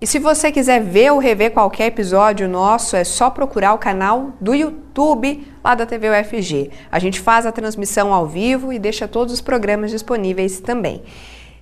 E 0.00 0.06
se 0.06 0.18
você 0.18 0.50
quiser 0.50 0.82
ver 0.82 1.12
ou 1.12 1.18
rever 1.18 1.50
qualquer 1.50 1.88
episódio 1.88 2.48
nosso, 2.48 2.96
é 2.96 3.04
só 3.04 3.28
procurar 3.28 3.74
o 3.74 3.78
canal 3.78 4.32
do 4.40 4.54
YouTube 4.54 5.46
lá 5.62 5.74
da 5.74 5.84
TV 5.84 6.08
UFG. 6.08 6.70
A 6.90 6.98
gente 6.98 7.20
faz 7.20 7.44
a 7.44 7.52
transmissão 7.52 8.14
ao 8.14 8.26
vivo 8.26 8.72
e 8.72 8.78
deixa 8.78 9.06
todos 9.06 9.34
os 9.34 9.42
programas 9.42 9.90
disponíveis 9.90 10.60
também. 10.60 11.02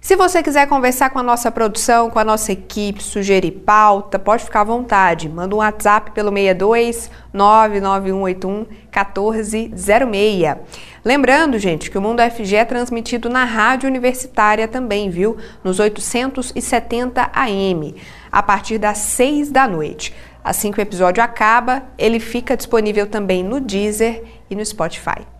Se 0.00 0.14
você 0.14 0.42
quiser 0.42 0.68
conversar 0.68 1.10
com 1.10 1.18
a 1.18 1.22
nossa 1.22 1.50
produção, 1.50 2.10
com 2.10 2.18
a 2.18 2.24
nossa 2.24 2.52
equipe, 2.52 3.02
sugerir 3.02 3.50
pauta, 3.50 4.18
pode 4.18 4.44
ficar 4.44 4.60
à 4.60 4.64
vontade. 4.64 5.28
Manda 5.28 5.54
um 5.54 5.58
WhatsApp 5.58 6.12
pelo 6.12 6.30
62 6.30 7.10
99181 7.32 8.66
1406. 8.92 10.56
Lembrando, 11.04 11.58
gente, 11.58 11.90
que 11.90 11.98
o 11.98 12.00
Mundo 12.00 12.22
FG 12.22 12.56
é 12.56 12.64
transmitido 12.64 13.28
na 13.28 13.44
rádio 13.44 13.88
universitária 13.88 14.68
também, 14.68 15.10
viu? 15.10 15.36
Nos 15.64 15.80
870 15.80 17.30
AM, 17.32 17.96
a 18.30 18.42
partir 18.42 18.78
das 18.78 18.98
6 18.98 19.50
da 19.50 19.66
noite. 19.66 20.14
Assim 20.44 20.70
que 20.70 20.78
o 20.78 20.82
episódio 20.82 21.22
acaba, 21.22 21.82
ele 21.98 22.20
fica 22.20 22.56
disponível 22.56 23.08
também 23.08 23.42
no 23.42 23.60
Deezer 23.60 24.22
e 24.48 24.54
no 24.54 24.64
Spotify. 24.64 25.35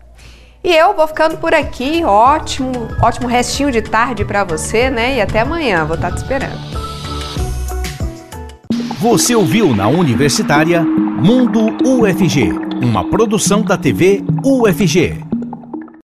E 0.67 0.75
eu 0.75 0.93
vou 0.93 1.07
ficando 1.07 1.37
por 1.37 1.53
aqui. 1.53 2.03
Ótimo, 2.03 2.89
ótimo 3.01 3.25
restinho 3.25 3.71
de 3.71 3.81
tarde 3.81 4.25
para 4.25 4.43
você, 4.43 4.89
né? 4.89 5.15
E 5.15 5.21
até 5.21 5.39
amanhã, 5.39 5.85
vou 5.85 5.95
estar 5.95 6.11
te 6.11 6.17
esperando. 6.17 6.59
Você 8.99 9.33
ouviu 9.33 9.73
na 9.73 9.87
Universitária 9.87 10.83
Mundo 10.83 11.67
UFG, 11.85 12.51
uma 12.81 13.09
produção 13.09 13.61
da 13.61 13.77
TV 13.77 14.21
UFG. 14.43 15.26